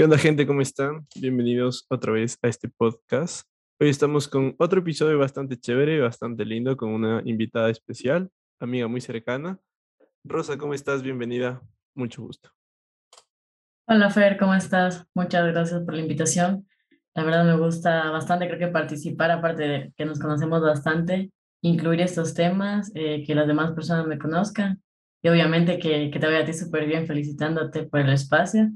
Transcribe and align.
¿Qué 0.00 0.04
onda 0.04 0.16
gente? 0.16 0.46
¿Cómo 0.46 0.62
están? 0.62 1.06
Bienvenidos 1.14 1.84
otra 1.90 2.12
vez 2.12 2.38
a 2.40 2.48
este 2.48 2.70
podcast. 2.70 3.46
Hoy 3.78 3.90
estamos 3.90 4.28
con 4.28 4.54
otro 4.58 4.80
episodio 4.80 5.18
bastante 5.18 5.60
chévere, 5.60 6.00
bastante 6.00 6.46
lindo, 6.46 6.74
con 6.74 6.88
una 6.88 7.20
invitada 7.26 7.68
especial, 7.68 8.30
amiga 8.58 8.88
muy 8.88 9.02
cercana. 9.02 9.58
Rosa, 10.24 10.56
¿cómo 10.56 10.72
estás? 10.72 11.02
Bienvenida. 11.02 11.60
Mucho 11.94 12.22
gusto. 12.22 12.48
Hola 13.86 14.08
Fer, 14.08 14.38
¿cómo 14.38 14.54
estás? 14.54 15.04
Muchas 15.14 15.46
gracias 15.52 15.82
por 15.82 15.92
la 15.92 16.00
invitación. 16.00 16.66
La 17.14 17.22
verdad 17.22 17.44
me 17.44 17.58
gusta 17.58 18.10
bastante, 18.10 18.46
creo 18.46 18.58
que 18.58 18.68
participar, 18.68 19.30
aparte 19.30 19.64
de 19.64 19.92
que 19.98 20.06
nos 20.06 20.18
conocemos 20.18 20.62
bastante, 20.62 21.30
incluir 21.60 22.00
estos 22.00 22.32
temas, 22.32 22.90
eh, 22.94 23.22
que 23.26 23.34
las 23.34 23.46
demás 23.46 23.72
personas 23.72 24.06
me 24.06 24.18
conozcan 24.18 24.82
y 25.22 25.28
obviamente 25.28 25.78
que, 25.78 26.10
que 26.10 26.18
te 26.18 26.26
vaya 26.26 26.38
a 26.38 26.44
ti 26.46 26.54
súper 26.54 26.86
bien 26.86 27.06
felicitándote 27.06 27.82
por 27.82 28.00
el 28.00 28.14
espacio. 28.14 28.70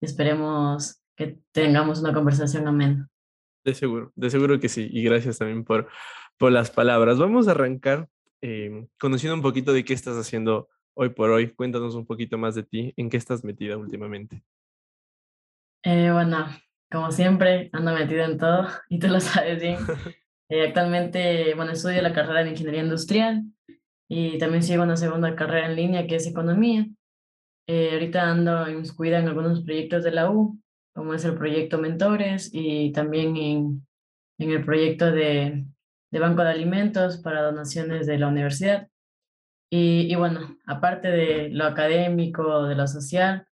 Esperemos 0.00 1.02
que 1.16 1.38
tengamos 1.52 2.00
una 2.00 2.12
conversación 2.12 2.68
amena. 2.68 3.08
De 3.64 3.74
seguro, 3.74 4.12
de 4.14 4.30
seguro 4.30 4.60
que 4.60 4.68
sí. 4.68 4.88
Y 4.92 5.02
gracias 5.02 5.38
también 5.38 5.64
por, 5.64 5.88
por 6.36 6.52
las 6.52 6.70
palabras. 6.70 7.18
Vamos 7.18 7.48
a 7.48 7.52
arrancar 7.52 8.08
eh, 8.42 8.86
conociendo 8.98 9.34
un 9.34 9.42
poquito 9.42 9.72
de 9.72 9.84
qué 9.84 9.94
estás 9.94 10.16
haciendo 10.16 10.68
hoy 10.94 11.10
por 11.10 11.30
hoy. 11.30 11.52
Cuéntanos 11.52 11.94
un 11.94 12.06
poquito 12.06 12.38
más 12.38 12.54
de 12.54 12.62
ti. 12.62 12.92
¿En 12.96 13.10
qué 13.10 13.16
estás 13.16 13.44
metida 13.44 13.76
últimamente? 13.76 14.42
Eh, 15.82 16.10
bueno, 16.12 16.46
como 16.90 17.10
siempre, 17.12 17.70
ando 17.72 17.92
metida 17.92 18.24
en 18.24 18.38
todo 18.38 18.68
y 18.88 18.98
tú 18.98 19.08
lo 19.08 19.20
sabes 19.20 19.60
bien. 19.60 19.78
Eh, 20.48 20.68
actualmente, 20.68 21.54
bueno, 21.56 21.72
estudio 21.72 22.00
la 22.02 22.12
carrera 22.12 22.44
de 22.44 22.50
Ingeniería 22.50 22.84
Industrial 22.84 23.42
y 24.08 24.38
también 24.38 24.62
sigo 24.62 24.84
una 24.84 24.96
segunda 24.96 25.34
carrera 25.34 25.66
en 25.66 25.74
línea 25.74 26.06
que 26.06 26.14
es 26.14 26.26
Economía. 26.28 26.86
Eh, 27.68 27.90
ahorita 27.92 28.30
ando 28.30 28.70
inscrita 28.70 29.18
en 29.18 29.28
algunos 29.28 29.62
proyectos 29.62 30.04
de 30.04 30.12
la 30.12 30.30
U, 30.30 30.60
como 30.94 31.14
es 31.14 31.24
el 31.24 31.34
proyecto 31.34 31.78
Mentores 31.78 32.50
y 32.52 32.92
también 32.92 33.36
en, 33.36 33.86
en 34.38 34.50
el 34.50 34.64
proyecto 34.64 35.10
de, 35.10 35.64
de 36.12 36.18
Banco 36.20 36.42
de 36.42 36.50
Alimentos 36.50 37.18
para 37.18 37.42
donaciones 37.42 38.06
de 38.06 38.18
la 38.18 38.28
universidad. 38.28 38.88
Y, 39.68 40.06
y 40.10 40.14
bueno, 40.14 40.56
aparte 40.66 41.08
de 41.08 41.48
lo 41.50 41.64
académico, 41.64 42.64
de 42.64 42.76
lo 42.76 42.86
social, 42.86 43.48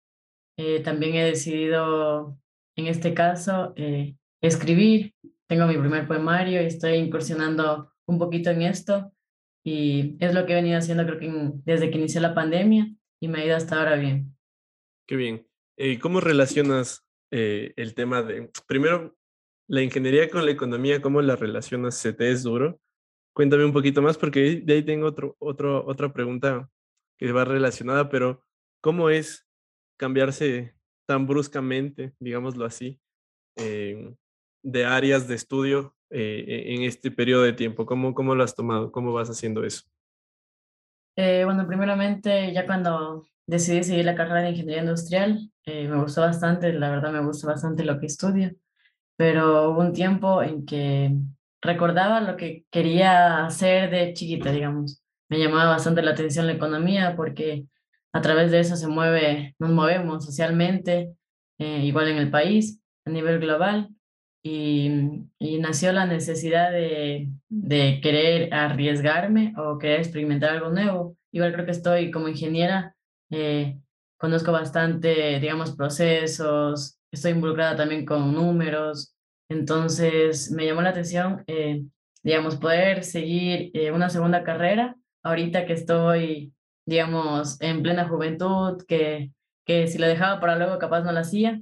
eh, 0.56 0.80
también 0.80 1.16
he 1.16 1.24
decidido, 1.24 2.38
en 2.76 2.86
este 2.86 3.14
caso, 3.14 3.72
eh, 3.76 4.16
escribir. 4.40 5.12
Tengo 5.48 5.66
mi 5.66 5.76
primer 5.76 6.06
poemario 6.06 6.62
y 6.62 6.66
estoy 6.66 6.94
incursionando 6.94 7.92
un 8.06 8.18
poquito 8.18 8.50
en 8.50 8.62
esto. 8.62 9.12
Y 9.66 10.16
es 10.20 10.34
lo 10.34 10.46
que 10.46 10.52
he 10.52 10.56
venido 10.56 10.78
haciendo, 10.78 11.04
creo 11.04 11.18
que 11.18 11.32
desde 11.64 11.90
que 11.90 11.98
inició 11.98 12.20
la 12.20 12.34
pandemia 12.34 12.86
y 13.20 13.28
me 13.28 13.40
ha 13.40 13.46
ido 13.46 13.56
hasta 13.56 13.78
ahora 13.78 13.96
bien. 13.96 14.36
Qué 15.06 15.16
bien. 15.16 15.46
¿Y 15.76 15.98
cómo 15.98 16.20
relacionas 16.20 17.06
eh, 17.30 17.72
el 17.76 17.94
tema 17.94 18.22
de, 18.22 18.50
primero, 18.66 19.16
la 19.68 19.82
ingeniería 19.82 20.30
con 20.30 20.44
la 20.44 20.52
economía, 20.52 21.02
cómo 21.02 21.20
la 21.22 21.36
relacionas? 21.36 21.96
¿Se 21.96 22.12
te 22.12 22.30
es 22.30 22.42
duro? 22.42 22.80
Cuéntame 23.34 23.64
un 23.64 23.72
poquito 23.72 24.00
más 24.00 24.16
porque 24.16 24.62
de 24.64 24.74
ahí 24.74 24.82
tengo 24.84 25.06
otro, 25.06 25.36
otro, 25.40 25.84
otra 25.86 26.12
pregunta 26.12 26.70
que 27.18 27.32
va 27.32 27.44
relacionada, 27.44 28.08
pero 28.08 28.44
¿cómo 28.80 29.10
es 29.10 29.46
cambiarse 29.98 30.74
tan 31.06 31.26
bruscamente, 31.26 32.14
digámoslo 32.18 32.64
así, 32.64 33.00
eh, 33.56 34.14
de 34.62 34.84
áreas 34.84 35.26
de 35.28 35.34
estudio 35.34 35.96
eh, 36.10 36.64
en 36.68 36.82
este 36.82 37.10
periodo 37.10 37.42
de 37.42 37.52
tiempo? 37.52 37.86
¿Cómo, 37.86 38.14
¿Cómo 38.14 38.34
lo 38.34 38.44
has 38.44 38.54
tomado? 38.54 38.92
¿Cómo 38.92 39.12
vas 39.12 39.28
haciendo 39.28 39.64
eso? 39.64 39.84
Eh, 41.16 41.44
bueno, 41.44 41.66
primeramente, 41.66 42.52
ya 42.52 42.66
cuando 42.66 43.26
decidí 43.46 43.84
seguir 43.84 44.04
la 44.04 44.14
carrera 44.16 44.42
de 44.42 44.50
ingeniería 44.50 44.82
industrial, 44.82 45.50
eh, 45.64 45.86
me 45.88 46.00
gustó 46.02 46.22
bastante, 46.22 46.72
la 46.72 46.90
verdad 46.90 47.12
me 47.12 47.24
gusta 47.24 47.46
bastante 47.46 47.84
lo 47.84 48.00
que 48.00 48.06
estudio, 48.06 48.52
pero 49.16 49.70
hubo 49.70 49.80
un 49.80 49.92
tiempo 49.92 50.42
en 50.42 50.66
que 50.66 51.16
recordaba 51.62 52.20
lo 52.20 52.36
que 52.36 52.64
quería 52.70 53.46
hacer 53.46 53.90
de 53.90 54.12
chiquita, 54.14 54.50
digamos. 54.52 55.02
Me 55.28 55.38
llamaba 55.38 55.70
bastante 55.70 56.02
la 56.02 56.12
atención 56.12 56.46
la 56.46 56.54
economía 56.54 57.14
porque 57.16 57.66
a 58.12 58.20
través 58.20 58.50
de 58.50 58.60
eso 58.60 58.76
se 58.76 58.88
mueve, 58.88 59.54
nos 59.58 59.70
movemos 59.70 60.24
socialmente, 60.24 61.14
eh, 61.58 61.80
igual 61.84 62.08
en 62.08 62.18
el 62.18 62.30
país, 62.30 62.80
a 63.06 63.10
nivel 63.10 63.40
global, 63.40 63.90
y, 64.44 65.58
nació 65.58 65.92
la 65.92 66.06
necesidad 66.06 66.70
de, 66.70 67.30
querer 68.02 68.52
arriesgarme 68.52 69.54
o 69.56 69.78
querer 69.78 70.00
experimentar 70.00 70.50
algo 70.50 70.68
nuevo. 70.68 71.16
Igual 71.32 71.52
creo 71.54 71.64
que 71.64 71.72
estoy 71.72 72.10
como 72.10 72.28
ingeniera, 72.28 72.94
eh, 73.30 73.78
conozco 74.18 74.52
bastante, 74.52 75.40
digamos, 75.40 75.74
procesos, 75.74 76.98
estoy 77.10 77.32
involucrada 77.32 77.76
también 77.76 78.04
con 78.04 78.34
números, 78.34 79.14
entonces 79.48 80.50
me 80.52 80.66
llamó 80.66 80.82
la 80.82 80.90
atención, 80.90 81.42
eh, 81.46 81.82
digamos, 82.22 82.56
poder 82.56 83.02
seguir 83.02 83.70
eh, 83.74 83.90
una 83.92 84.10
segunda 84.10 84.44
carrera 84.44 84.96
ahorita 85.22 85.64
que 85.64 85.72
estoy, 85.72 86.52
digamos, 86.86 87.60
en 87.62 87.82
plena 87.82 88.08
juventud, 88.08 88.82
que, 88.86 89.32
que 89.66 89.86
si 89.86 89.98
lo 89.98 90.06
dejaba 90.06 90.38
para 90.40 90.56
luego 90.56 90.78
capaz 90.78 91.02
no 91.02 91.12
lo 91.12 91.20
hacía. 91.20 91.60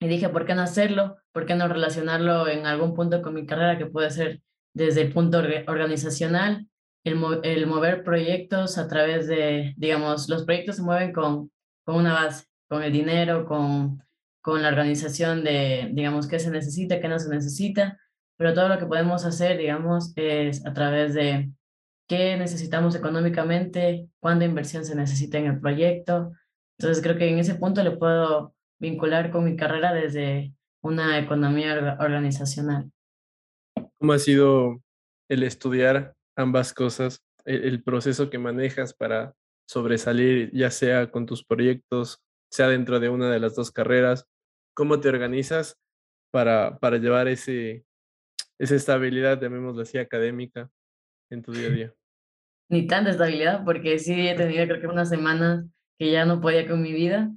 Y 0.00 0.06
dije, 0.06 0.28
¿por 0.28 0.46
qué 0.46 0.54
no 0.54 0.62
hacerlo? 0.62 1.18
¿por 1.38 1.46
qué 1.46 1.54
no 1.54 1.68
relacionarlo 1.68 2.48
en 2.48 2.66
algún 2.66 2.94
punto 2.94 3.22
con 3.22 3.32
mi 3.32 3.46
carrera 3.46 3.78
que 3.78 3.86
puede 3.86 4.10
ser 4.10 4.42
desde 4.74 5.02
el 5.02 5.12
punto 5.12 5.38
organizacional, 5.68 6.66
el, 7.04 7.16
el 7.44 7.66
mover 7.68 8.02
proyectos 8.02 8.76
a 8.76 8.88
través 8.88 9.28
de, 9.28 9.72
digamos, 9.76 10.28
los 10.28 10.44
proyectos 10.44 10.74
se 10.74 10.82
mueven 10.82 11.12
con, 11.12 11.52
con 11.84 11.94
una 11.94 12.12
base, 12.12 12.46
con 12.68 12.82
el 12.82 12.92
dinero, 12.92 13.44
con, 13.44 14.02
con 14.42 14.62
la 14.62 14.68
organización 14.68 15.44
de, 15.44 15.90
digamos, 15.92 16.26
qué 16.26 16.40
se 16.40 16.50
necesita, 16.50 16.98
qué 16.98 17.06
no 17.06 17.20
se 17.20 17.28
necesita, 17.28 18.00
pero 18.36 18.52
todo 18.52 18.68
lo 18.68 18.80
que 18.80 18.86
podemos 18.86 19.24
hacer, 19.24 19.58
digamos, 19.58 20.12
es 20.16 20.66
a 20.66 20.72
través 20.72 21.14
de 21.14 21.52
qué 22.08 22.36
necesitamos 22.36 22.96
económicamente, 22.96 24.08
cuándo 24.18 24.44
inversión 24.44 24.84
se 24.84 24.96
necesita 24.96 25.38
en 25.38 25.46
el 25.46 25.60
proyecto. 25.60 26.32
Entonces 26.80 27.00
creo 27.00 27.16
que 27.16 27.28
en 27.28 27.38
ese 27.38 27.54
punto 27.54 27.80
le 27.84 27.92
puedo 27.92 28.56
vincular 28.78 29.30
con 29.30 29.44
mi 29.44 29.56
carrera 29.56 29.92
desde 29.92 30.54
una 30.82 31.18
economía 31.18 31.96
organizacional. 32.00 32.90
¿Cómo 33.98 34.12
ha 34.12 34.18
sido 34.18 34.82
el 35.28 35.42
estudiar 35.42 36.14
ambas 36.36 36.72
cosas, 36.72 37.24
el, 37.44 37.64
el, 37.64 37.82
proceso 37.82 38.30
que 38.30 38.38
manejas 38.38 38.94
para 38.94 39.34
sobresalir, 39.66 40.50
ya 40.52 40.70
sea 40.70 41.10
con 41.10 41.26
tus 41.26 41.44
proyectos, 41.44 42.22
sea 42.50 42.68
dentro 42.68 43.00
de 43.00 43.08
una 43.08 43.30
de 43.30 43.40
las 43.40 43.54
dos 43.54 43.70
carreras? 43.70 44.26
¿Cómo 44.74 45.00
te 45.00 45.08
organizas 45.08 45.76
para, 46.30 46.78
para 46.78 46.98
llevar 46.98 47.28
ese, 47.28 47.84
esa 48.58 48.74
estabilidad, 48.74 49.40
llamémoslo 49.40 49.82
así, 49.82 49.98
académica 49.98 50.70
en 51.30 51.42
tu 51.42 51.52
día 51.52 51.68
a 51.68 51.70
día? 51.70 51.94
Ni 52.70 52.86
tanta 52.86 53.10
estabilidad, 53.10 53.64
porque 53.64 53.98
sí 53.98 54.28
he 54.28 54.34
tenido 54.34 54.66
creo 54.66 54.80
que 54.80 54.86
unas 54.86 55.08
semanas 55.08 55.64
que 55.98 56.12
ya 56.12 56.24
no 56.24 56.40
podía 56.40 56.68
con 56.68 56.82
mi 56.82 56.92
vida 56.92 57.32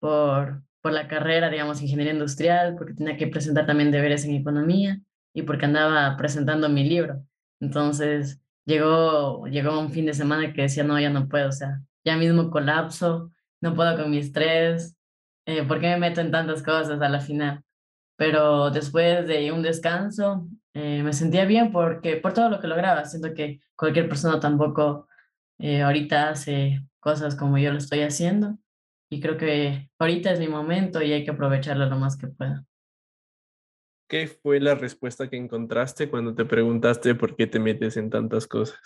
por, 0.00 0.62
por 0.82 0.92
la 0.92 1.08
carrera, 1.08 1.48
digamos, 1.48 1.80
ingeniería 1.80 2.12
industrial, 2.12 2.74
porque 2.76 2.94
tenía 2.94 3.16
que 3.16 3.28
presentar 3.28 3.66
también 3.66 3.90
deberes 3.92 4.24
en 4.24 4.34
economía 4.34 5.00
y 5.32 5.42
porque 5.42 5.64
andaba 5.64 6.16
presentando 6.16 6.68
mi 6.68 6.84
libro. 6.84 7.24
Entonces 7.60 8.40
llegó, 8.66 9.46
llegó 9.46 9.78
un 9.78 9.92
fin 9.92 10.06
de 10.06 10.14
semana 10.14 10.52
que 10.52 10.62
decía, 10.62 10.84
no, 10.84 10.98
ya 11.00 11.10
no 11.10 11.28
puedo, 11.28 11.48
o 11.48 11.52
sea, 11.52 11.80
ya 12.04 12.16
mismo 12.16 12.50
colapso, 12.50 13.30
no 13.60 13.74
puedo 13.74 13.96
con 13.96 14.10
mi 14.10 14.18
estrés, 14.18 14.96
eh, 15.46 15.62
¿por 15.62 15.80
qué 15.80 15.88
me 15.90 15.98
meto 15.98 16.20
en 16.20 16.32
tantas 16.32 16.62
cosas 16.62 17.00
a 17.00 17.08
la 17.08 17.20
final? 17.20 17.62
Pero 18.16 18.70
después 18.70 19.26
de 19.26 19.52
un 19.52 19.62
descanso, 19.62 20.48
eh, 20.74 21.02
me 21.02 21.12
sentía 21.12 21.44
bien 21.44 21.70
porque 21.72 22.16
por 22.16 22.34
todo 22.34 22.50
lo 22.50 22.60
que 22.60 22.66
lograba, 22.66 23.04
siento 23.04 23.34
que 23.34 23.60
cualquier 23.76 24.08
persona 24.08 24.40
tampoco 24.40 25.06
eh, 25.58 25.82
ahorita 25.82 26.30
hace 26.30 26.80
cosas 26.98 27.36
como 27.36 27.58
yo 27.58 27.72
lo 27.72 27.78
estoy 27.78 28.00
haciendo 28.02 28.58
y 29.12 29.20
creo 29.20 29.36
que 29.36 29.90
ahorita 29.98 30.32
es 30.32 30.40
mi 30.40 30.48
momento 30.48 31.02
y 31.02 31.12
hay 31.12 31.22
que 31.22 31.32
aprovecharlo 31.32 31.84
lo 31.84 31.98
más 31.98 32.16
que 32.16 32.28
pueda. 32.28 32.64
¿Qué 34.08 34.26
fue 34.26 34.58
la 34.58 34.74
respuesta 34.74 35.28
que 35.28 35.36
encontraste 35.36 36.08
cuando 36.08 36.34
te 36.34 36.46
preguntaste 36.46 37.14
por 37.14 37.36
qué 37.36 37.46
te 37.46 37.58
metes 37.58 37.98
en 37.98 38.08
tantas 38.08 38.46
cosas? 38.46 38.80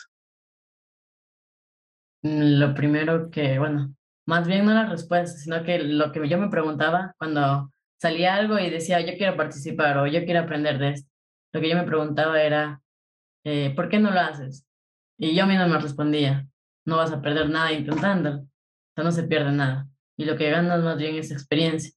Mm, 2.22 2.58
lo 2.58 2.74
primero 2.74 3.30
que, 3.30 3.60
bueno, 3.60 3.94
más 4.26 4.48
bien 4.48 4.64
no 4.64 4.74
la 4.74 4.86
respuesta, 4.86 5.38
sino 5.38 5.62
que 5.62 5.78
lo 5.78 6.10
que 6.10 6.28
yo 6.28 6.38
me 6.38 6.50
preguntaba 6.50 7.14
cuando 7.18 7.70
salía 8.00 8.34
algo 8.34 8.58
y 8.58 8.68
decía, 8.68 9.00
yo 9.02 9.16
quiero 9.16 9.36
participar 9.36 9.96
o 9.98 10.08
yo 10.08 10.24
quiero 10.24 10.40
aprender 10.40 10.80
de 10.80 10.88
esto, 10.88 11.08
lo 11.52 11.60
que 11.60 11.70
yo 11.70 11.76
me 11.76 11.84
preguntaba 11.84 12.42
era, 12.42 12.82
eh, 13.44 13.72
¿por 13.76 13.88
qué 13.88 14.00
no 14.00 14.10
lo 14.10 14.18
haces? 14.18 14.66
Y 15.18 15.36
yo 15.36 15.46
mismo 15.46 15.68
me 15.68 15.78
respondía, 15.78 16.48
no 16.84 16.96
vas 16.96 17.12
a 17.12 17.22
perder 17.22 17.48
nada 17.48 17.72
intentándolo, 17.72 18.38
o 18.40 18.48
sea, 18.96 19.04
no 19.04 19.12
se 19.12 19.22
pierde 19.22 19.52
nada 19.52 19.88
y 20.16 20.24
lo 20.24 20.36
que 20.36 20.50
ganas 20.50 20.82
más 20.82 20.98
bien 20.98 21.16
es 21.16 21.30
experiencia. 21.30 21.92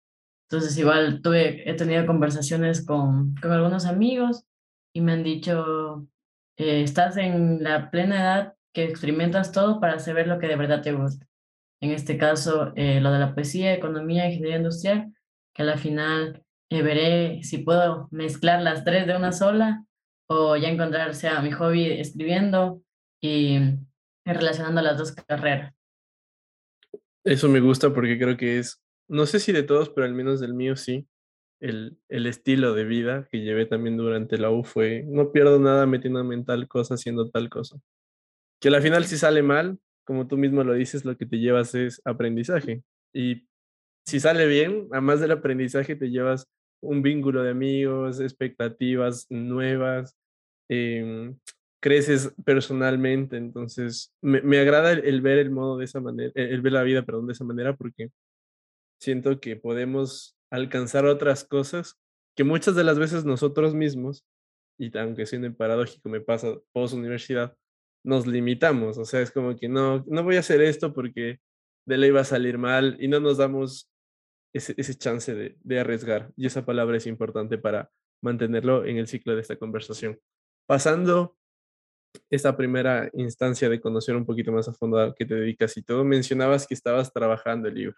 Entonces 0.49 0.77
igual 0.77 1.21
tuve, 1.21 1.69
he 1.69 1.73
tenido 1.75 2.05
conversaciones 2.05 2.85
con, 2.85 3.35
con 3.35 3.51
algunos 3.51 3.85
amigos 3.85 4.45
y 4.93 5.01
me 5.01 5.13
han 5.13 5.23
dicho, 5.23 6.07
eh, 6.57 6.81
estás 6.81 7.17
en 7.17 7.63
la 7.63 7.91
plena 7.91 8.21
edad 8.21 8.53
que 8.73 8.83
experimentas 8.83 9.51
todo 9.51 9.79
para 9.79 9.99
saber 9.99 10.27
lo 10.27 10.39
que 10.39 10.47
de 10.47 10.55
verdad 10.55 10.81
te 10.81 10.91
gusta. 10.91 11.27
En 11.81 11.91
este 11.91 12.17
caso, 12.17 12.73
eh, 12.75 12.99
lo 12.99 13.11
de 13.11 13.19
la 13.19 13.33
poesía, 13.33 13.73
economía, 13.73 14.25
ingeniería 14.25 14.57
industrial, 14.57 15.13
que 15.53 15.61
a 15.61 15.65
la 15.65 15.77
final 15.77 16.43
eh, 16.69 16.81
veré 16.81 17.43
si 17.43 17.59
puedo 17.59 18.07
mezclar 18.11 18.61
las 18.61 18.83
tres 18.83 19.07
de 19.07 19.15
una 19.15 19.31
sola 19.31 19.85
o 20.27 20.55
ya 20.57 20.69
encontrarse 20.69 21.27
a 21.27 21.41
mi 21.41 21.51
hobby 21.51 21.85
escribiendo 21.91 22.81
y 23.21 23.59
relacionando 24.25 24.81
las 24.81 24.97
dos 24.97 25.11
carreras. 25.11 25.73
Eso 27.25 27.49
me 27.49 27.59
gusta 27.59 27.93
porque 27.93 28.17
creo 28.17 28.37
que 28.37 28.59
es, 28.59 28.81
no 29.07 29.25
sé 29.25 29.39
si 29.39 29.51
de 29.51 29.63
todos, 29.63 29.89
pero 29.89 30.05
al 30.05 30.13
menos 30.13 30.39
del 30.39 30.53
mío 30.53 30.75
sí, 30.75 31.07
el, 31.59 31.97
el 32.07 32.27
estilo 32.27 32.73
de 32.73 32.85
vida 32.85 33.27
que 33.31 33.41
llevé 33.41 33.65
también 33.65 33.97
durante 33.97 34.37
la 34.37 34.51
U 34.51 34.63
fue, 34.63 35.03
no 35.07 35.31
pierdo 35.31 35.59
nada 35.59 35.85
metiéndome 35.85 36.35
en 36.35 36.45
tal 36.45 36.67
cosa, 36.67 36.95
haciendo 36.95 37.29
tal 37.29 37.49
cosa. 37.49 37.77
Que 38.61 38.69
al 38.69 38.81
final 38.81 39.05
si 39.05 39.17
sale 39.17 39.43
mal, 39.43 39.79
como 40.05 40.27
tú 40.27 40.37
mismo 40.37 40.63
lo 40.63 40.73
dices, 40.73 41.05
lo 41.05 41.17
que 41.17 41.25
te 41.25 41.39
llevas 41.39 41.75
es 41.75 42.01
aprendizaje. 42.05 42.83
Y 43.13 43.47
si 44.05 44.19
sale 44.19 44.47
bien, 44.47 44.87
además 44.91 45.19
del 45.19 45.31
aprendizaje, 45.31 45.95
te 45.95 46.09
llevas 46.09 46.47
un 46.81 47.01
vínculo 47.01 47.43
de 47.43 47.51
amigos, 47.51 48.19
expectativas 48.19 49.27
nuevas, 49.29 50.15
em, 50.69 51.37
creces 51.79 52.33
personalmente. 52.45 53.37
Entonces, 53.37 54.13
me, 54.21 54.41
me 54.41 54.59
agrada 54.59 54.91
el, 54.91 55.21
ver 55.21 55.39
el 55.39 55.51
modo 55.51 55.77
de 55.77 55.85
esa 55.85 55.99
manera, 55.99 56.31
el, 56.35 56.61
ver 56.61 56.73
la 56.73 56.83
vida, 56.83 57.03
perdón, 57.03 57.27
de 57.27 57.33
esa 57.33 57.43
manera, 57.43 57.75
porque 57.75 58.11
siento 58.99 59.39
que 59.39 59.55
podemos 59.55 60.37
alcanzar 60.51 61.05
otras 61.05 61.43
cosas 61.43 61.99
que 62.35 62.43
muchas 62.43 62.75
de 62.75 62.83
las 62.83 62.99
veces 62.99 63.25
nosotros 63.25 63.73
mismos, 63.73 64.25
y 64.77 64.95
aunque 64.97 65.25
siendo 65.25 65.53
paradójico 65.53 66.07
me 66.09 66.21
pasa 66.21 66.57
post 66.71 66.93
universidad, 66.93 67.55
nos 68.03 68.27
limitamos. 68.27 68.97
O 68.97 69.05
sea, 69.05 69.21
es 69.21 69.31
como 69.31 69.55
que 69.55 69.67
no, 69.67 70.05
no 70.07 70.23
voy 70.23 70.37
a 70.37 70.39
hacer 70.39 70.61
esto 70.61 70.93
porque 70.93 71.39
de 71.85 71.97
ley 71.97 72.11
va 72.11 72.21
a 72.21 72.25
salir 72.25 72.57
mal 72.57 72.95
y 72.99 73.07
no 73.07 73.19
nos 73.19 73.37
damos 73.37 73.91
ese, 74.53 74.73
ese 74.77 74.95
chance 74.95 75.33
de, 75.33 75.57
de 75.61 75.79
arriesgar. 75.79 76.31
Y 76.37 76.45
esa 76.45 76.65
palabra 76.65 76.97
es 76.97 77.07
importante 77.07 77.57
para 77.57 77.91
mantenerlo 78.21 78.85
en 78.85 78.97
el 78.97 79.07
ciclo 79.07 79.35
de 79.35 79.41
esta 79.41 79.57
conversación. 79.57 80.17
Pasando 80.65 81.37
esta 82.29 82.55
primera 82.55 83.09
instancia 83.13 83.69
de 83.69 83.79
conocer 83.79 84.15
un 84.15 84.25
poquito 84.25 84.51
más 84.51 84.67
a 84.67 84.73
fondo 84.73 84.99
a 84.99 85.15
qué 85.15 85.25
te 85.25 85.35
dedicas 85.35 85.75
y 85.77 85.81
todo, 85.81 86.03
mencionabas 86.03 86.67
que 86.67 86.73
estabas 86.73 87.11
trabajando 87.13 87.67
el 87.67 87.75
libro. 87.75 87.97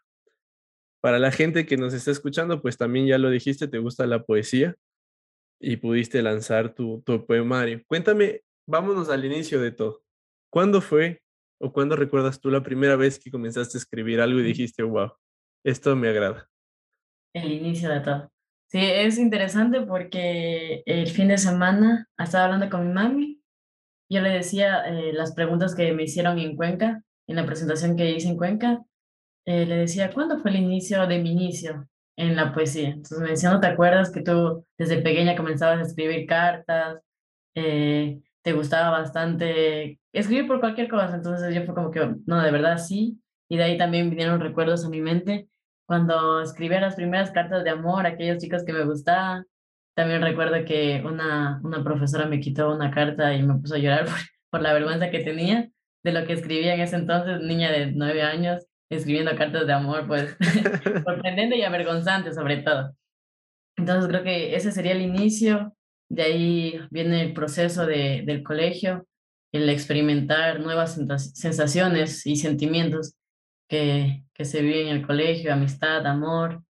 Para 1.02 1.19
la 1.19 1.31
gente 1.31 1.66
que 1.66 1.78
nos 1.78 1.94
está 1.94 2.12
escuchando, 2.12 2.62
pues 2.62 2.78
también 2.78 3.08
ya 3.08 3.18
lo 3.18 3.30
dijiste, 3.30 3.68
te 3.68 3.80
gusta 3.80 4.06
la 4.06 4.24
poesía 4.24 4.75
y 5.60 5.78
pudiste 5.78 6.22
lanzar 6.22 6.74
tu, 6.74 7.02
tu 7.02 7.25
poemario. 7.25 7.81
Cuéntame, 7.88 8.42
vámonos 8.68 9.10
al 9.10 9.25
inicio 9.25 9.60
de 9.62 9.72
todo. 9.72 10.04
¿Cuándo 10.52 10.81
fue 10.81 11.22
o 11.60 11.72
cuándo 11.72 11.96
recuerdas 11.96 12.40
tú 12.40 12.50
la 12.50 12.63
primera 12.63 12.96
vez 12.96 13.19
que 13.19 13.31
comenzaste 13.31 13.78
a 13.78 13.80
escribir 13.80 14.19
algo 14.19 14.40
y 14.40 14.44
dijiste, 14.44 14.84
wow, 14.84 15.12
esto 15.63 15.96
me 15.96 16.10
agrada? 16.10 16.50
El 17.34 17.52
inicio 17.52 17.90
de 17.90 18.00
todo. 18.02 18.31
Sí, 18.68 18.80
es 18.80 19.18
interesante 19.18 19.81
porque 19.81 20.81
el 20.86 21.08
fin 21.08 21.28
de 21.28 21.38
semana 21.38 22.08
estaba 22.18 22.46
hablando 22.46 22.69
con 22.69 22.88
mi 22.88 22.94
mami. 22.94 23.40
Yo 24.12 24.19
le 24.19 24.30
decía 24.30 24.84
eh, 24.88 25.13
las 25.13 25.34
preguntas 25.34 25.74
que 25.74 25.94
me 25.94 26.04
hicieron 26.04 26.38
en 26.38 26.58
Cuenca, 26.58 27.02
en 27.28 27.38
la 27.38 27.46
presentación 27.46 27.96
que 27.96 28.12
hice 28.12 28.28
en 28.28 28.36
Cuenca. 28.36 28.84
Eh, 29.46 29.66
le 29.66 29.78
decía, 29.78 30.12
¿cuándo 30.13 30.38
fue 30.40 30.52
el 30.52 30.58
inicio 30.58 31.08
de 31.08 31.19
mi 31.19 31.31
inicio 31.31 31.88
en 32.18 32.36
la 32.36 32.54
poesía? 32.54 32.90
Entonces 32.90 33.19
me 33.19 33.30
decía, 33.30 33.52
¿no 33.52 33.62
te 33.62 33.68
acuerdas 33.68 34.12
que 34.12 34.22
tú 34.22 34.66
desde 34.78 35.02
pequeña 35.02 35.38
comenzabas 35.38 35.80
a 35.80 35.84
escribir 35.84 36.28
cartas? 36.28 37.00
Eh, 37.56 38.19
te 38.42 38.52
gustaba 38.52 38.90
bastante 38.90 39.98
escribir 40.12 40.46
por 40.46 40.60
cualquier 40.60 40.90
cosa. 40.90 41.16
Entonces 41.16 41.56
yo 41.56 41.63
fue 41.63 41.74
como 41.74 41.90
que, 41.92 42.13
no, 42.25 42.42
de 42.44 42.52
verdad 42.52 42.80
sí. 42.80 43.18
Y 43.48 43.56
de 43.56 43.63
ahí 43.63 43.78
también 43.78 44.10
vinieron 44.10 44.42
recuerdos 44.42 44.84
a 44.84 44.90
mi 44.90 45.00
mente 45.00 45.48
cuando 45.86 46.42
escribía 46.42 46.81
las 46.81 46.96
primeras 46.96 47.31
cartas 47.31 47.63
de 47.63 47.69
amor 47.69 48.06
a 48.06 48.10
aquellos 48.10 48.40
chicos 48.40 48.66
que 48.66 48.74
me 48.74 48.84
gustaban. 48.84 49.46
También 50.01 50.24
recuerdo 50.24 50.65
que 50.65 51.03
una, 51.06 51.62
una 51.63 51.83
profesora 51.83 52.25
me 52.25 52.39
quitó 52.39 52.74
una 52.74 52.89
carta 52.89 53.36
y 53.36 53.44
me 53.44 53.53
puso 53.59 53.75
a 53.75 53.77
llorar 53.77 54.06
por, 54.06 54.15
por 54.50 54.62
la 54.63 54.74
vergüenza 54.74 55.12
que 55.12 55.19
tenía 55.19 55.69
de 56.03 56.12
lo 56.12 56.25
que 56.25 56.33
escribía 56.33 56.74
en 56.74 56.81
ese 56.81 56.95
entonces, 56.95 57.39
niña 57.42 57.71
de 57.71 57.92
nueve 57.92 58.24
años, 58.24 58.65
escribiendo 58.89 59.36
cartas 59.36 59.68
de 59.68 59.74
amor, 59.74 60.07
pues 60.07 60.36
sorprendente 61.06 61.56
y 61.56 61.62
avergonzante 61.62 62.33
sobre 62.33 62.63
todo. 62.63 62.95
Entonces 63.77 64.09
creo 64.09 64.24
que 64.24 64.56
ese 64.56 64.71
sería 64.71 64.94
el 64.94 65.03
inicio 65.03 65.75
de 66.09 66.24
ahí 66.24 66.80
viene 66.89 67.21
el 67.21 67.33
proceso 67.33 67.86
de, 67.86 68.24
del 68.25 68.42
colegio, 68.42 69.06
el 69.53 69.69
experimentar 69.69 70.62
nuevas 70.62 71.00
sensaciones 71.36 72.25
y 72.25 72.38
sentimientos 72.38 73.13
que, 73.69 74.24
que 74.33 74.45
se 74.45 74.63
viven 74.63 74.88
en 74.88 74.98
el 74.98 75.06
colegio, 75.06 75.53
amistad, 75.53 76.07
amor, 76.07 76.63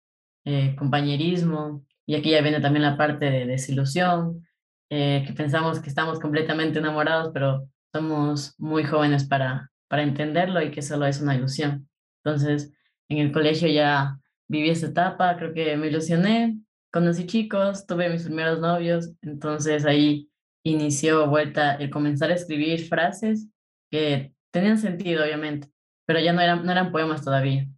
eh, 0.43 0.75
compañerismo, 0.75 1.85
y 2.11 2.15
aquí 2.15 2.31
ya 2.31 2.41
viene 2.41 2.59
también 2.59 2.83
la 2.83 2.97
parte 2.97 3.31
de 3.31 3.45
desilusión, 3.45 4.45
eh, 4.89 5.23
que 5.25 5.31
pensamos 5.31 5.79
que 5.79 5.87
estamos 5.87 6.19
completamente 6.19 6.79
enamorados, 6.79 7.31
pero 7.33 7.69
somos 7.93 8.53
muy 8.57 8.83
jóvenes 8.83 9.23
para, 9.23 9.71
para 9.87 10.03
entenderlo 10.03 10.61
y 10.61 10.71
que 10.71 10.81
solo 10.81 11.05
es 11.05 11.21
una 11.21 11.35
ilusión. 11.35 11.87
Entonces, 12.21 12.73
en 13.07 13.19
el 13.19 13.31
colegio 13.31 13.69
ya 13.69 14.19
viví 14.49 14.71
esa 14.71 14.87
etapa, 14.87 15.37
creo 15.37 15.53
que 15.53 15.77
me 15.77 15.87
ilusioné, 15.87 16.57
conocí 16.91 17.25
chicos, 17.27 17.87
tuve 17.87 18.09
mis 18.09 18.25
primeros 18.25 18.59
novios, 18.59 19.13
entonces 19.21 19.85
ahí 19.85 20.29
inició 20.65 21.29
vuelta 21.29 21.75
el 21.75 21.89
comenzar 21.89 22.29
a 22.29 22.35
escribir 22.35 22.89
frases 22.89 23.47
que 23.89 24.33
tenían 24.51 24.77
sentido, 24.77 25.23
obviamente, 25.23 25.69
pero 26.05 26.19
ya 26.19 26.33
no 26.33 26.41
eran, 26.41 26.65
no 26.65 26.73
eran 26.73 26.91
poemas 26.91 27.23
todavía. 27.23 27.69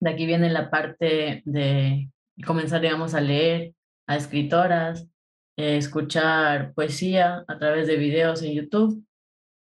De 0.00 0.10
aquí 0.10 0.24
viene 0.24 0.48
la 0.48 0.70
parte 0.70 1.42
de 1.44 2.08
comenzar, 2.42 2.80
digamos, 2.80 3.14
a 3.14 3.20
leer 3.20 3.74
a 4.06 4.16
escritoras, 4.16 5.06
eh, 5.56 5.76
escuchar 5.76 6.74
poesía 6.74 7.44
a 7.46 7.58
través 7.58 7.86
de 7.86 7.96
videos 7.96 8.42
en 8.42 8.54
YouTube, 8.54 9.04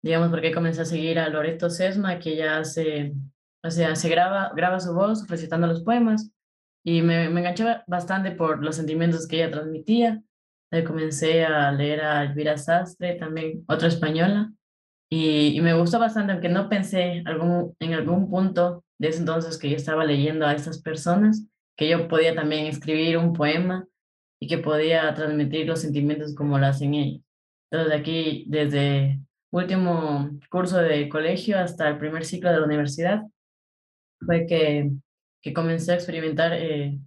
digamos, 0.03 0.31
porque 0.31 0.53
comencé 0.53 0.83
a 0.83 0.85
seguir 0.85 1.19
a 1.19 1.29
Loreto 1.29 1.71
Sesma, 1.71 2.19
que 2.19 2.37
ya 2.37 2.59
hace, 2.59 3.15
o 3.63 3.71
sea, 3.71 3.97
se 3.97 4.09
graba, 4.09 4.53
graba 4.55 4.81
su 4.81 4.95
voz 4.95 5.27
recitando 5.29 5.67
los 5.67 5.83
poemas, 5.83 6.31
y 6.85 7.03
me, 7.03 7.29
me 7.31 7.41
enganché 7.41 7.65
bastante 7.87 8.31
por 8.33 8.63
los 8.63 8.77
sentimientos 8.77 9.27
que 9.27 9.37
ella 9.37 9.51
transmitía. 9.51 10.23
Ahí 10.71 10.85
comencé 10.85 11.45
a 11.45 11.73
leer 11.73 12.03
a 12.03 12.25
Elvira 12.25 12.59
Sastre, 12.59 13.15
también 13.15 13.65
otra 13.67 13.89
española, 13.89 14.53
y, 15.11 15.57
y, 15.57 15.61
me 15.61 15.75
gustó 15.75 15.99
bastante, 15.99 16.33
aunque 16.33 16.49
no 16.49 16.69
pensé 16.69 17.23
algún, 17.27 17.77
en 17.79 17.95
algún 17.95 18.29
punto 18.31 18.85
de 18.99 19.09
ese 19.09 19.21
entonces 19.21 19.59
que 19.59 19.71
yo 19.71 19.77
estaba 19.77 20.05
leyendo 20.05 20.47
a 20.47 20.55
estas 20.55 20.81
personas, 20.83 21.47
que 21.77 21.89
yo 21.89 22.09
podía 22.09 22.35
también 22.35 22.67
escribir 22.67 23.19
un 23.19 23.33
poema 23.33 23.87
y 24.41 24.49
que 24.49 24.59
podía 24.59 25.13
transmitir 25.15 25.67
los 25.67 25.81
sentimientos 25.81 26.35
como 26.35 26.59
lo 26.59 26.67
hacen 26.67 26.95
ellos. 26.95 27.23
Entonces 27.71 28.01
aquí, 28.01 28.45
desde 28.49 29.21
último 29.51 30.31
curso 30.51 30.79
de 30.79 31.09
colegio 31.09 31.59
hasta 31.59 31.89
el 31.89 31.99
primer 31.99 32.25
ciclo 32.25 32.51
de 32.51 32.59
la 32.61 32.67
universidad, 32.67 33.23
fue 34.21 34.47
que 34.47 34.91
que 35.45 35.53
comencé 35.53 35.93
a 35.93 35.97
experimentar 35.97 36.55
eh, 36.55 36.99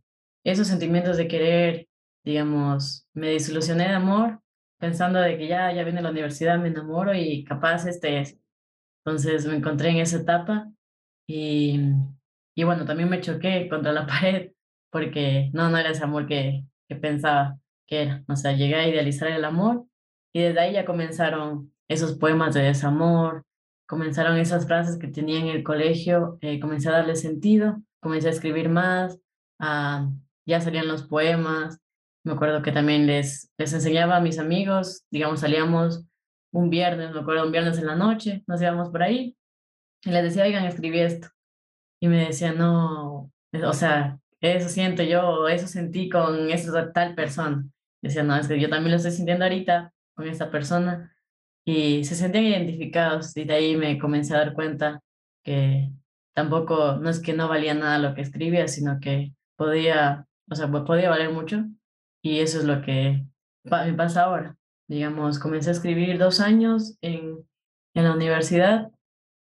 esos 0.45 0.67
sentimientos 0.67 1.17
de 1.17 1.27
querer, 1.27 1.87
digamos, 2.23 3.07
me 3.15 3.29
desilusioné 3.29 3.87
de 3.87 3.95
amor, 3.95 4.39
pensando 4.79 5.19
de 5.19 5.39
que 5.39 5.47
ya, 5.47 5.73
ya 5.73 5.83
viene 5.83 6.03
la 6.03 6.11
universidad, 6.11 6.59
me 6.59 6.67
enamoro 6.67 7.15
y 7.15 7.43
capaz 7.43 7.87
este 7.87 8.19
es. 8.19 8.39
Entonces 9.03 9.47
me 9.47 9.55
encontré 9.55 9.89
en 9.89 9.97
esa 9.97 10.17
etapa 10.17 10.71
y, 11.27 11.79
y 12.55 12.63
bueno, 12.63 12.85
también 12.85 13.09
me 13.09 13.21
choqué 13.21 13.67
contra 13.67 13.91
la 13.91 14.05
pared 14.07 14.51
porque 14.91 15.49
no, 15.53 15.69
no 15.69 15.77
era 15.77 15.91
ese 15.91 16.03
amor 16.03 16.27
que, 16.27 16.65
que 16.87 16.95
pensaba 16.95 17.57
que 17.87 18.03
era. 18.03 18.23
O 18.27 18.35
sea, 18.35 18.53
llegué 18.53 18.75
a 18.75 18.87
idealizar 18.87 19.29
el 19.29 19.45
amor 19.45 19.85
y 20.33 20.41
desde 20.41 20.59
ahí 20.59 20.73
ya 20.73 20.85
comenzaron 20.85 21.73
esos 21.87 22.17
poemas 22.17 22.53
de 22.53 22.61
desamor, 22.61 23.43
comenzaron 23.87 24.37
esas 24.37 24.67
frases 24.67 24.97
que 24.97 25.07
tenía 25.07 25.39
en 25.39 25.47
el 25.47 25.63
colegio, 25.63 26.37
eh, 26.41 26.59
comencé 26.59 26.89
a 26.89 26.93
darle 26.93 27.15
sentido 27.15 27.81
comencé 27.99 28.27
a 28.27 28.31
escribir 28.31 28.69
más, 28.69 29.19
ah, 29.59 30.09
ya 30.45 30.61
salían 30.61 30.87
los 30.87 31.03
poemas, 31.03 31.79
me 32.23 32.33
acuerdo 32.33 32.61
que 32.61 32.71
también 32.71 33.07
les, 33.07 33.51
les 33.57 33.73
enseñaba 33.73 34.17
a 34.17 34.21
mis 34.21 34.39
amigos, 34.39 35.03
digamos, 35.11 35.41
salíamos 35.41 36.05
un 36.53 36.69
viernes, 36.69 37.11
me 37.11 37.19
acuerdo, 37.19 37.45
un 37.45 37.51
viernes 37.51 37.77
en 37.77 37.87
la 37.87 37.95
noche, 37.95 38.43
nos 38.47 38.61
íbamos 38.61 38.89
por 38.89 39.03
ahí, 39.03 39.37
y 40.03 40.09
les 40.09 40.23
decía, 40.23 40.43
oigan, 40.43 40.65
escribí 40.65 40.99
esto. 40.99 41.27
Y 41.99 42.07
me 42.07 42.27
decían, 42.27 42.57
no, 42.57 43.31
o 43.53 43.73
sea, 43.73 44.19
eso 44.41 44.69
siento 44.69 45.03
yo, 45.03 45.47
eso 45.47 45.67
sentí 45.67 46.09
con 46.09 46.49
esa 46.49 46.91
tal 46.93 47.15
persona. 47.15 47.65
Decía, 48.01 48.23
no, 48.23 48.35
es 48.35 48.47
que 48.47 48.59
yo 48.59 48.69
también 48.69 48.91
lo 48.91 48.97
estoy 48.97 49.11
sintiendo 49.11 49.45
ahorita 49.45 49.93
con 50.15 50.27
esta 50.27 50.51
persona. 50.51 51.13
Y 51.65 52.05
se 52.05 52.15
sentían 52.15 52.45
identificados 52.45 53.35
y 53.35 53.43
de 53.43 53.53
ahí 53.53 53.75
me 53.75 53.99
comencé 53.99 54.33
a 54.33 54.39
dar 54.39 54.53
cuenta 54.53 55.01
que 55.43 55.91
tampoco, 56.33 56.95
no 56.95 57.09
es 57.09 57.19
que 57.19 57.33
no 57.33 57.49
valía 57.49 57.73
nada 57.73 57.99
lo 57.99 58.15
que 58.15 58.21
escribía, 58.21 58.67
sino 58.67 58.99
que 58.99 59.33
podía, 59.57 60.27
o 60.49 60.55
sea, 60.55 60.71
podía 60.71 61.09
valer 61.09 61.31
mucho 61.31 61.65
y 62.21 62.39
eso 62.39 62.59
es 62.59 62.65
lo 62.65 62.81
que 62.81 63.25
me 63.65 63.93
pasa 63.93 64.23
ahora. 64.23 64.55
Digamos, 64.87 65.39
comencé 65.39 65.69
a 65.69 65.73
escribir 65.73 66.17
dos 66.17 66.39
años 66.39 66.97
en, 67.01 67.45
en 67.93 68.03
la 68.03 68.13
universidad, 68.13 68.91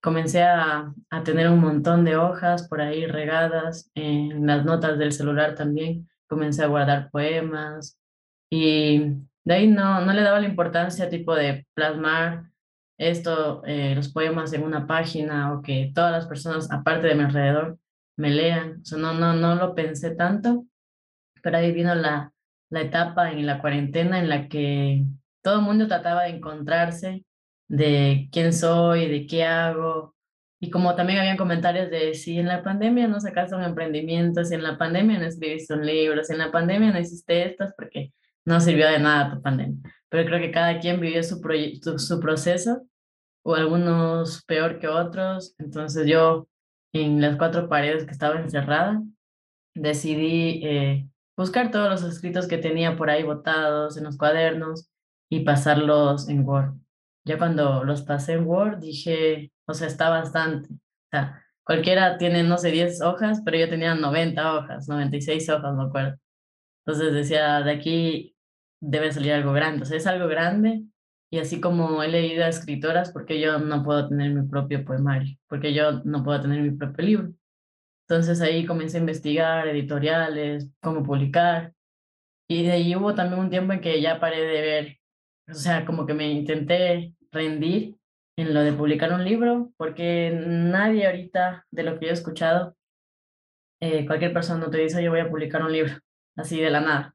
comencé 0.06 0.40
a, 0.40 0.94
a, 1.10 1.24
tener 1.24 1.50
un 1.50 1.58
montón 1.58 2.04
de 2.04 2.16
hojas 2.16 2.68
por 2.68 2.80
ahí 2.80 3.06
regadas, 3.06 3.90
en 3.96 4.46
las 4.46 4.64
notas 4.64 4.98
del 4.98 5.10
celular 5.10 5.56
también, 5.56 6.08
comencé 6.28 6.62
a 6.62 6.68
guardar 6.68 7.10
poemas 7.10 7.98
y 8.48 9.00
de 9.42 9.54
ahí 9.54 9.66
no, 9.66 10.02
no 10.02 10.12
le 10.12 10.22
daba 10.22 10.38
la 10.38 10.46
importancia 10.46 11.10
tipo 11.10 11.34
de 11.34 11.66
plasmar 11.74 12.52
esto, 12.98 13.64
eh, 13.66 13.96
los 13.96 14.08
poemas 14.12 14.52
en 14.52 14.62
una 14.62 14.86
página 14.86 15.52
o 15.52 15.60
que 15.60 15.90
todas 15.92 16.12
las 16.12 16.28
personas, 16.28 16.70
aparte 16.70 17.08
de 17.08 17.16
mi 17.16 17.24
alrededor, 17.24 17.76
me 18.16 18.30
lean. 18.30 18.82
O 18.82 18.84
sea, 18.84 18.98
no, 18.98 19.12
no, 19.12 19.32
no 19.32 19.56
lo 19.56 19.74
pensé 19.74 20.14
tanto, 20.14 20.66
pero 21.42 21.58
ahí 21.58 21.72
vino 21.72 21.96
la, 21.96 22.32
la 22.70 22.80
etapa 22.80 23.32
en 23.32 23.44
la 23.44 23.60
cuarentena 23.60 24.20
en 24.20 24.28
la 24.28 24.48
que 24.48 25.04
todo 25.42 25.58
el 25.58 25.64
mundo 25.64 25.88
trataba 25.88 26.22
de 26.22 26.36
encontrarse 26.36 27.24
de 27.68 28.28
quién 28.32 28.52
soy, 28.52 29.06
de 29.08 29.26
qué 29.26 29.44
hago. 29.44 30.14
Y 30.60 30.70
como 30.70 30.94
también 30.94 31.18
habían 31.18 31.36
comentarios 31.36 31.90
de 31.90 32.14
si 32.14 32.38
en 32.38 32.46
la 32.48 32.62
pandemia 32.62 33.08
no 33.08 33.20
sacaste 33.20 33.54
un 33.54 33.62
emprendimiento, 33.62 34.44
si 34.44 34.54
en 34.54 34.62
la 34.62 34.78
pandemia 34.78 35.18
no 35.18 35.26
escribiste 35.26 35.74
un 35.74 35.84
libro, 35.84 36.24
si 36.24 36.32
en 36.32 36.38
la 36.38 36.50
pandemia 36.50 36.92
no 36.92 36.98
hiciste 36.98 37.44
estas, 37.44 37.74
porque 37.76 38.12
no 38.44 38.60
sirvió 38.60 38.88
de 38.88 38.98
nada 38.98 39.34
tu 39.34 39.42
pandemia. 39.42 39.78
Pero 40.08 40.26
creo 40.26 40.40
que 40.40 40.50
cada 40.50 40.78
quien 40.80 41.00
vivió 41.00 41.22
su, 41.22 41.40
su 41.98 42.20
proceso, 42.20 42.86
o 43.46 43.54
algunos 43.54 44.44
peor 44.44 44.80
que 44.80 44.88
otros. 44.88 45.54
Entonces 45.58 46.06
yo, 46.08 46.48
en 46.92 47.20
las 47.20 47.36
cuatro 47.36 47.68
paredes 47.68 48.04
que 48.04 48.10
estaba 48.10 48.40
encerrada, 48.40 49.02
decidí 49.74 50.62
eh, 50.64 51.08
buscar 51.36 51.70
todos 51.70 51.88
los 51.88 52.02
escritos 52.02 52.48
que 52.48 52.58
tenía 52.58 52.96
por 52.96 53.08
ahí 53.08 53.22
botados 53.22 53.96
en 53.96 54.04
los 54.04 54.16
cuadernos 54.16 54.90
y 55.30 55.40
pasarlos 55.40 56.28
en 56.28 56.44
Word. 56.44 56.74
Ya 57.26 57.38
cuando 57.38 57.84
los 57.84 58.02
pasé 58.02 58.34
en 58.34 58.46
Word 58.46 58.78
dije, 58.78 59.52
o 59.66 59.74
sea, 59.74 59.88
está 59.88 60.08
bastante. 60.08 60.72
O 60.72 61.08
sea, 61.10 61.42
cualquiera 61.64 62.18
tiene, 62.18 62.44
no 62.44 62.56
sé, 62.56 62.70
10 62.70 63.02
hojas, 63.02 63.42
pero 63.44 63.58
yo 63.58 63.68
tenía 63.68 63.94
90 63.94 64.54
hojas, 64.56 64.88
96 64.88 65.48
hojas, 65.50 65.74
me 65.74 65.84
acuerdo. 65.84 66.16
Entonces 66.86 67.12
decía, 67.12 67.62
de 67.62 67.72
aquí 67.72 68.36
debe 68.80 69.12
salir 69.12 69.32
algo 69.32 69.52
grande. 69.52 69.82
O 69.82 69.86
sea, 69.86 69.96
es 69.96 70.06
algo 70.06 70.28
grande 70.28 70.84
y 71.30 71.38
así 71.38 71.60
como 71.60 72.02
he 72.02 72.08
leído 72.08 72.44
a 72.44 72.48
escritoras, 72.48 73.10
porque 73.12 73.40
yo 73.40 73.58
no 73.58 73.82
puedo 73.82 74.08
tener 74.08 74.32
mi 74.32 74.46
propio 74.48 74.84
poemario, 74.84 75.36
porque 75.48 75.74
yo 75.74 76.02
no 76.04 76.22
puedo 76.22 76.40
tener 76.40 76.62
mi 76.62 76.70
propio 76.70 77.04
libro. 77.04 77.32
Entonces 78.08 78.40
ahí 78.40 78.64
comencé 78.66 78.98
a 78.98 79.00
investigar 79.00 79.66
editoriales, 79.68 80.70
cómo 80.80 81.02
publicar. 81.02 81.72
Y 82.48 82.62
de 82.62 82.72
ahí 82.72 82.94
hubo 82.94 83.14
también 83.14 83.40
un 83.40 83.50
tiempo 83.50 83.72
en 83.72 83.80
que 83.80 84.00
ya 84.00 84.20
paré 84.20 84.40
de 84.40 84.60
ver, 84.62 84.98
o 85.48 85.54
sea, 85.54 85.84
como 85.84 86.06
que 86.06 86.14
me 86.14 86.30
intenté 86.30 87.15
rendir 87.36 87.96
en 88.36 88.52
lo 88.52 88.60
de 88.60 88.72
publicar 88.72 89.12
un 89.12 89.24
libro, 89.24 89.72
porque 89.76 90.30
nadie 90.34 91.06
ahorita, 91.06 91.66
de 91.70 91.82
lo 91.82 91.98
que 91.98 92.06
yo 92.06 92.10
he 92.10 92.14
escuchado, 92.14 92.76
eh, 93.80 94.06
cualquier 94.06 94.32
persona 94.32 94.70
te 94.70 94.78
dice, 94.78 95.02
yo 95.02 95.10
voy 95.10 95.20
a 95.20 95.28
publicar 95.28 95.62
un 95.62 95.72
libro, 95.72 95.94
así 96.36 96.60
de 96.60 96.70
la 96.70 96.80
nada, 96.80 97.14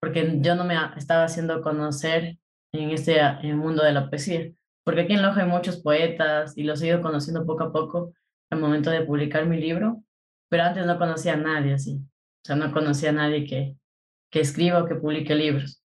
porque 0.00 0.38
yo 0.40 0.54
no 0.54 0.64
me 0.64 0.74
estaba 0.96 1.24
haciendo 1.24 1.62
conocer 1.62 2.38
en 2.72 2.90
este 2.90 3.20
el 3.42 3.56
mundo 3.56 3.82
de 3.82 3.92
la 3.92 4.08
poesía, 4.08 4.52
porque 4.84 5.02
aquí 5.02 5.14
en 5.14 5.22
Loja 5.22 5.42
hay 5.42 5.48
muchos 5.48 5.82
poetas 5.82 6.56
y 6.56 6.64
los 6.64 6.80
he 6.82 6.88
ido 6.88 7.02
conociendo 7.02 7.44
poco 7.46 7.64
a 7.64 7.72
poco 7.72 8.12
al 8.50 8.60
momento 8.60 8.90
de 8.90 9.04
publicar 9.04 9.46
mi 9.46 9.58
libro, 9.58 10.02
pero 10.48 10.64
antes 10.64 10.86
no 10.86 10.98
conocía 10.98 11.34
a 11.34 11.36
nadie 11.36 11.74
así, 11.74 11.96
o 11.96 12.44
sea, 12.44 12.56
no 12.56 12.72
conocía 12.72 13.10
a 13.10 13.14
nadie 13.14 13.46
que, 13.46 13.76
que 14.30 14.40
escriba 14.40 14.82
o 14.82 14.86
que 14.86 14.94
publique 14.94 15.34
libros. 15.34 15.82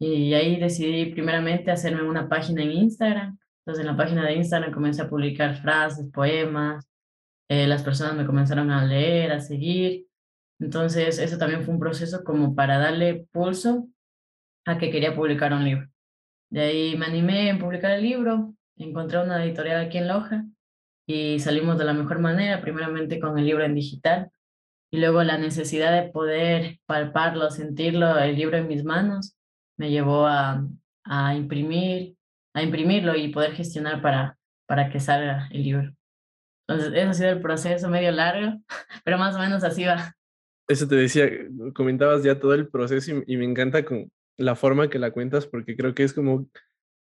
Y 0.00 0.32
ahí 0.32 0.58
decidí 0.58 1.12
primeramente 1.12 1.70
hacerme 1.70 2.02
una 2.02 2.28
página 2.28 2.62
en 2.62 2.72
Instagram, 2.72 3.38
entonces 3.60 3.82
en 3.82 3.86
la 3.86 3.96
página 3.96 4.24
de 4.24 4.34
Instagram 4.34 4.72
comencé 4.72 5.02
a 5.02 5.10
publicar 5.10 5.54
frases, 5.60 6.10
poemas, 6.10 6.88
eh, 7.48 7.66
las 7.66 7.82
personas 7.82 8.14
me 8.14 8.24
comenzaron 8.24 8.70
a 8.70 8.86
leer, 8.86 9.30
a 9.30 9.40
seguir, 9.40 10.06
entonces 10.58 11.18
eso 11.18 11.36
también 11.36 11.64
fue 11.64 11.74
un 11.74 11.80
proceso 11.80 12.24
como 12.24 12.54
para 12.54 12.78
darle 12.78 13.26
pulso 13.30 13.88
a 14.64 14.78
que 14.78 14.90
quería 14.90 15.14
publicar 15.14 15.52
un 15.52 15.64
libro. 15.64 15.88
De 16.50 16.60
ahí 16.62 16.96
me 16.96 17.06
animé 17.06 17.50
en 17.50 17.58
publicar 17.58 17.90
el 17.92 18.02
libro, 18.02 18.54
encontré 18.76 19.22
una 19.22 19.44
editorial 19.44 19.84
aquí 19.84 19.98
en 19.98 20.08
Loja 20.08 20.44
y 21.06 21.40
salimos 21.40 21.76
de 21.76 21.84
la 21.84 21.92
mejor 21.92 22.20
manera, 22.20 22.60
primeramente 22.60 23.20
con 23.20 23.38
el 23.38 23.44
libro 23.44 23.64
en 23.64 23.74
digital 23.74 24.30
y 24.90 24.98
luego 24.98 25.22
la 25.22 25.38
necesidad 25.38 25.92
de 25.92 26.10
poder 26.10 26.78
palparlo, 26.86 27.50
sentirlo, 27.50 28.18
el 28.18 28.36
libro 28.36 28.56
en 28.56 28.68
mis 28.68 28.84
manos, 28.84 29.36
me 29.80 29.90
llevó 29.90 30.26
a, 30.26 30.62
a 31.04 31.34
imprimir, 31.34 32.14
a 32.52 32.62
imprimirlo 32.62 33.16
y 33.16 33.28
poder 33.28 33.52
gestionar 33.52 34.02
para, 34.02 34.36
para 34.66 34.90
que 34.90 35.00
salga 35.00 35.48
el 35.50 35.62
libro. 35.62 35.90
Entonces, 36.68 36.92
ese 36.92 37.02
ha 37.02 37.14
sido 37.14 37.30
el 37.30 37.40
proceso 37.40 37.88
medio 37.88 38.12
largo, 38.12 38.60
pero 39.04 39.16
más 39.16 39.34
o 39.36 39.38
menos 39.38 39.64
así 39.64 39.86
va. 39.86 40.14
Eso 40.68 40.86
te 40.86 40.96
decía, 40.96 41.26
comentabas 41.74 42.22
ya 42.22 42.38
todo 42.38 42.52
el 42.52 42.68
proceso 42.68 43.10
y, 43.26 43.34
y 43.34 43.36
me 43.38 43.46
encanta 43.46 43.82
con, 43.82 44.12
la 44.36 44.54
forma 44.54 44.90
que 44.90 44.98
la 44.98 45.12
cuentas, 45.12 45.46
porque 45.46 45.76
creo 45.76 45.94
que 45.94 46.04
es 46.04 46.12
como 46.12 46.46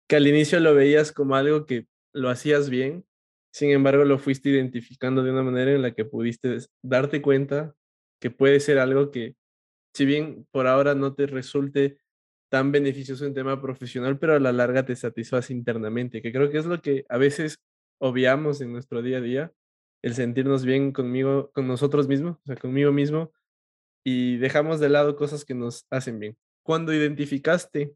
que 0.07 0.15
al 0.15 0.27
inicio 0.27 0.59
lo 0.59 0.75
veías 0.75 1.11
como 1.11 1.35
algo 1.35 1.65
que 1.65 1.87
lo 2.13 2.29
hacías 2.29 2.69
bien, 2.69 3.05
sin 3.51 3.71
embargo 3.71 4.05
lo 4.05 4.19
fuiste 4.19 4.49
identificando 4.49 5.23
de 5.23 5.31
una 5.31 5.41
manera 5.41 5.71
en 5.71 5.81
la 5.81 5.95
que 5.95 6.05
pudiste 6.05 6.57
darte 6.83 7.23
cuenta 7.23 7.73
que 8.21 8.29
puede 8.29 8.59
ser 8.59 8.77
algo 8.77 9.09
que, 9.09 9.35
si 9.95 10.05
bien 10.05 10.47
por 10.51 10.67
ahora 10.67 10.93
no 10.93 11.15
te 11.15 11.25
resulte 11.25 11.97
tan 12.49 12.71
beneficioso 12.71 13.25
en 13.25 13.33
tema 13.33 13.61
profesional, 13.61 14.17
pero 14.17 14.35
a 14.35 14.39
la 14.39 14.51
larga 14.51 14.85
te 14.85 14.95
satisface 14.95 15.53
internamente, 15.53 16.21
que 16.21 16.31
creo 16.31 16.49
que 16.49 16.57
es 16.57 16.65
lo 16.65 16.81
que 16.81 17.05
a 17.09 17.17
veces 17.17 17.59
obviamos 17.99 18.61
en 18.61 18.71
nuestro 18.71 19.01
día 19.01 19.17
a 19.17 19.21
día, 19.21 19.53
el 20.01 20.13
sentirnos 20.13 20.63
bien 20.63 20.91
conmigo, 20.91 21.51
con 21.53 21.67
nosotros 21.67 22.07
mismos, 22.07 22.37
o 22.37 22.45
sea, 22.45 22.55
conmigo 22.55 22.91
mismo, 22.91 23.31
y 24.05 24.37
dejamos 24.37 24.79
de 24.79 24.89
lado 24.89 25.15
cosas 25.15 25.43
que 25.43 25.53
nos 25.53 25.85
hacen 25.89 26.19
bien. 26.19 26.37
Cuando 26.63 26.93
identificaste 26.93 27.93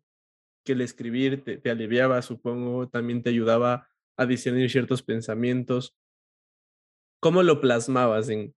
que 0.65 0.73
el 0.73 0.81
escribir 0.81 1.43
te, 1.43 1.69
aliviaba, 1.69 2.21
supongo, 2.21 2.89
también 2.89 3.23
te 3.23 3.29
ayudaba 3.29 3.87
a 4.17 4.25
discernir 4.25 4.69
ciertos 4.69 5.03
pensamientos, 5.03 5.95
¿cómo 7.19 7.43
lo 7.43 7.61
plasmabas 7.61 8.29
en, 8.29 8.53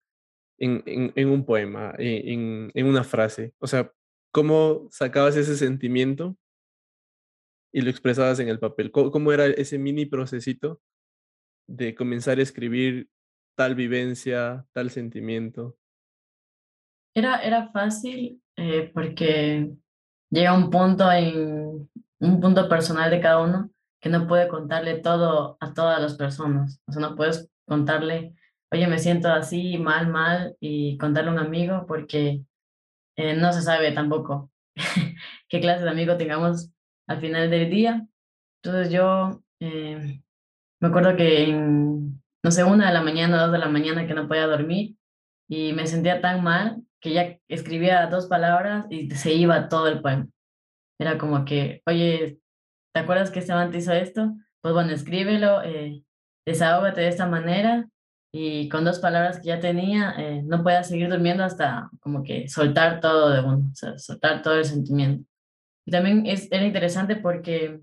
en, 0.59 0.83
en, 1.15 1.29
un 1.29 1.45
poema, 1.45 1.95
en, 1.99 2.71
en, 2.75 2.87
una 2.87 3.05
frase? 3.05 3.55
O 3.59 3.67
sea, 3.67 3.93
¿cómo 4.35 4.89
sacabas 4.91 5.37
ese 5.37 5.57
sentimiento 5.57 6.37
y 7.73 7.83
lo 7.83 7.91
expresabas 7.91 8.41
en 8.41 8.49
el 8.49 8.59
papel? 8.59 8.91
¿Cómo, 8.91 9.31
era 9.31 9.47
ese 9.47 9.79
mini 9.79 10.07
procesito 10.07 10.81
de 11.69 11.95
comenzar 11.95 12.39
a 12.39 12.43
escribir 12.43 13.09
tal 13.57 13.77
vivencia, 13.77 14.67
tal 14.73 14.91
sentimiento? 14.91 15.77
Era, 17.15 17.43
era 17.45 17.71
fácil 17.71 18.43
eh, 18.57 18.91
porque 18.93 19.71
llega 20.31 20.59
un 20.59 20.69
punto 20.69 21.11
en 21.13 21.89
un 22.19 22.41
punto 22.41 22.69
personal 22.69 23.13
de 23.13 23.21
cada 23.21 23.41
uno 23.41 23.71
que 24.01 24.09
no 24.09 24.27
puede 24.27 24.49
contarle 24.49 24.99
todo 24.99 25.57
a 25.61 25.73
todas 25.75 26.03
las 26.03 26.15
personas. 26.15 26.83
O 26.89 26.93
sea, 26.93 27.01
no 27.01 27.15
puedes 27.15 27.49
contarle, 27.67 28.35
oye, 28.73 28.89
me 28.89 28.99
siento 28.99 29.29
así, 29.29 29.79
mal, 29.79 30.09
mal, 30.09 30.57
y 30.59 30.99
contarle 30.99 31.31
a 31.31 31.35
un 31.35 31.39
amigo 31.39 31.87
porque 31.87 32.43
eh, 33.17 33.35
no 33.35 33.53
se 33.53 33.63
sabe 33.63 33.93
tampoco 33.93 34.51
qué 35.49 35.61
clase 35.61 35.85
de 35.85 35.91
amigo 35.91 36.17
tengamos 36.17 36.71
al 37.07 37.21
final 37.21 37.51
del 37.51 37.71
día. 37.71 38.07
Entonces 38.63 38.93
yo 38.93 39.43
eh, 39.61 40.21
me 40.81 40.89
acuerdo 40.89 41.17
que 41.17 41.45
en, 41.45 42.23
no 42.43 42.51
sé, 42.51 42.65
una 42.65 42.89
de 42.89 42.95
la 42.95 43.03
mañana, 43.03 43.43
dos 43.43 43.53
de 43.53 43.59
la 43.59 43.69
mañana 43.69 44.07
que 44.07 44.15
no 44.15 44.29
podía 44.29 44.47
dormir 44.47 44.97
y 45.49 45.73
me 45.73 45.87
sentía 45.87 46.21
tan 46.21 46.43
mal 46.43 46.83
que 47.01 47.13
ya 47.13 47.39
escribía 47.49 48.07
dos 48.07 48.27
palabras 48.27 48.87
y 48.91 49.11
se 49.11 49.35
iba 49.35 49.69
todo 49.69 49.89
el 49.89 50.01
poema. 50.01 50.27
Era 50.99 51.19
como 51.19 51.45
que, 51.45 51.83
oye, 51.87 52.41
¿te 52.95 53.01
acuerdas 53.01 53.31
que 53.31 53.41
Esteban 53.41 53.71
te 53.71 53.79
hizo 53.79 53.93
esto? 53.93 54.35
Pues 54.63 54.73
bueno, 54.73 54.93
escríbelo, 54.93 55.63
eh, 55.63 56.03
desahógate 56.47 57.03
de 57.03 57.09
esta 57.09 57.27
manera 57.27 57.89
y 58.37 58.69
con 58.69 58.85
dos 58.85 58.99
palabras 58.99 59.39
que 59.39 59.47
ya 59.47 59.61
tenía, 59.61 60.13
eh, 60.19 60.43
no 60.43 60.65
puedas 60.65 60.89
seguir 60.89 61.09
durmiendo 61.09 61.45
hasta 61.45 61.89
como 62.01 62.25
que 62.25 62.49
soltar 62.49 62.99
todo 62.99 63.31
de 63.31 63.41
uno, 63.41 63.71
o 63.71 63.77
sea, 63.77 63.97
soltar 63.97 64.43
todo 64.43 64.59
el 64.59 64.65
sentimiento. 64.65 65.25
Y 65.87 65.93
también 65.93 66.27
es, 66.27 66.49
era 66.51 66.65
interesante 66.65 67.15
porque, 67.15 67.81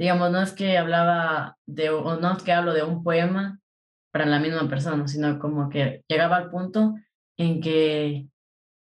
digamos, 0.00 0.32
no 0.32 0.42
es 0.42 0.50
que 0.50 0.76
hablaba 0.76 1.56
de, 1.64 1.90
o 1.90 2.18
no 2.18 2.32
es 2.32 2.42
que 2.42 2.52
hablo 2.52 2.74
de 2.74 2.82
un 2.82 3.04
poema 3.04 3.60
para 4.10 4.26
la 4.26 4.40
misma 4.40 4.68
persona, 4.68 5.06
sino 5.06 5.38
como 5.38 5.68
que 5.68 6.02
llegaba 6.08 6.36
al 6.36 6.50
punto 6.50 6.96
en 7.36 7.60
que 7.60 8.26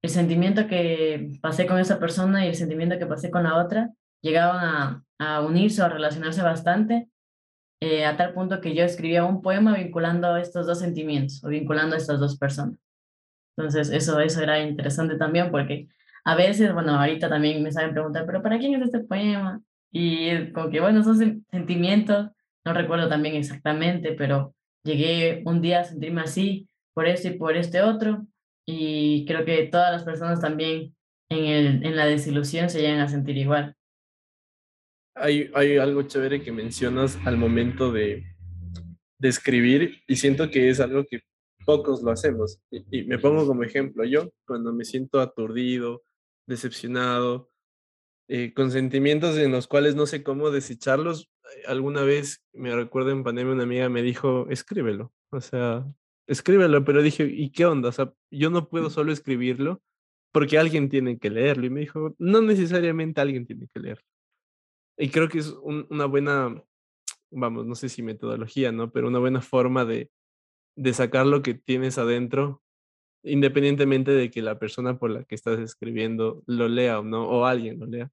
el 0.02 0.10
sentimiento 0.10 0.66
que 0.66 1.38
pasé 1.44 1.68
con 1.68 1.78
esa 1.78 2.00
persona 2.00 2.44
y 2.44 2.48
el 2.48 2.56
sentimiento 2.56 2.98
que 2.98 3.06
pasé 3.06 3.30
con 3.30 3.44
la 3.44 3.56
otra 3.64 3.92
llegaban 4.20 4.66
a, 4.66 5.04
a 5.20 5.42
unirse 5.42 5.84
o 5.84 5.86
a 5.86 5.90
relacionarse 5.90 6.42
bastante, 6.42 7.08
eh, 7.82 8.06
a 8.06 8.18
tal 8.18 8.34
punto 8.34 8.62
que 8.62 8.76
yo 8.76 8.84
escribía 8.84 9.26
un 9.26 9.42
poema 9.42 9.76
vinculando 9.76 10.38
estos 10.38 10.68
dos 10.68 10.80
sentimientos 10.80 11.44
o 11.44 11.50
vinculando 11.50 11.96
a 11.96 11.98
estas 11.98 12.20
dos 12.20 12.38
personas. 12.38 12.78
Entonces, 13.58 13.90
eso, 13.90 14.20
eso 14.20 14.42
era 14.42 14.60
interesante 14.62 15.16
también 15.18 15.52
porque 15.52 15.88
a 16.26 16.36
veces, 16.36 16.74
bueno, 16.74 17.00
ahorita 17.00 17.30
también 17.30 17.64
me 17.64 17.72
saben 17.72 17.94
preguntar, 17.94 18.26
pero 18.26 18.42
¿para 18.42 18.60
quién 18.60 18.76
es 18.76 18.84
este 18.84 19.00
poema? 19.00 19.62
Y 19.92 20.52
como 20.52 20.70
que, 20.70 20.80
bueno, 20.80 21.04
son 21.04 21.44
sentimientos 21.52 22.32
no 22.66 22.74
recuerdo 22.74 23.10
también 23.10 23.36
exactamente, 23.36 24.14
pero 24.14 24.54
llegué 24.84 25.42
un 25.46 25.62
día 25.62 25.82
a 25.82 25.84
sentirme 25.86 26.22
así 26.22 26.70
por 26.94 27.08
esto 27.08 27.30
y 27.30 27.38
por 27.38 27.56
este 27.56 27.82
otro, 27.82 28.28
y 28.66 29.26
creo 29.26 29.46
que 29.46 29.64
todas 29.68 29.92
las 29.92 30.04
personas 30.04 30.42
también 30.42 30.96
en, 31.30 31.46
el, 31.46 31.86
en 31.86 31.96
la 31.96 32.06
desilusión 32.06 32.70
se 32.70 32.82
llegan 32.82 33.00
a 33.00 33.08
sentir 33.08 33.38
igual. 33.38 33.76
Hay, 35.16 35.50
hay 35.54 35.78
algo 35.78 36.04
chévere 36.04 36.42
que 36.42 36.52
mencionas 36.52 37.18
al 37.26 37.38
momento 37.38 37.92
de, 37.92 38.24
de 39.20 39.28
escribir 39.28 40.02
y 40.08 40.16
siento 40.16 40.50
que 40.50 40.70
es 40.70 40.80
algo 40.80 41.06
que 41.06 41.22
pocos 41.66 42.02
lo 42.02 42.12
hacemos. 42.12 42.60
Y, 42.72 43.04
me 43.04 43.20
pongo 43.20 43.46
como 43.46 43.64
ejemplo, 43.64 44.04
yo 44.06 44.32
cuando 44.48 44.74
me 44.74 44.86
siento 44.86 45.20
aturdido, 45.20 46.04
decepcionado, 46.48 47.52
eh, 48.28 48.54
con 48.54 48.72
sentimientos 48.72 49.38
en 49.38 49.52
los 49.52 49.68
cuales 49.68 49.96
no 49.96 50.06
sé 50.06 50.24
cómo 50.24 50.52
desecharlos, 50.52 51.30
eh, 51.56 51.64
alguna 51.68 52.04
vez 52.04 52.44
me 52.54 52.76
recuerdo 52.76 53.12
en 53.12 53.24
pandemia 53.24 53.54
una 53.54 53.64
amiga 53.64 53.90
me 53.90 54.02
dijo, 54.02 54.48
escríbelo, 54.50 55.12
o 55.32 55.42
sea, 55.42 55.86
escríbelo, 56.28 56.86
pero 56.86 57.02
dije, 57.02 57.26
¿y 57.26 57.52
qué 57.52 57.66
onda? 57.66 57.90
O 57.90 57.92
sea, 57.92 58.14
yo 58.32 58.50
no 58.50 58.70
puedo 58.70 58.90
solo 58.90 59.12
escribirlo 59.12 59.82
porque 60.32 60.58
alguien 60.58 60.90
tiene 60.90 61.18
que 61.20 61.30
leerlo. 61.30 61.66
Y 61.66 61.70
me 61.70 61.82
dijo, 61.82 62.16
no 62.20 62.42
necesariamente 62.42 63.22
alguien 63.22 63.46
tiene 63.46 63.68
que 63.74 63.80
leerlo. 63.80 64.06
Y 65.02 65.10
creo 65.10 65.30
que 65.30 65.40
es 65.40 65.56
una 65.64 66.06
buena, 66.06 66.62
vamos, 67.32 67.66
no 67.66 67.74
sé 67.76 67.88
si 67.88 68.04
metodología, 68.04 68.74
¿no? 68.74 68.92
Pero 68.92 69.08
una 69.08 69.20
buena 69.20 69.42
forma 69.42 69.86
de, 69.86 70.12
de 70.76 70.94
sacar 70.94 71.26
lo 71.26 71.42
que 71.42 71.54
tienes 71.54 71.98
adentro, 71.98 72.62
independientemente 73.24 74.12
de 74.12 74.30
que 74.30 74.42
la 74.42 74.60
persona 74.60 75.00
por 75.00 75.12
la 75.12 75.24
que 75.24 75.36
estás 75.36 75.58
escribiendo 75.60 76.44
lo 76.48 76.68
lea 76.68 77.00
o 77.00 77.04
no, 77.04 77.30
o 77.30 77.46
alguien 77.46 77.80
lo 77.80 77.86
lea, 77.86 78.12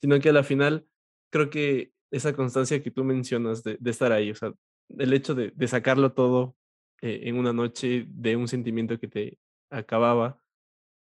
sino 0.00 0.18
que 0.18 0.30
a 0.30 0.32
la 0.32 0.42
final 0.42 0.84
creo 1.30 1.48
que 1.48 1.92
esa 2.10 2.34
constancia 2.34 2.82
que 2.82 2.90
tú 2.90 3.04
mencionas 3.04 3.62
de, 3.62 3.78
estar 3.84 4.10
ahí, 4.10 4.32
o 4.32 4.34
sea, 4.34 4.52
el 4.98 5.12
hecho 5.12 5.34
de, 5.34 5.52
sacarlo 5.68 6.12
todo 6.12 6.56
eh, 7.02 7.20
en 7.24 7.36
una 7.38 7.52
noche 7.52 8.06
de 8.08 8.34
un 8.34 8.48
sentimiento 8.48 8.98
que 8.98 9.08
te 9.08 9.38
acababa, 9.70 10.40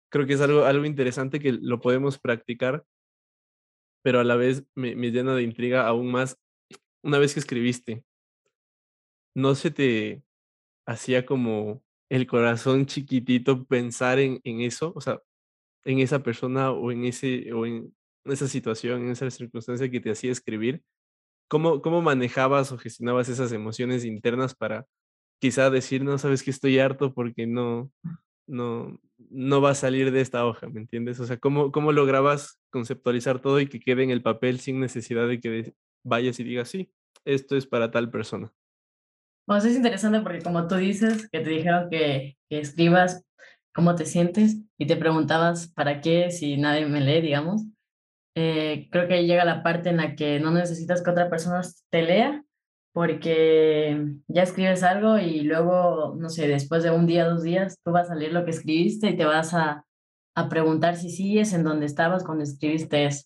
creo 0.09 0.25
que 0.25 0.33
es 0.33 0.41
algo, 0.41 0.65
algo 0.65 0.85
interesante 0.85 1.39
que 1.39 1.53
lo 1.53 1.79
podemos 1.79 2.19
practicar, 2.19 2.85
pero 4.03 4.19
a 4.19 4.23
la 4.23 4.35
vez 4.35 4.63
me, 4.75 4.95
me 4.95 5.11
llena 5.11 5.33
de 5.33 5.43
intriga 5.43 5.87
aún 5.87 6.11
más 6.11 6.37
una 7.01 7.17
vez 7.17 7.33
que 7.33 7.39
escribiste. 7.39 8.05
No 9.35 9.55
se 9.55 9.71
te, 9.71 10.23
hacía 10.85 11.25
como 11.25 11.83
el 12.09 12.27
corazón 12.27 12.85
chiquitito 12.85 13.65
pensar 13.65 14.19
en, 14.19 14.39
en 14.43 14.61
eso, 14.61 14.93
o 14.95 15.01
sea, 15.01 15.21
en 15.85 15.99
esa 15.99 16.23
persona 16.23 16.71
o 16.71 16.91
en, 16.91 17.05
ese, 17.05 17.51
o 17.53 17.65
en 17.65 17.93
esa 18.25 18.47
situación, 18.47 19.03
en 19.03 19.11
esa 19.11 19.29
circunstancia 19.31 19.89
que 19.89 19.99
te 19.99 20.11
hacía 20.11 20.31
escribir. 20.31 20.83
¿Cómo, 21.49 21.81
¿Cómo 21.81 22.01
manejabas 22.01 22.71
o 22.71 22.77
gestionabas 22.77 23.29
esas 23.29 23.51
emociones 23.51 24.05
internas 24.05 24.55
para 24.55 24.87
quizá 25.39 25.69
decir, 25.69 26.03
no, 26.03 26.17
sabes 26.17 26.43
que 26.43 26.51
estoy 26.51 26.79
harto 26.79 27.13
porque 27.13 27.47
no, 27.47 27.91
no, 28.47 28.99
no 29.29 29.61
va 29.61 29.71
a 29.71 29.75
salir 29.75 30.11
de 30.11 30.21
esta 30.21 30.45
hoja, 30.45 30.67
¿me 30.69 30.79
entiendes? 30.79 31.19
O 31.19 31.25
sea, 31.25 31.37
¿cómo, 31.37 31.71
¿cómo 31.71 31.91
lograbas 31.91 32.59
conceptualizar 32.69 33.39
todo 33.39 33.59
y 33.59 33.67
que 33.67 33.79
quede 33.79 34.03
en 34.03 34.09
el 34.09 34.21
papel 34.21 34.59
sin 34.59 34.79
necesidad 34.79 35.27
de 35.27 35.39
que 35.39 35.73
vayas 36.03 36.39
y 36.39 36.43
digas, 36.43 36.69
sí, 36.69 36.91
esto 37.25 37.55
es 37.55 37.65
para 37.67 37.91
tal 37.91 38.09
persona? 38.11 38.51
Pues 39.45 39.65
es 39.65 39.75
interesante 39.75 40.21
porque 40.21 40.41
como 40.41 40.67
tú 40.67 40.75
dices, 40.75 41.29
que 41.29 41.39
te 41.39 41.49
dijeron 41.49 41.89
que, 41.89 42.37
que 42.49 42.59
escribas 42.59 43.25
cómo 43.73 43.95
te 43.95 44.05
sientes 44.05 44.57
y 44.77 44.87
te 44.87 44.95
preguntabas 44.95 45.67
para 45.67 45.99
qué 46.01 46.31
si 46.31 46.57
nadie 46.57 46.85
me 46.85 47.01
lee, 47.01 47.21
digamos. 47.21 47.63
Eh, 48.35 48.87
creo 48.91 49.07
que 49.07 49.25
llega 49.25 49.45
la 49.45 49.61
parte 49.61 49.89
en 49.89 49.97
la 49.97 50.15
que 50.15 50.39
no 50.39 50.51
necesitas 50.51 51.03
que 51.03 51.11
otra 51.11 51.29
persona 51.29 51.61
te 51.89 52.01
lea 52.01 52.43
porque 52.93 54.15
ya 54.27 54.43
escribes 54.43 54.83
algo 54.83 55.17
y 55.17 55.41
luego, 55.41 56.15
no 56.17 56.29
sé, 56.29 56.47
después 56.47 56.83
de 56.83 56.91
un 56.91 57.07
día, 57.07 57.27
dos 57.27 57.43
días, 57.43 57.79
tú 57.83 57.91
vas 57.91 58.11
a 58.11 58.15
leer 58.15 58.33
lo 58.33 58.45
que 58.45 58.51
escribiste 58.51 59.09
y 59.09 59.17
te 59.17 59.25
vas 59.25 59.53
a, 59.55 59.83
a 60.35 60.49
preguntar 60.49 60.95
si 60.95 61.09
sigues 61.09 61.53
en 61.53 61.63
donde 61.63 61.87
estabas 61.87 62.23
cuando 62.23 62.43
escribiste 62.43 63.05
eso. 63.05 63.25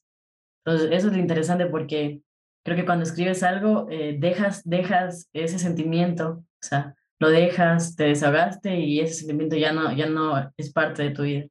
Entonces, 0.65 0.89
eso 0.91 1.07
es 1.07 1.13
lo 1.13 1.19
interesante 1.19 1.65
porque 1.65 2.21
creo 2.63 2.77
que 2.77 2.85
cuando 2.85 3.03
escribes 3.03 3.43
algo, 3.43 3.87
eh, 3.89 4.15
dejas, 4.17 4.63
dejas 4.63 5.29
ese 5.33 5.59
sentimiento, 5.59 6.43
o 6.45 6.65
sea, 6.65 6.95
lo 7.19 7.29
dejas, 7.29 7.95
te 7.95 8.05
desahogaste 8.05 8.79
y 8.79 9.01
ese 9.01 9.15
sentimiento 9.15 9.57
ya 9.57 9.73
no, 9.73 9.93
ya 9.93 10.07
no 10.07 10.51
es 10.55 10.71
parte 10.71 11.03
de 11.03 11.11
tu 11.11 11.23
vida. 11.23 11.45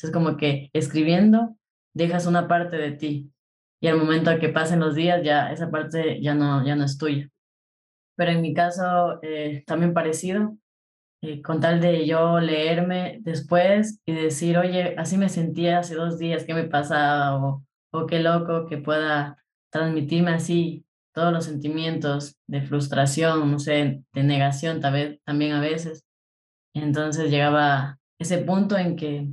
es 0.00 0.10
como 0.12 0.36
que 0.36 0.70
escribiendo 0.72 1.56
dejas 1.94 2.26
una 2.26 2.46
parte 2.46 2.76
de 2.76 2.92
ti 2.92 3.32
y 3.80 3.88
al 3.88 3.98
momento 3.98 4.36
que 4.38 4.50
pasen 4.50 4.80
los 4.80 4.94
días 4.94 5.22
ya 5.24 5.50
esa 5.52 5.70
parte 5.70 6.20
ya 6.20 6.34
no, 6.34 6.64
ya 6.64 6.76
no 6.76 6.84
es 6.84 6.98
tuya. 6.98 7.28
Pero 8.16 8.32
en 8.32 8.42
mi 8.42 8.54
caso 8.54 9.20
eh, 9.22 9.62
también 9.66 9.94
parecido, 9.94 10.56
eh, 11.22 11.42
con 11.42 11.60
tal 11.60 11.80
de 11.80 12.06
yo 12.06 12.40
leerme 12.40 13.18
después 13.22 14.00
y 14.06 14.12
decir, 14.12 14.58
oye, 14.58 14.94
así 14.98 15.16
me 15.16 15.28
sentía 15.28 15.78
hace 15.78 15.94
dos 15.94 16.18
días, 16.18 16.44
¿qué 16.44 16.54
me 16.54 16.64
pasaba? 16.64 17.62
O, 17.92 18.06
qué 18.06 18.20
loco 18.20 18.66
que 18.66 18.76
pueda 18.78 19.42
transmitirme 19.70 20.32
así 20.32 20.84
todos 21.14 21.32
los 21.32 21.46
sentimientos 21.46 22.36
de 22.46 22.60
frustración, 22.62 23.50
no 23.50 23.58
sé, 23.58 24.02
de 24.12 24.22
negación 24.22 24.80
también 24.80 25.52
a 25.52 25.60
veces. 25.60 26.04
Entonces 26.74 27.30
llegaba 27.30 27.98
ese 28.18 28.38
punto 28.38 28.76
en 28.76 28.96
que 28.96 29.30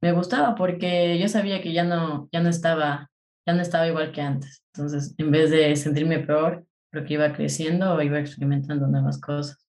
me 0.00 0.12
gustaba 0.12 0.54
porque 0.54 1.18
yo 1.18 1.28
sabía 1.28 1.60
que 1.62 1.72
ya 1.72 1.82
no, 1.82 2.28
ya 2.30 2.40
no 2.40 2.48
estaba, 2.48 3.10
ya 3.46 3.54
no 3.54 3.62
estaba 3.62 3.88
igual 3.88 4.12
que 4.12 4.20
antes. 4.20 4.62
Entonces, 4.74 5.14
en 5.18 5.30
vez 5.30 5.50
de 5.50 5.74
sentirme 5.76 6.20
peor, 6.20 6.66
creo 6.94 7.04
que 7.04 7.14
iba 7.14 7.32
creciendo 7.32 7.92
o 7.92 8.00
iba 8.00 8.20
experimentando 8.20 8.86
nuevas 8.86 9.20
cosas. 9.20 9.68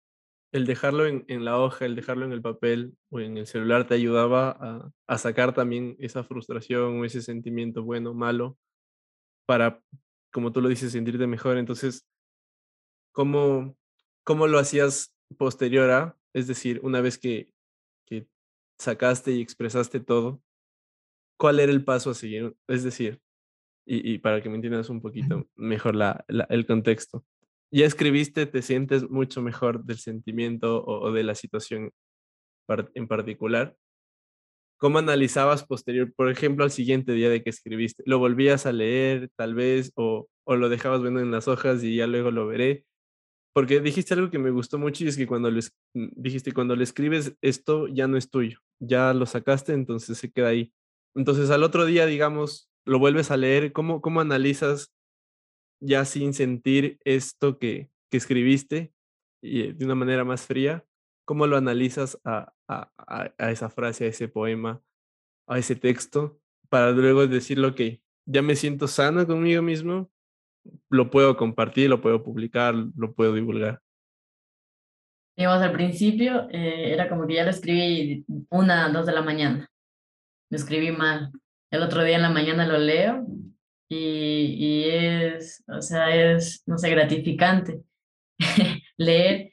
El 0.51 0.67
dejarlo 0.67 1.07
en, 1.07 1.25
en, 1.29 1.45
la 1.45 1.59
hoja, 1.59 1.87
el 1.87 1.95
dejarlo 1.95 2.27
en 2.27 2.33
el 2.33 2.43
papel 2.43 2.97
o 3.11 3.21
en 3.21 3.39
el 3.39 3.47
celular 3.47 3.87
te 3.87 3.95
ayudaba 3.95 4.51
a, 4.51 4.91
a 5.07 5.19
sacar 5.19 5.55
también 5.55 5.97
esa 6.01 6.25
frustración 6.25 7.01
o 7.01 7.05
ese 7.05 7.23
sentimiento 7.23 7.85
bueno, 7.85 8.13
malo, 8.13 8.59
para 9.47 9.81
como 10.33 10.51
tú 10.51 10.61
lo 10.61 10.69
dices, 10.69 10.91
sentirte 10.91 11.29
mejor. 11.29 11.59
Entonces, 11.59 12.09
¿cómo, 13.13 13.77
cómo 14.25 14.49
lo 14.49 14.59
hacías 14.59 15.15
posterior 15.39 15.91
a? 15.91 16.19
Es 16.35 16.49
decir, 16.49 16.81
una 16.83 17.01
vez 17.01 17.19
que, 17.19 17.55
que 18.05 18.27
sacaste 18.81 19.31
y 19.31 19.43
expresaste 19.43 20.01
todo, 20.01 20.43
¿cuál 21.39 21.61
era 21.61 21.71
el 21.71 21.85
paso 21.85 22.11
a 22.11 22.15
seguir? 22.15 22.57
Es 22.67 22.83
decir, 22.83 23.22
y, 23.85 24.15
y 24.15 24.19
para 24.19 24.43
que 24.43 24.49
me 24.49 24.57
entiendas 24.57 24.91
un 24.91 25.01
poquito 25.01 25.49
mejor 25.57 25.95
la, 25.95 26.25
el 26.49 26.67
contexto. 26.67 27.25
Ya 27.71 27.87
escribiste, 27.87 28.47
te 28.47 28.63
sientes 28.63 29.09
mucho 29.09 29.41
mejor 29.41 29.85
del 29.85 29.99
sentimiento 29.99 30.85
o, 30.85 31.09
o 31.09 31.13
de 31.13 31.25
la 31.25 31.35
situación 31.35 31.91
en 32.95 33.09
particular. 33.09 33.77
¿Cómo 34.79 34.99
analizabas 34.99 35.65
posterior, 35.65 36.13
por 36.13 36.29
ejemplo, 36.29 36.65
al 36.65 36.71
siguiente 36.71 37.13
día 37.13 37.31
de 37.31 37.43
que 37.43 37.51
escribiste? 37.51 38.03
¿Lo 38.05 38.19
volvías 38.19 38.67
a 38.67 38.73
leer 38.73 39.31
tal 39.37 39.55
vez 39.55 39.93
o, 39.95 40.29
o 40.45 40.57
lo 40.57 40.69
dejabas 40.69 41.03
viendo 41.03 41.21
en 41.21 41.31
las 41.31 41.47
hojas 41.47 41.85
y 41.85 41.97
ya 41.97 42.07
luego 42.07 42.31
lo 42.31 42.47
veré? 42.49 42.85
Porque 43.55 43.81
dijiste 43.81 44.15
algo 44.15 44.31
que 44.31 44.39
me 44.39 44.51
gustó 44.51 44.79
mucho 44.79 45.05
y 45.05 45.09
es 45.09 45.17
que 45.17 45.27
cuando 45.27 45.51
lo, 45.51 45.61
mm, 45.95 46.09
dijiste, 46.17 46.53
cuando 46.53 46.75
lo 46.75 46.83
escribes, 46.83 47.37
esto 47.43 47.87
ya 47.87 48.09
no 48.09 48.17
es 48.17 48.31
tuyo, 48.31 48.59
ya 48.81 49.15
lo 49.15 49.27
sacaste, 49.27 49.73
entonces 49.73 50.19
se 50.19 50.33
queda 50.33 50.49
ahí. 50.49 50.73
Entonces 51.15 51.51
al 51.51 51.63
otro 51.63 51.85
día, 51.85 52.07
digamos, 52.07 52.72
lo 52.85 52.99
vuelves 52.99 53.31
a 53.31 53.37
leer, 53.37 53.73
¿cómo, 53.73 54.01
cómo 54.01 54.21
analizas 54.21 54.93
ya 55.81 56.05
sin 56.05 56.35
sentir 56.35 56.99
esto 57.05 57.59
que, 57.59 57.91
que 58.11 58.17
escribiste 58.17 58.93
y 59.43 59.73
de 59.73 59.85
una 59.85 59.95
manera 59.95 60.25
más 60.25 60.47
fría? 60.47 60.85
¿Cómo 61.25 61.47
lo 61.47 61.57
analizas 61.57 62.19
a, 62.25 62.53
a, 62.69 63.51
esa 63.51 63.71
frase, 63.71 64.05
a 64.05 64.09
ese 64.09 64.29
poema, 64.29 64.83
a 65.47 65.59
ese 65.59 65.77
texto, 65.77 66.41
para 66.69 66.91
luego 66.93 67.27
decirlo 67.27 67.75
que 67.75 68.03
ya 68.27 68.43
me 68.43 68.57
siento 68.57 68.89
sano 68.89 69.27
conmigo 69.27 69.63
mismo, 69.63 70.11
lo 70.89 71.11
puedo 71.11 71.37
compartir, 71.37 71.91
lo 71.91 72.01
puedo 72.01 72.23
publicar, 72.23 72.75
lo 72.75 73.13
puedo 73.15 73.35
divulgar. 73.35 73.81
Digamos, 75.37 75.63
al 75.63 75.73
principio 75.73 76.49
eh, 76.51 76.93
era 76.93 77.09
como 77.09 77.27
que 77.27 77.35
ya 77.35 77.45
lo 77.45 77.51
escribí 77.51 78.25
una, 78.51 78.89
dos 78.91 79.07
de 79.07 79.13
la 79.13 79.23
mañana. 79.23 79.69
Lo 80.51 80.57
escribí 80.57 80.93
mal. 80.93 81.33
El 81.73 81.83
otro 81.83 82.05
día 82.05 82.17
en 82.17 82.23
la 82.23 82.29
mañana 82.29 82.67
lo 82.67 82.77
leo 82.77 83.27
y, 83.89 84.55
y 84.59 84.85
es, 84.91 85.65
o 85.67 85.81
sea, 85.81 86.15
es, 86.15 86.63
no 86.67 86.77
sé, 86.77 86.91
gratificante 86.91 87.81
leer 88.99 89.53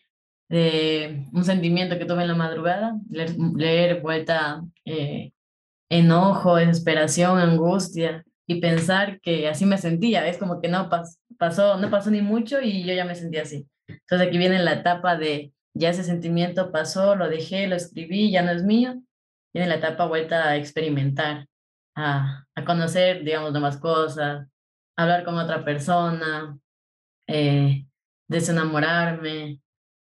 de 0.50 1.28
un 1.32 1.46
sentimiento 1.46 1.98
que 1.98 2.04
tuve 2.04 2.24
en 2.24 2.28
la 2.28 2.36
madrugada, 2.36 2.96
leer, 3.10 4.02
vuelta 4.02 4.62
eh, 4.84 5.32
enojo, 5.90 6.58
desesperación, 6.58 7.40
angustia 7.40 8.26
y 8.46 8.60
pensar 8.60 9.22
que 9.22 9.48
así 9.48 9.66
me 9.66 9.78
sentía, 9.78 10.28
es 10.28 10.38
como 10.38 10.60
que 10.60 10.68
no 10.68 10.90
pasó, 11.38 11.78
no 11.78 11.90
pasó 11.90 12.12
ni 12.12 12.22
mucho 12.22 12.62
y 12.62 12.84
yo 12.84 12.94
ya 12.94 13.06
me 13.06 13.16
sentía 13.16 13.44
así. 13.44 13.66
Entonces 13.88 14.28
aquí 14.28 14.38
viene 14.38 14.60
la 14.60 14.74
etapa 14.74 15.16
de 15.16 15.54
ya 15.74 15.92
ese 15.92 16.04
sentimiento 16.04 16.72
pasó, 16.72 17.16
lo 17.16 17.30
dejé, 17.30 17.68
lo 17.68 17.78
escribí, 17.78 18.30
ya 18.30 18.42
no 18.42 18.52
es 18.52 18.64
mío. 18.64 19.02
Viene 19.54 19.70
la 19.70 19.76
etapa 19.76 20.06
vuelta 20.06 20.50
a 20.50 20.58
experimentar, 20.58 21.48
a, 22.00 22.46
conocer, 22.66 23.24
digamos, 23.24 23.52
nuevas 23.52 23.78
cosas, 23.78 24.48
hablar 24.98 25.24
con 25.24 25.38
otra 25.38 25.64
persona, 25.64 26.58
eh, 27.28 27.86
desenamorarme, 28.28 29.62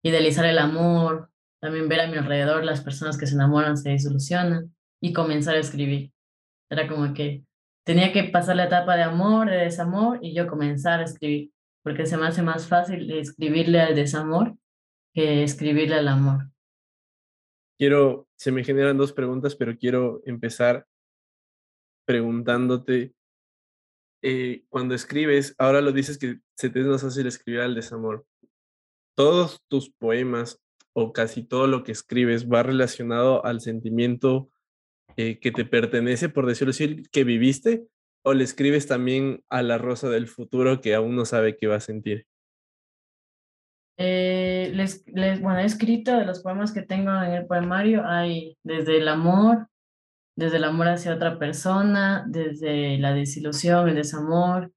idealizar 0.03 0.45
el 0.47 0.59
amor, 0.59 1.31
también 1.61 1.89
ver 1.89 2.01
a 2.01 2.07
mi 2.07 2.17
alrededor 2.17 2.65
las 2.65 2.81
personas 2.81 3.19
que 3.19 3.27
se 3.27 3.35
enamoran, 3.35 3.77
se 3.77 3.91
desilusionan 3.91 4.75
y 5.01 5.13
comenzar 5.13 5.57
a 5.57 5.61
escribir. 5.61 6.13
Era 6.71 6.89
como 6.89 7.13
que 7.15 7.45
tenía 7.85 8.13
que 8.13 8.25
pasar 8.25 8.57
la 8.57 8.65
etapa 8.65 8.97
de 8.97 9.03
amor, 9.03 9.51
de 9.51 9.57
desamor 9.57 10.19
y 10.23 10.35
yo 10.35 10.47
comenzar 10.47 11.01
a 11.01 11.05
escribir, 11.05 11.53
porque 11.83 12.07
se 12.07 12.17
me 12.17 12.27
hace 12.27 12.43
más 12.43 12.67
fácil 12.67 13.11
escribirle 13.11 13.81
al 13.81 13.95
desamor 13.95 14.57
que 15.15 15.43
escribirle 15.43 15.97
al 15.97 16.09
amor. 16.09 16.51
Quiero, 17.79 18.27
se 18.37 18.53
me 18.53 18.65
generan 18.65 18.99
dos 18.99 19.13
preguntas, 19.13 19.55
pero 19.55 19.77
quiero 19.77 20.21
empezar 20.25 20.87
preguntándote, 22.09 23.13
eh, 24.23 24.65
cuando 24.71 24.95
escribes, 24.95 25.55
ahora 25.59 25.83
lo 25.83 25.93
dices 25.93 26.17
que 26.17 26.39
se 26.57 26.71
te 26.71 26.81
es 26.81 26.87
más 26.87 27.03
fácil 27.03 27.27
escribir 27.27 27.61
al 27.61 27.75
desamor. 27.75 28.25
¿Todos 29.15 29.61
tus 29.69 29.91
poemas 29.91 30.59
o 30.95 31.13
casi 31.13 31.45
todo 31.45 31.67
lo 31.67 31.85
que 31.85 31.93
escribes 31.93 32.49
va 32.49 32.63
relacionado 32.63 33.45
al 33.45 33.61
sentimiento 33.61 34.49
eh, 35.19 35.39
que 35.39 35.53
te 35.53 35.67
pertenece, 35.67 36.31
por 36.31 36.47
decirlo 36.47 36.71
así, 36.71 37.03
que 37.13 37.25
viviste? 37.25 37.87
¿O 38.23 38.33
le 38.33 38.43
escribes 38.43 38.87
también 38.87 39.45
a 39.51 39.61
la 39.61 39.77
rosa 39.77 40.09
del 40.09 40.29
futuro 40.29 40.81
que 40.81 40.95
aún 40.95 41.15
no 41.15 41.27
sabe 41.27 41.59
qué 41.59 41.67
va 41.67 41.77
a 41.77 41.81
sentir? 41.81 42.27
Eh, 43.99 44.73
bueno, 45.43 45.59
he 45.59 45.67
escrito 45.67 46.17
de 46.17 46.25
los 46.25 46.41
poemas 46.41 46.73
que 46.73 46.81
tengo 46.81 47.11
en 47.11 47.33
el 47.33 47.47
poemario, 47.47 48.07
hay 48.07 48.57
desde 48.63 48.97
el 48.97 49.09
amor, 49.09 49.69
desde 50.39 50.59
el 50.59 50.65
amor 50.65 50.87
hacia 50.87 51.13
otra 51.13 51.37
persona, 51.37 52.25
desde 52.29 52.97
la 52.99 53.13
desilusión, 53.13 53.89
el 53.89 53.97
desamor, 53.97 54.73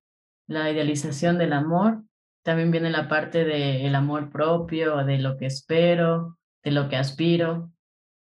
la 0.47 0.71
idealización 0.71 1.37
del 1.37 1.53
amor. 1.53 2.03
También 2.43 2.71
viene 2.71 2.89
la 2.89 3.07
parte 3.07 3.45
del 3.45 3.93
amor 3.93 4.31
propio, 4.31 5.05
de 5.05 5.19
lo 5.19 5.37
que 5.37 5.45
espero, 5.45 6.39
de 6.63 6.71
lo 6.71 6.89
que 6.89 6.95
aspiro. 6.95 7.71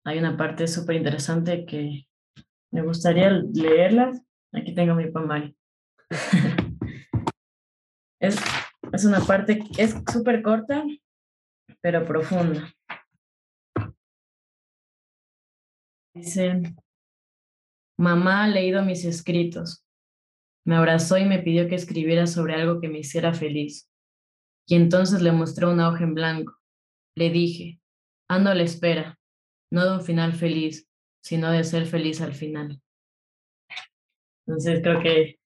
Hay 0.04 0.20
una 0.20 0.36
parte 0.36 0.68
súper 0.68 0.98
interesante 0.98 1.66
que 1.66 2.08
me 2.72 2.82
gustaría 2.82 3.30
leerlas. 3.30 4.22
Aquí 4.52 4.76
tengo 4.76 4.96
mi 4.96 5.10
poemario. 5.10 5.56
es, 8.20 8.38
es 8.92 9.06
una 9.06 9.22
parte, 9.22 9.64
es 9.78 9.96
súper 10.12 10.42
corta, 10.42 10.84
pero 11.80 12.04
profunda. 12.04 12.70
Dice, 16.14 16.64
Mamá 18.00 18.46
ha 18.46 18.48
leído 18.48 18.82
mis 18.82 19.04
escritos. 19.04 19.86
Me 20.66 20.78
abrazó 20.78 21.18
y 21.18 21.26
me 21.26 21.40
pidió 21.40 21.68
que 21.68 21.76
escribiera 21.76 22.28
sobre 22.28 22.54
algo 22.54 22.80
que 22.80 22.88
me 22.88 23.00
hiciera 23.00 23.34
feliz. 23.34 23.92
Y 24.66 24.76
entonces 24.76 25.22
le 25.22 25.34
mostré 25.34 25.66
una 25.66 25.90
hoja 25.90 26.06
en 26.06 26.14
blanco. 26.14 26.56
Le 27.18 27.30
dije, 27.30 27.82
ando 28.30 28.52
a 28.52 28.56
la 28.56 28.64
espera, 28.64 29.20
no 29.70 29.84
de 29.84 29.98
un 29.98 30.02
final 30.02 30.32
feliz, 30.32 30.88
sino 31.22 31.52
de 31.52 31.66
ser 31.66 31.88
feliz 31.88 32.22
al 32.22 32.34
final. 32.34 32.82
Entonces 34.48 34.80
creo 34.82 35.02
que 35.02 35.40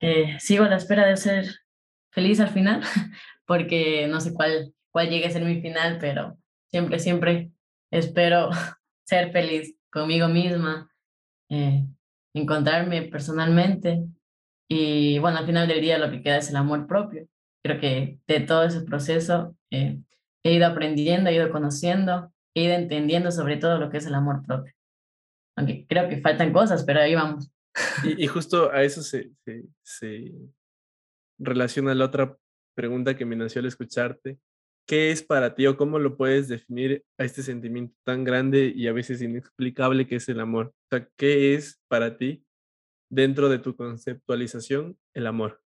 eh, 0.00 0.40
sigo 0.40 0.64
a 0.64 0.68
la 0.68 0.78
espera 0.78 1.06
de 1.06 1.16
ser 1.16 1.54
feliz 2.10 2.40
al 2.40 2.48
final, 2.48 2.80
porque 3.46 4.08
no 4.08 4.20
sé 4.20 4.34
cuál, 4.34 4.74
cuál 4.90 5.08
llegue 5.08 5.26
a 5.26 5.30
ser 5.30 5.44
mi 5.44 5.60
final, 5.60 5.98
pero 6.00 6.36
siempre, 6.66 6.98
siempre 6.98 7.52
espero 7.92 8.50
ser 9.06 9.30
feliz 9.30 9.76
conmigo 9.88 10.26
misma, 10.26 10.92
eh, 11.54 11.86
encontrarme 12.34 13.02
personalmente 13.02 14.04
y 14.68 15.18
bueno, 15.18 15.38
al 15.38 15.46
final 15.46 15.68
del 15.68 15.80
día 15.80 15.98
lo 15.98 16.10
que 16.10 16.22
queda 16.22 16.38
es 16.38 16.48
el 16.48 16.56
amor 16.56 16.86
propio. 16.86 17.28
Creo 17.62 17.78
que 17.78 18.18
de 18.26 18.40
todo 18.40 18.64
ese 18.64 18.80
proceso 18.80 19.54
eh, 19.70 20.00
he 20.42 20.54
ido 20.54 20.66
aprendiendo, 20.66 21.28
he 21.28 21.34
ido 21.34 21.50
conociendo, 21.50 22.32
he 22.54 22.64
ido 22.64 22.74
entendiendo 22.74 23.30
sobre 23.30 23.58
todo 23.58 23.78
lo 23.78 23.90
que 23.90 23.98
es 23.98 24.06
el 24.06 24.14
amor 24.14 24.42
propio. 24.46 24.72
Aunque 25.56 25.86
creo 25.86 26.08
que 26.08 26.22
faltan 26.22 26.52
cosas, 26.52 26.84
pero 26.84 27.00
ahí 27.00 27.14
vamos. 27.14 27.50
Y, 28.04 28.26
justo 28.26 28.70
a 28.70 28.82
eso 28.82 29.02
se, 29.02 29.30
se, 29.44 29.64
se 29.82 30.32
relaciona 31.38 31.94
la 31.94 32.06
otra 32.06 32.36
pregunta 32.74 33.16
que 33.16 33.26
me 33.26 33.36
nació 33.36 33.60
al 33.60 33.66
escucharte, 33.66 34.38
¿qué 34.92 35.10
es 35.10 35.22
para 35.22 35.54
ti 35.54 35.66
o 35.66 35.78
cómo 35.78 35.98
lo 35.98 36.18
puedes 36.18 36.48
definir 36.48 37.02
a 37.16 37.24
este 37.24 37.42
sentimiento 37.42 37.96
tan 38.04 38.24
grande 38.24 38.70
y 38.76 38.88
a 38.88 38.92
veces 38.92 39.22
inexplicable 39.22 40.06
que 40.06 40.16
es 40.16 40.28
el 40.28 40.38
amor? 40.38 40.66
O 40.66 40.86
sea, 40.90 41.08
¿qué 41.16 41.54
es 41.54 41.80
para 41.88 42.18
ti 42.18 42.44
dentro 43.10 43.48
de 43.48 43.58
tu 43.58 43.74
conceptualización 43.74 44.98
el 45.14 45.26
amor? 45.26 45.62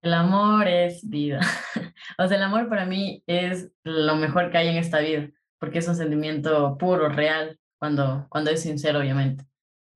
El 0.00 0.14
amor 0.14 0.66
es 0.66 1.06
vida. 1.06 1.40
o 2.18 2.26
sea, 2.26 2.38
el 2.38 2.42
amor 2.42 2.70
para 2.70 2.86
mí 2.86 3.22
es 3.26 3.70
lo 3.84 4.16
mejor 4.16 4.50
que 4.50 4.56
hay 4.56 4.68
en 4.68 4.78
esta 4.78 5.00
vida, 5.00 5.28
porque 5.60 5.80
es 5.80 5.88
un 5.88 5.96
sentimiento 5.96 6.78
puro, 6.78 7.10
real, 7.10 7.60
cuando, 7.78 8.28
cuando 8.30 8.50
es 8.50 8.62
sincero, 8.62 9.00
obviamente, 9.00 9.44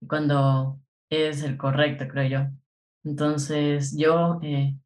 cuando 0.07 0.79
es 1.09 1.43
el 1.43 1.57
correcto, 1.57 2.07
creo 2.07 2.29
yo. 2.29 2.51
Entonces, 3.03 3.97
yo 3.97 4.41
eh, 4.43 4.77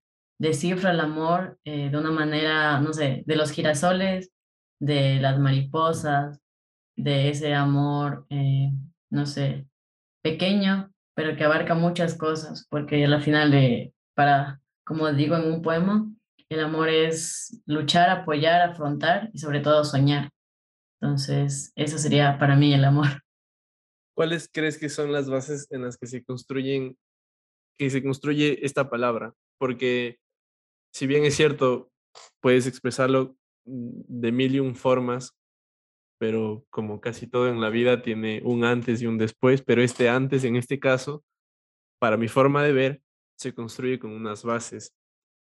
descifra 0.40 0.92
el 0.92 1.00
amor 1.00 1.58
eh, 1.64 1.90
de 1.90 1.98
una 1.98 2.10
manera, 2.10 2.80
no 2.80 2.94
sé, 2.94 3.22
de 3.26 3.36
los 3.36 3.50
girasoles, 3.50 4.32
de 4.80 5.20
las 5.20 5.38
mariposas, 5.38 6.40
de 6.96 7.28
ese 7.28 7.54
amor, 7.54 8.26
eh, 8.30 8.72
no 9.10 9.26
sé, 9.26 9.66
pequeño, 10.24 10.90
pero 11.14 11.36
que 11.36 11.44
abarca 11.44 11.74
muchas 11.74 12.14
cosas, 12.16 12.66
porque 12.70 13.04
al 13.04 13.22
final 13.22 13.50
de, 13.50 13.92
para, 14.14 14.62
como 14.86 15.12
digo 15.12 15.36
en 15.36 15.52
un 15.52 15.60
poema, 15.60 16.10
el 16.48 16.60
amor 16.60 16.88
es 16.88 17.60
luchar, 17.66 18.08
apoyar, 18.08 18.62
afrontar 18.62 19.28
y 19.34 19.38
sobre 19.38 19.60
todo 19.60 19.84
soñar. 19.84 20.30
Entonces, 21.02 21.70
eso 21.76 21.98
sería 21.98 22.38
para 22.38 22.56
mí 22.56 22.72
el 22.72 22.84
amor. 22.84 23.08
¿Cuáles 24.16 24.48
crees 24.50 24.78
que 24.78 24.88
son 24.88 25.12
las 25.12 25.28
bases 25.28 25.66
en 25.70 25.82
las 25.82 25.98
que 25.98 26.06
se 26.06 26.24
construyen, 26.24 26.96
que 27.78 27.90
se 27.90 28.02
construye 28.02 28.64
esta 28.64 28.88
palabra? 28.88 29.34
Porque 29.58 30.18
si 30.92 31.06
bien 31.06 31.24
es 31.24 31.34
cierto, 31.36 31.90
puedes 32.40 32.66
expresarlo 32.66 33.36
de 33.64 34.32
mil 34.32 34.54
y 34.54 34.60
un 34.60 34.74
formas, 34.74 35.36
pero 36.18 36.66
como 36.70 37.00
casi 37.00 37.26
todo 37.26 37.48
en 37.48 37.60
la 37.60 37.70
vida 37.70 38.02
tiene 38.02 38.42
un 38.44 38.64
antes 38.64 39.00
y 39.00 39.06
un 39.06 39.18
después, 39.18 39.62
pero 39.62 39.82
este 39.82 40.08
antes 40.08 40.44
en 40.44 40.56
este 40.56 40.78
caso, 40.78 41.24
para 41.98 42.16
mi 42.16 42.28
forma 42.28 42.62
de 42.62 42.72
ver, 42.72 43.02
se 43.38 43.54
construye 43.54 43.98
con 43.98 44.12
unas 44.12 44.44
bases. 44.44 44.94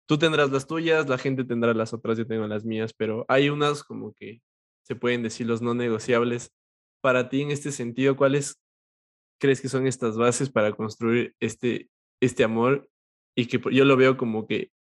Tú 0.07 0.19
tendrás 0.19 0.51
las 0.51 0.67
tuyas, 0.67 1.09
la 1.09 1.19
gente 1.19 1.45
tendrá 1.45 1.73
las 1.73 1.95
otras, 1.95 2.19
yo 2.19 2.27
tengo 2.27 2.47
las 2.47 2.65
mías, 2.65 2.93
pero 2.93 3.25
hay 3.29 3.49
unas 3.49 3.85
como 3.85 4.13
que 4.13 4.43
se 4.83 4.97
pueden 4.97 5.23
decir 5.23 5.47
los 5.47 5.63
no 5.63 5.73
negociables. 5.73 6.53
Para 7.01 7.29
ti, 7.29 7.43
en 7.43 7.53
este 7.53 7.73
sentido, 7.73 8.17
¿cuáles 8.17 8.61
crees 9.41 9.61
que 9.61 9.69
son 9.69 9.87
estas 9.87 10.17
bases 10.17 10.51
para 10.51 10.73
construir 10.73 11.35
este, 11.41 11.89
este 12.21 12.45
amor? 12.45 12.91
Y 13.37 13.47
que 13.47 13.61
yo 13.73 13.85
lo 13.85 13.97
veo 13.97 14.17
como 14.17 14.47
que 14.47 14.73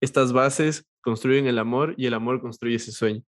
estas 0.00 0.32
bases 0.32 0.86
construyen 1.00 1.46
el 1.46 1.58
amor 1.58 1.94
y 1.96 2.06
el 2.06 2.14
amor 2.14 2.40
construye 2.40 2.76
ese 2.76 2.92
sueño. 2.92 3.22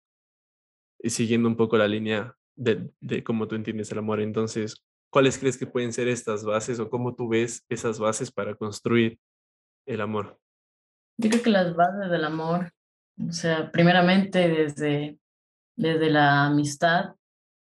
Y 1.02 1.11
siguiendo 1.11 1.48
un 1.48 1.56
poco 1.56 1.76
la 1.78 1.88
línea 1.88 2.35
de, 2.56 2.90
de 3.00 3.24
cómo 3.24 3.48
tú 3.48 3.54
entiendes 3.54 3.90
el 3.92 3.98
amor. 3.98 4.20
Entonces, 4.20 4.85
¿cuáles 5.11 5.38
crees 5.38 5.56
que 5.56 5.66
pueden 5.66 5.92
ser 5.92 6.09
estas 6.09 6.44
bases 6.44 6.78
o 6.78 6.90
cómo 6.90 7.14
tú 7.14 7.28
ves 7.28 7.64
esas 7.68 7.98
bases 7.98 8.30
para 8.30 8.54
construir 8.54 9.18
el 9.87 10.00
amor? 10.00 10.38
Yo 11.16 11.30
creo 11.30 11.42
que 11.42 11.50
las 11.50 11.74
bases 11.74 12.11
del 12.11 12.24
amor, 12.24 12.72
o 13.28 13.33
sea, 13.33 13.70
primeramente 13.70 14.48
desde, 14.48 15.18
desde 15.76 16.11
la 16.11 16.46
amistad, 16.46 17.14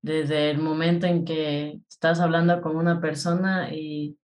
desde 0.02 0.52
el 0.52 0.60
momento 0.60 1.08
en 1.08 1.26
que 1.26 1.80
estás 1.90 2.20
hablando 2.20 2.62
con 2.62 2.76
una 2.76 3.02
persona 3.02 3.74
y 3.74 4.18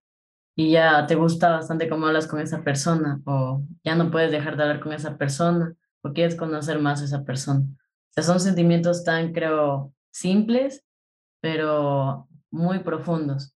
y 0.55 0.71
ya 0.71 1.07
te 1.07 1.15
gusta 1.15 1.51
bastante 1.51 1.89
cómo 1.89 2.07
hablas 2.07 2.27
con 2.27 2.39
esa 2.39 2.63
persona 2.63 3.21
o 3.25 3.63
ya 3.83 3.95
no 3.95 4.11
puedes 4.11 4.31
dejar 4.31 4.55
de 4.55 4.63
hablar 4.63 4.79
con 4.79 4.93
esa 4.93 5.17
persona 5.17 5.75
o 6.03 6.13
quieres 6.13 6.35
conocer 6.35 6.79
más 6.79 7.01
a 7.01 7.05
esa 7.05 7.23
persona. 7.23 7.61
O 7.61 8.13
sea, 8.13 8.23
son 8.23 8.39
sentimientos 8.39 9.03
tan, 9.03 9.33
creo, 9.33 9.93
simples, 10.11 10.85
pero 11.41 12.27
muy 12.51 12.79
profundos. 12.79 13.55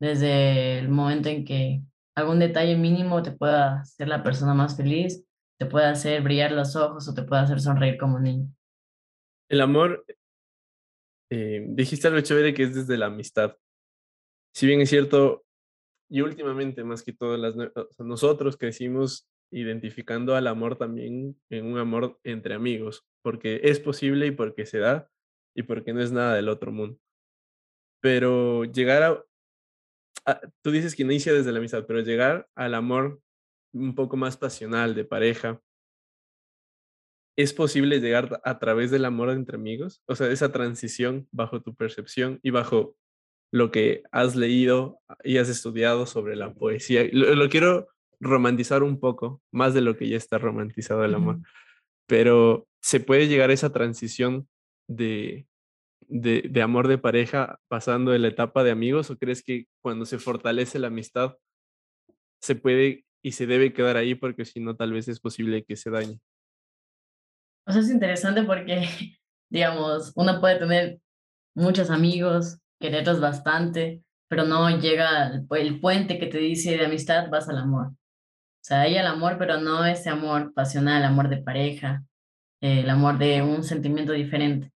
Desde 0.00 0.80
el 0.80 0.88
momento 0.88 1.28
en 1.28 1.44
que 1.44 1.82
algún 2.16 2.40
detalle 2.40 2.76
mínimo 2.76 3.22
te 3.22 3.30
pueda 3.30 3.80
hacer 3.80 4.08
la 4.08 4.24
persona 4.24 4.54
más 4.54 4.76
feliz, 4.76 5.24
te 5.58 5.66
puede 5.66 5.86
hacer 5.86 6.22
brillar 6.22 6.50
los 6.50 6.74
ojos 6.74 7.08
o 7.08 7.14
te 7.14 7.22
puede 7.22 7.42
hacer 7.42 7.60
sonreír 7.60 7.96
como 7.98 8.18
niño. 8.18 8.52
El 9.48 9.60
amor, 9.60 10.04
eh, 11.30 11.64
dijiste 11.68 12.08
algo 12.08 12.20
chévere 12.20 12.52
que 12.52 12.64
es 12.64 12.74
desde 12.74 12.98
la 12.98 13.06
amistad. 13.06 13.56
Si 14.52 14.66
bien 14.66 14.80
es 14.80 14.90
cierto, 14.90 15.44
y 16.12 16.20
últimamente, 16.20 16.84
más 16.84 17.02
que 17.02 17.14
todo, 17.14 17.38
las, 17.38 17.54
nosotros 17.98 18.58
crecimos 18.58 19.26
identificando 19.50 20.36
al 20.36 20.46
amor 20.46 20.76
también 20.76 21.40
en 21.48 21.64
un 21.64 21.78
amor 21.78 22.20
entre 22.22 22.52
amigos, 22.52 23.02
porque 23.22 23.62
es 23.64 23.80
posible 23.80 24.26
y 24.26 24.30
porque 24.32 24.66
se 24.66 24.78
da 24.78 25.10
y 25.56 25.62
porque 25.62 25.94
no 25.94 26.02
es 26.02 26.12
nada 26.12 26.34
del 26.34 26.50
otro 26.50 26.70
mundo. 26.70 26.98
Pero 28.02 28.64
llegar 28.64 29.24
a, 30.26 30.40
tú 30.62 30.70
dices 30.70 30.94
que 30.94 31.02
inicia 31.02 31.32
desde 31.32 31.50
la 31.50 31.60
amistad, 31.60 31.86
pero 31.86 32.00
llegar 32.00 32.46
al 32.54 32.74
amor 32.74 33.22
un 33.72 33.94
poco 33.94 34.18
más 34.18 34.36
pasional 34.36 34.94
de 34.94 35.06
pareja, 35.06 35.62
¿es 37.38 37.54
posible 37.54 38.00
llegar 38.00 38.38
a 38.44 38.58
través 38.58 38.90
del 38.90 39.06
amor 39.06 39.30
entre 39.30 39.56
amigos? 39.56 40.02
O 40.06 40.14
sea, 40.14 40.30
esa 40.30 40.52
transición 40.52 41.26
bajo 41.30 41.62
tu 41.62 41.74
percepción 41.74 42.38
y 42.42 42.50
bajo 42.50 42.96
lo 43.52 43.70
que 43.70 44.02
has 44.10 44.34
leído 44.34 45.00
y 45.22 45.36
has 45.36 45.48
estudiado 45.48 46.06
sobre 46.06 46.34
la 46.34 46.54
poesía. 46.54 47.06
Lo, 47.12 47.48
quiero 47.50 47.88
romantizar 48.18 48.82
un 48.82 48.98
poco, 48.98 49.42
más 49.52 49.74
de 49.74 49.82
lo 49.82 49.96
que 49.96 50.08
ya 50.08 50.16
está 50.16 50.38
romantizado 50.38 51.04
el 51.04 51.14
amor, 51.14 51.38
pero 52.06 52.66
¿se 52.80 52.98
puede 52.98 53.28
llegar 53.28 53.50
a 53.50 53.52
esa 53.52 53.70
transición 53.70 54.48
de, 54.88 55.46
de, 56.08 56.48
de, 56.48 56.62
amor 56.62 56.88
de 56.88 56.98
pareja 56.98 57.60
pasando 57.68 58.10
de 58.10 58.18
la 58.18 58.28
etapa 58.28 58.64
de 58.64 58.70
amigos 58.70 59.10
o 59.10 59.18
crees 59.18 59.42
que 59.42 59.66
cuando 59.82 60.06
se 60.06 60.18
fortalece 60.18 60.78
la 60.78 60.88
amistad 60.88 61.36
se 62.40 62.56
puede 62.56 63.04
y 63.22 63.32
se 63.32 63.46
debe 63.46 63.72
quedar 63.72 63.96
ahí 63.96 64.14
porque 64.14 64.44
si 64.44 64.60
no 64.60 64.76
tal 64.76 64.92
vez 64.92 65.08
es 65.08 65.20
posible 65.20 65.64
que 65.64 65.76
se 65.76 65.90
dañe? 65.90 66.18
O 67.66 67.72
sea, 67.72 67.82
es 67.82 67.90
interesante 67.90 68.42
porque, 68.44 68.88
digamos, 69.50 70.12
uno 70.16 70.40
puede 70.40 70.58
tener 70.58 70.98
muchos 71.54 71.90
amigos, 71.90 72.61
quererlos 72.82 73.20
bastante, 73.20 74.02
pero 74.28 74.44
no 74.44 74.68
llega 74.78 75.28
el, 75.28 75.80
puente 75.80 76.18
que 76.18 76.26
te 76.26 76.38
dice 76.38 76.76
de 76.76 76.84
amistad, 76.84 77.30
vas 77.30 77.48
al 77.48 77.58
amor. 77.58 77.86
O 77.86 78.64
sea, 78.64 78.82
hay 78.82 78.96
el 78.96 79.06
amor, 79.06 79.36
pero 79.38 79.58
no 79.58 79.84
ese 79.86 80.10
amor 80.10 80.52
pasional, 80.52 81.04
amor 81.04 81.28
de 81.28 81.38
pareja, 81.38 82.04
el 82.60 82.90
amor 82.90 83.18
de 83.18 83.42
un 83.42 83.64
sentimiento 83.64 84.12
diferente. 84.12 84.70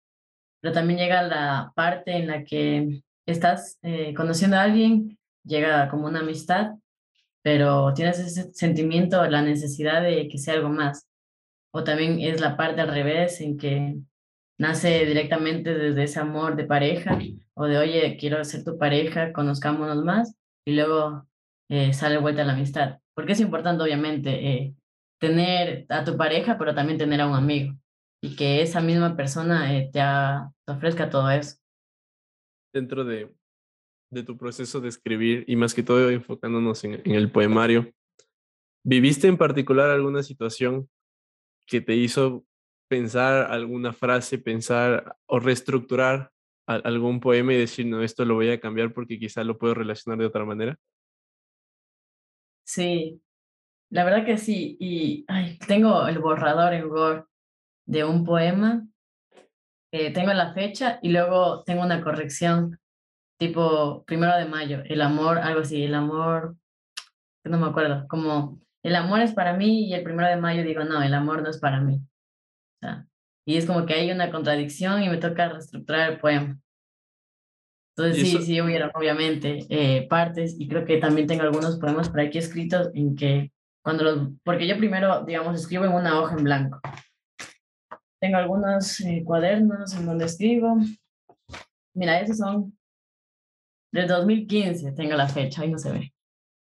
Pero 0.61 0.73
también 0.73 0.99
llega 0.99 1.23
la 1.23 1.71
parte 1.75 2.13
en 2.17 2.27
la 2.27 2.43
que 2.43 3.01
estás 3.25 3.79
eh, 3.81 4.13
conociendo 4.13 4.57
a 4.57 4.63
alguien, 4.63 5.17
llega 5.43 5.89
como 5.89 6.07
una 6.07 6.19
amistad, 6.19 6.73
pero 7.41 7.93
tienes 7.93 8.19
ese 8.19 8.53
sentimiento, 8.53 9.25
la 9.27 9.41
necesidad 9.41 10.01
de 10.01 10.27
que 10.27 10.37
sea 10.37 10.55
algo 10.55 10.69
más. 10.69 11.07
O 11.71 11.83
también 11.83 12.19
es 12.21 12.39
la 12.39 12.55
parte 12.55 12.81
al 12.81 12.89
revés, 12.89 13.41
en 13.41 13.57
que 13.57 13.97
nace 14.59 15.05
directamente 15.05 15.73
desde 15.73 16.03
ese 16.03 16.19
amor 16.19 16.55
de 16.55 16.65
pareja 16.65 17.19
o 17.53 17.65
de, 17.65 17.77
oye, 17.77 18.17
quiero 18.19 18.43
ser 18.43 18.63
tu 18.63 18.77
pareja, 18.77 19.33
conozcámonos 19.33 20.03
más, 20.03 20.35
y 20.65 20.75
luego 20.75 21.27
eh, 21.69 21.93
sale 21.93 22.17
vuelta 22.17 22.43
la 22.43 22.53
amistad. 22.53 22.99
Porque 23.15 23.33
es 23.33 23.39
importante, 23.39 23.83
obviamente, 23.83 24.47
eh, 24.47 24.75
tener 25.19 25.85
a 25.89 26.03
tu 26.03 26.17
pareja, 26.17 26.57
pero 26.57 26.73
también 26.73 26.97
tener 26.97 27.21
a 27.21 27.27
un 27.27 27.35
amigo 27.35 27.73
y 28.23 28.37
que 28.37 28.61
esa 28.61 28.79
misma 28.79 29.17
persona 29.17 29.77
eh, 29.77 29.89
te, 29.91 29.99
ofrezca 30.71 31.09
todo 31.09 31.29
eso. 31.29 31.57
Dentro 32.73 33.03
de, 33.03 33.29
de, 34.09 34.23
tu 34.23 34.37
proceso 34.37 34.79
de 34.79 34.87
escribir 34.87 35.43
y 35.45 35.57
más 35.57 35.73
que 35.73 35.83
todo 35.83 36.09
enfocándonos 36.09 36.85
en, 36.85 37.01
en 37.03 37.15
el 37.15 37.29
poemario, 37.29 37.91
¿viviste 38.85 39.27
en 39.27 39.37
particular 39.37 39.89
alguna 39.89 40.23
situación 40.23 40.89
que 41.67 41.81
te 41.81 41.95
hizo 41.95 42.45
pensar 42.93 43.51
alguna 43.51 43.91
frase, 43.91 44.37
pensar 44.37 45.15
o 45.25 45.39
reestructurar 45.39 46.29
algún 46.67 47.19
poema 47.19 47.51
y 47.51 47.57
decir, 47.57 47.87
no, 47.87 48.03
esto 48.03 48.23
lo 48.23 48.35
voy 48.35 48.51
a 48.51 48.59
cambiar 48.59 48.93
porque 48.93 49.17
quizá 49.17 49.43
lo 49.43 49.57
puedo 49.57 49.73
relacionar 49.73 50.19
de 50.19 50.27
otra 50.27 50.45
manera? 50.45 50.77
Sí, 52.63 53.19
la 53.89 54.03
verdad 54.03 54.27
que 54.27 54.37
sí. 54.37 54.77
Y 54.79 55.25
ay, 55.27 55.57
tengo 55.67 56.07
el 56.07 56.19
borrador 56.19 56.73
en 56.73 56.85
Word 56.85 57.25
de 57.87 58.03
un 58.03 58.23
poema, 58.23 58.85
eh, 59.91 60.13
tengo 60.13 60.31
la 60.33 60.53
fecha 60.53 60.99
y 61.01 61.09
luego 61.09 61.63
tengo 61.63 61.81
una 61.81 62.03
corrección 62.03 62.79
tipo 63.39 64.03
primero 64.05 64.37
de 64.37 64.45
mayo, 64.45 64.83
el 64.85 65.01
amor, 65.01 65.39
algo 65.39 65.61
así, 65.61 65.83
el 65.83 65.95
amor, 65.95 66.55
no 67.43 67.57
me 67.57 67.65
acuerdo, 67.65 68.07
como 68.07 68.61
el 68.83 68.95
amor 68.95 69.21
es 69.21 69.33
para 69.33 69.53
mí 69.53 69.87
y 69.87 69.95
el 69.95 70.03
primero 70.03 70.29
de 70.29 70.37
mayo 70.37 70.63
digo, 70.63 70.83
no, 70.83 71.01
el 71.01 71.15
amor 71.15 71.41
no 71.41 71.49
es 71.49 71.57
para 71.57 71.81
mí. 71.81 71.99
Sea, 72.83 73.07
y 73.45 73.57
es 73.57 73.65
como 73.65 73.85
que 73.85 73.93
hay 73.93 74.11
una 74.11 74.31
contradicción 74.31 75.03
y 75.03 75.09
me 75.09 75.17
toca 75.17 75.49
reestructurar 75.49 76.11
el 76.11 76.19
poema. 76.19 76.59
Entonces 77.95 78.27
sí, 78.27 78.41
sí 78.41 78.61
hubieron 78.61 78.91
obviamente 78.95 79.65
eh, 79.69 80.07
partes 80.07 80.55
y 80.59 80.67
creo 80.67 80.83
que 80.83 80.97
también 80.97 81.27
tengo 81.27 81.43
algunos 81.43 81.77
poemas 81.77 82.09
por 82.09 82.21
aquí 82.21 82.39
escritos 82.39 82.89
en 82.95 83.15
que 83.15 83.51
cuando 83.83 84.03
los, 84.03 84.29
porque 84.43 84.67
yo 84.67 84.77
primero, 84.77 85.23
digamos, 85.25 85.59
escribo 85.59 85.85
en 85.85 85.93
una 85.93 86.19
hoja 86.19 86.35
en 86.35 86.43
blanco. 86.43 86.79
Tengo 88.19 88.37
algunos 88.37 88.99
eh, 89.01 89.23
cuadernos 89.25 89.93
en 89.93 90.05
donde 90.05 90.25
escribo. 90.25 90.77
Mira, 91.93 92.19
esos 92.19 92.37
son 92.37 92.77
del 93.91 94.07
2015, 94.07 94.93
tengo 94.93 95.15
la 95.15 95.27
fecha, 95.27 95.61
ahí 95.61 95.69
no 95.69 95.77
se 95.77 95.91
ve 95.91 96.13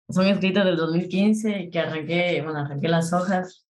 son 0.09 0.27
escritos 0.27 0.65
del 0.65 0.77
2015 0.77 1.69
que 1.71 1.79
arranqué, 1.79 2.41
bueno, 2.41 2.59
arranqué 2.59 2.87
las 2.87 3.13
hojas 3.13 3.65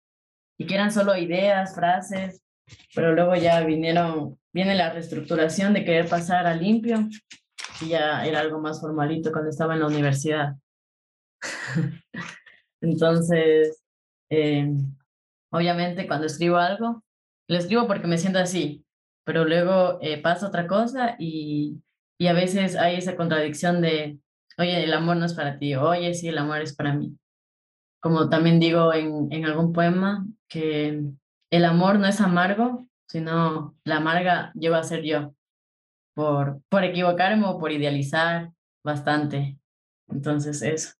y 0.59 0.67
que 0.67 0.75
eran 0.75 0.93
solo 0.93 1.17
ideas, 1.17 1.75
frases, 1.75 2.43
pero 2.95 3.15
luego 3.15 3.35
ya 3.37 3.61
vinieron, 3.62 4.38
viene 4.53 4.75
la 4.75 4.93
reestructuración 4.93 5.75
de 5.75 5.85
querer 5.85 6.09
pasar 6.09 6.47
a 6.47 6.55
limpio 6.55 7.09
y 7.81 7.88
ya 7.88 8.25
era 8.25 8.41
algo 8.41 8.61
más 8.61 8.81
formalito 8.81 9.33
cuando 9.33 9.51
estaba 9.51 9.75
en 9.75 9.81
la 9.81 9.87
universidad. 9.87 10.55
Entonces, 12.81 13.83
eh, 14.31 14.71
obviamente 15.51 16.07
cuando 16.07 16.27
escribo 16.27 16.57
algo, 16.57 17.03
lo 17.49 17.59
escribo 17.59 17.87
porque 17.87 18.07
me 18.07 18.19
siento 18.19 18.38
así, 18.38 18.85
pero 19.25 19.45
luego 19.45 19.99
eh, 20.01 20.21
pasa 20.21 20.47
otra 20.47 20.67
cosa 20.67 21.17
y, 21.19 21.83
y 22.19 22.27
a 22.29 22.33
veces 22.33 22.77
hay 22.77 22.97
esa 22.97 23.17
contradicción 23.17 23.81
de, 23.81 24.19
oye, 24.59 24.85
el 24.85 24.93
amor 24.93 25.17
no 25.17 25.27
es 25.27 25.35
para 25.35 25.59
ti, 25.59 25.75
oye, 25.75 26.15
sí, 26.15 26.29
el 26.29 26.38
amor 26.38 26.61
es 26.61 26.75
para 26.75 26.95
mí. 26.95 27.17
Como 28.03 28.29
también 28.29 28.59
digo 28.59 28.93
en, 28.93 29.33
en 29.33 29.45
algún 29.45 29.73
poema, 29.73 30.27
que 30.49 31.03
el 31.51 31.65
amor 31.65 31.99
no 31.99 32.07
es 32.07 32.21
amargo, 32.21 32.88
sino 33.09 33.77
la 33.85 33.99
amarga 33.99 34.53
lleva 34.55 34.79
a 34.79 34.85
ser 34.85 35.03
yo, 35.03 35.35
por, 36.15 36.61
por 36.69 36.83
equivocarme 36.83 37.47
o 37.47 37.59
por 37.59 37.71
idealizar 37.71 38.51
bastante. 38.85 39.59
Entonces, 40.09 40.62
eso. 40.62 40.95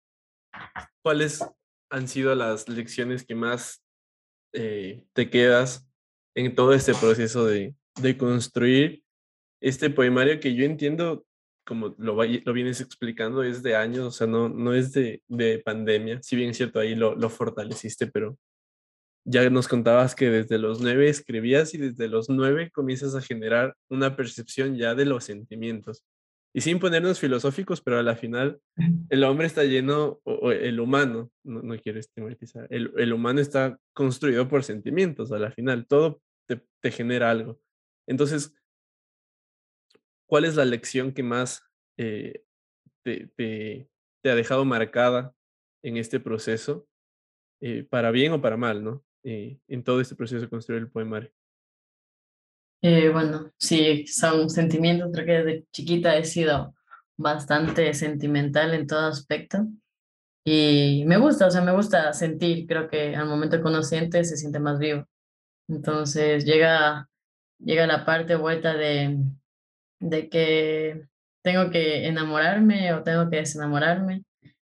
¿Cuáles 1.03 1.45
han 1.91 2.09
sido 2.09 2.35
las 2.35 2.69
lecciones 2.69 3.25
que 3.27 3.35
más 3.35 3.83
eh, 4.55 5.05
te 5.12 5.31
quedas 5.31 5.87
en 6.35 6.55
todo 6.55 6.73
este 6.73 6.95
proceso 6.95 7.45
de, 7.47 7.75
de 8.01 8.17
construir 8.17 9.03
este 9.61 9.91
poemario 9.91 10.41
que 10.41 10.55
yo 10.55 10.65
entiendo 10.65 11.25
como 11.64 11.94
lo, 11.98 12.16
lo 12.25 12.53
vienes 12.53 12.81
explicando, 12.81 13.42
es 13.42 13.62
de 13.62 13.77
años, 13.77 14.07
o 14.07 14.11
sea, 14.11 14.27
no, 14.27 14.48
no 14.48 14.75
es 14.75 14.92
de, 14.92 15.22
de 15.29 15.59
pandemia, 15.61 16.22
si 16.22 16.37
bien 16.37 16.51
es 16.51 16.57
cierto, 16.57 16.81
ahí 16.81 16.94
lo, 16.94 17.14
lo 17.14 17.31
fortaleciste, 17.31 18.07
pero 18.09 18.37
ya 19.25 19.48
nos 19.51 19.68
contabas 19.68 20.14
que 20.14 20.31
desde 20.31 20.59
los 20.59 20.81
nueve 20.81 21.09
escribías 21.09 21.75
y 21.75 21.79
desde 21.79 22.09
los 22.09 22.29
nueve 22.29 22.70
comienzas 22.72 23.14
a 23.14 23.20
generar 23.20 23.77
una 23.88 24.16
percepción 24.16 24.77
ya 24.77 24.94
de 24.94 25.05
los 25.05 25.25
sentimientos. 25.25 26.05
Y 26.55 26.61
sin 26.61 26.79
ponernos 26.79 27.18
filosóficos, 27.18 27.81
pero 27.81 27.98
a 27.98 28.03
la 28.03 28.14
final 28.14 28.61
el 29.09 29.25
hombre 29.25 29.46
está 29.46 29.64
lleno, 29.64 30.20
o, 30.25 30.51
el 30.51 30.81
humano, 30.81 31.31
no, 31.44 31.62
no 31.62 31.79
quiero 31.79 31.98
estigmatizar, 31.98 32.66
el, 32.68 32.92
el, 32.98 33.12
humano 33.12 33.40
está 33.40 33.79
construido 33.94 34.48
por 34.48 34.62
sentimientos, 34.62 35.33
a 35.33 35.38
la 35.38 35.51
final 35.51 35.87
todo 35.87 36.20
te, 36.46 36.61
te 36.81 36.90
genera 36.90 37.31
algo. 37.31 37.59
Entonces, 38.07 38.53
¿cuál 40.33 40.47
es 40.47 40.57
la 40.57 40.64
lección 40.64 41.12
que 41.12 41.23
más 41.23 41.62
eh, 41.99 42.42
te, 43.05 43.90
ha 44.25 44.35
dejado 44.35 44.64
marcada 44.64 45.35
en 45.85 45.99
este 45.99 46.21
proceso, 46.21 46.88
eh, 47.61 47.87
para 47.90 48.11
bien 48.11 48.33
o 48.33 48.40
para 48.40 48.57
mal, 48.57 48.83
¿no? 48.83 49.05
Eh, 49.25 49.59
en 49.68 49.85
todo 49.85 50.01
este 50.01 50.14
proceso 50.14 50.40
de 50.40 50.49
construir 50.49 50.81
el 50.81 50.90
poemario. 50.90 51.31
bueno, 52.81 53.53
sí, 53.59 54.07
son 54.07 54.49
sentimientos, 54.49 55.11
creo 55.12 55.27
que 55.27 55.33
desde 55.33 55.66
chiquita 55.71 56.16
he 56.16 56.25
sido 56.25 56.75
bastante 57.18 57.92
sentimental 57.92 58.73
en 58.73 58.87
todo 58.87 59.09
aspecto. 59.09 59.66
Y 60.47 61.05
me 61.07 61.18
gusta, 61.18 61.47
o 61.47 61.51
sea, 61.51 61.61
me 61.61 61.77
gusta 61.77 62.11
sentir, 62.14 62.66
creo 62.66 62.88
que 62.88 63.14
al 63.14 63.29
momento 63.29 63.59
que 63.61 63.68
uno 63.68 63.83
siente 63.83 64.25
se 64.25 64.38
siente 64.38 64.61
más 64.61 64.79
vivo. 64.79 65.07
Entonces 65.68 66.47
llega, 66.47 67.11
llega 67.59 67.87
la 67.87 68.07
parte 68.07 68.35
vuelta 68.35 68.73
de, 68.73 69.18
de 70.03 70.29
que 70.29 71.07
tengo 71.43 71.71
que 71.71 72.07
enamorarme 72.07 72.93
o 72.93 73.03
tengo 73.03 73.31
que 73.31 73.37
desenamorarme 73.37 74.25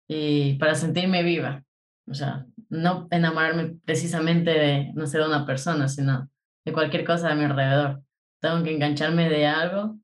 y 0.08 0.54
para 0.58 0.74
sentirme 0.74 1.22
viva. 1.22 1.62
O 2.06 2.14
sea, 2.14 2.46
no 2.68 3.06
enamorarme 3.10 3.76
precisamente 3.84 4.50
de, 4.50 4.92
no 4.94 5.06
sé, 5.06 5.22
una 5.22 5.46
persona, 5.46 5.88
sino 5.88 6.28
de 6.64 6.72
cualquier 6.72 7.04
cosa 7.04 7.28
de 7.28 7.36
mi 7.36 7.44
alrededor. 7.44 8.02
Tengo 8.40 8.62
que 8.64 8.74
engancharme 8.74 9.28
de 9.28 9.46
algo 9.46 9.98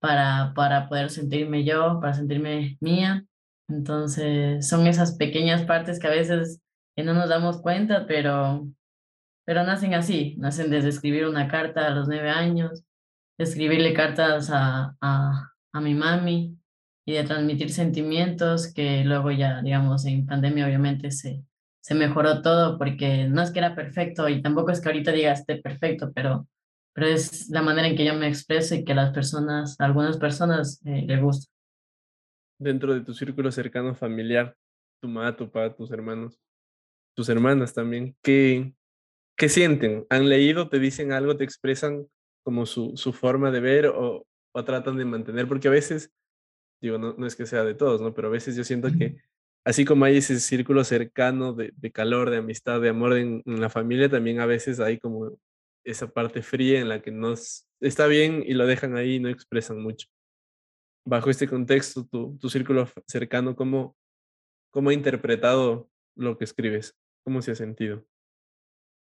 para, 0.00 0.52
para 0.54 0.88
poder 0.88 1.10
sentirme 1.10 1.64
yo, 1.64 1.98
para 2.00 2.14
sentirme 2.14 2.76
mía. 2.80 3.24
Entonces, 3.68 4.66
son 4.68 4.86
esas 4.86 5.16
pequeñas 5.16 5.64
partes 5.64 5.98
que 5.98 6.06
a 6.06 6.10
veces 6.10 6.60
no 6.96 7.14
nos 7.14 7.28
damos 7.28 7.60
cuenta, 7.60 8.06
pero, 8.06 8.68
pero 9.44 9.64
nacen 9.64 9.94
así, 9.94 10.36
nacen 10.38 10.70
desde 10.70 10.88
escribir 10.88 11.26
una 11.26 11.48
carta 11.48 11.86
a 11.86 11.90
los 11.90 12.08
nueve 12.08 12.30
años, 12.30 12.84
escribirle 13.38 13.94
cartas 13.94 14.50
a, 14.50 14.96
a, 15.00 15.52
a 15.72 15.80
mi 15.80 15.94
mami 15.94 16.58
y 17.06 17.12
de 17.12 17.24
transmitir 17.24 17.70
sentimientos 17.70 18.72
que 18.74 19.04
luego 19.04 19.30
ya, 19.30 19.62
digamos, 19.62 20.04
en 20.04 20.26
pandemia 20.26 20.66
obviamente 20.66 21.10
se, 21.10 21.42
se 21.80 21.94
mejoró 21.94 22.42
todo, 22.42 22.76
porque 22.76 23.26
no 23.28 23.40
es 23.40 23.50
que 23.50 23.60
era 23.60 23.74
perfecto 23.74 24.28
y 24.28 24.42
tampoco 24.42 24.72
es 24.72 24.80
que 24.80 24.88
ahorita 24.88 25.12
diga 25.12 25.32
esté 25.32 25.56
perfecto, 25.56 26.12
pero, 26.14 26.46
pero 26.92 27.06
es 27.06 27.48
la 27.48 27.62
manera 27.62 27.88
en 27.88 27.96
que 27.96 28.04
yo 28.04 28.12
me 28.14 28.28
expreso 28.28 28.74
y 28.74 28.84
que 28.84 28.94
las 28.94 29.12
personas, 29.14 29.80
algunas 29.80 30.18
personas 30.18 30.84
eh, 30.84 31.04
les 31.06 31.22
gusta. 31.22 31.50
Dentro 32.58 32.92
de 32.92 33.00
tu 33.00 33.14
círculo 33.14 33.50
cercano 33.52 33.94
familiar, 33.94 34.54
tu 35.00 35.08
mamá, 35.08 35.34
tu 35.34 35.50
papá, 35.50 35.74
tus 35.74 35.90
hermanos, 35.92 36.38
tus 37.16 37.28
hermanas 37.30 37.72
también, 37.72 38.16
¿qué, 38.22 38.74
qué 39.36 39.48
sienten? 39.48 40.04
¿Han 40.10 40.28
leído? 40.28 40.68
¿Te 40.68 40.80
dicen 40.80 41.12
algo? 41.12 41.38
¿Te 41.38 41.44
expresan 41.44 42.06
como 42.48 42.64
su, 42.64 42.96
su 42.96 43.12
forma 43.12 43.50
de 43.50 43.60
ver 43.60 43.88
o, 43.88 44.26
o 44.52 44.64
tratan 44.64 44.96
de 44.96 45.04
mantener? 45.04 45.46
Porque 45.46 45.68
a 45.68 45.70
veces, 45.70 46.10
digo, 46.80 46.96
no, 46.96 47.12
no 47.12 47.26
es 47.26 47.36
que 47.36 47.44
sea 47.44 47.62
de 47.62 47.74
todos, 47.74 48.00
¿no? 48.00 48.14
Pero 48.14 48.28
a 48.28 48.30
veces 48.30 48.56
yo 48.56 48.64
siento 48.64 48.88
que 48.90 49.18
así 49.66 49.84
como 49.84 50.06
hay 50.06 50.16
ese 50.16 50.40
círculo 50.40 50.82
cercano 50.82 51.52
de, 51.52 51.74
de 51.76 51.92
calor, 51.92 52.30
de 52.30 52.38
amistad, 52.38 52.80
de 52.80 52.88
amor 52.88 53.18
en, 53.18 53.42
en, 53.44 53.60
la 53.60 53.68
familia, 53.68 54.08
también 54.08 54.40
a 54.40 54.46
veces 54.46 54.80
hay 54.80 54.98
como 54.98 55.38
esa 55.84 56.06
parte 56.08 56.40
fría 56.40 56.80
en 56.80 56.88
la 56.88 57.02
que 57.02 57.10
no 57.10 57.34
está 57.80 58.06
bien 58.06 58.42
y 58.46 58.54
lo 58.54 58.66
dejan 58.66 58.96
ahí 58.96 59.16
y 59.16 59.20
no 59.20 59.28
expresan 59.28 59.82
mucho. 59.82 60.08
Bajo 61.04 61.28
este 61.28 61.46
contexto, 61.46 62.06
tu, 62.06 62.38
tu 62.38 62.48
círculo 62.48 62.88
cercano, 63.06 63.54
¿cómo, 63.56 63.94
¿cómo 64.70 64.88
ha 64.88 64.94
interpretado 64.94 65.90
lo 66.16 66.38
que 66.38 66.44
escribes? 66.44 66.96
¿Cómo 67.24 67.42
se 67.42 67.50
ha 67.50 67.56
sentido? 67.56 68.06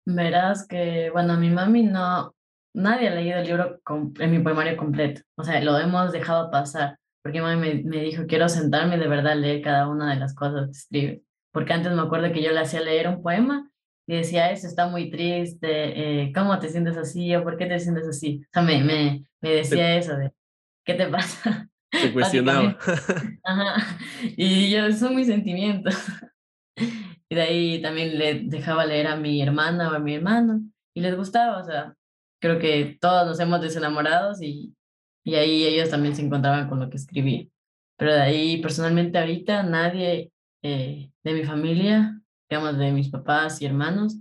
Verás 0.05 0.67
que, 0.67 1.11
bueno, 1.11 1.39
mi 1.39 1.49
mami 1.49 1.83
no, 1.83 2.35
nadie 2.73 3.09
ha 3.09 3.15
leído 3.15 3.39
el 3.39 3.47
libro 3.47 3.79
en 4.19 4.31
mi 4.31 4.39
poemario 4.39 4.77
completo. 4.77 5.21
O 5.35 5.43
sea, 5.43 5.61
lo 5.61 5.77
hemos 5.77 6.11
dejado 6.11 6.51
pasar 6.51 6.97
porque 7.27 7.41
mi 7.41 7.55
me, 7.57 7.83
me 7.83 8.01
dijo, 8.03 8.25
quiero 8.25 8.47
sentarme 8.47 8.97
de 8.97 9.05
verdad 9.05 9.33
a 9.33 9.35
leer 9.35 9.61
cada 9.61 9.89
una 9.89 10.13
de 10.13 10.15
las 10.17 10.33
cosas 10.33 10.67
que 10.67 10.71
escribe. 10.71 11.23
Porque 11.51 11.73
antes 11.73 11.91
me 11.91 12.01
acuerdo 12.01 12.31
que 12.31 12.41
yo 12.41 12.53
le 12.53 12.61
hacía 12.61 12.79
leer 12.79 13.09
un 13.09 13.21
poema 13.21 13.69
y 14.07 14.15
decía, 14.15 14.49
eso 14.49 14.65
está 14.65 14.87
muy 14.87 15.09
triste, 15.09 16.21
eh, 16.21 16.31
¿cómo 16.33 16.57
te 16.57 16.69
sientes 16.69 16.95
así 16.95 17.35
o 17.35 17.43
por 17.43 17.57
qué 17.57 17.65
te 17.65 17.79
sientes 17.79 18.07
así? 18.07 18.41
O 18.45 18.47
sea, 18.53 18.63
me, 18.63 18.81
me, 18.81 19.25
me 19.41 19.49
decía 19.49 19.97
eso 19.97 20.15
de, 20.15 20.31
¿qué 20.85 20.93
te 20.93 21.07
pasa? 21.07 21.67
Te 21.89 22.13
cuestionaba. 22.13 22.77
Ajá. 23.43 23.97
Y 24.37 24.69
yo, 24.69 24.89
son 24.93 25.15
mis 25.15 25.27
sentimientos. 25.27 25.95
Y 27.29 27.35
de 27.35 27.41
ahí 27.41 27.81
también 27.81 28.17
le 28.17 28.43
dejaba 28.45 28.85
leer 28.85 29.07
a 29.07 29.17
mi 29.17 29.41
hermana 29.41 29.91
o 29.91 29.95
a 29.95 29.99
mi 29.99 30.15
hermano 30.15 30.61
y 30.93 31.01
les 31.01 31.13
gustaba, 31.17 31.59
o 31.59 31.65
sea, 31.65 31.93
creo 32.39 32.59
que 32.59 32.97
todos 32.99 33.25
nos 33.27 33.39
hemos 33.39 33.61
desenamorado 33.61 34.33
y, 34.41 34.73
y 35.23 35.35
ahí 35.35 35.65
ellos 35.65 35.89
también 35.89 36.15
se 36.15 36.21
encontraban 36.21 36.69
con 36.69 36.79
lo 36.79 36.89
que 36.89 36.97
escribí. 36.97 37.51
Pero 37.97 38.13
de 38.13 38.21
ahí, 38.21 38.61
personalmente, 38.61 39.17
ahorita 39.17 39.63
nadie 39.63 40.31
eh, 40.61 41.11
de 41.23 41.33
mi 41.33 41.43
familia, 41.43 42.21
digamos, 42.49 42.77
de 42.77 42.91
mis 42.91 43.09
papás 43.09 43.61
y 43.61 43.65
hermanos, 43.65 44.17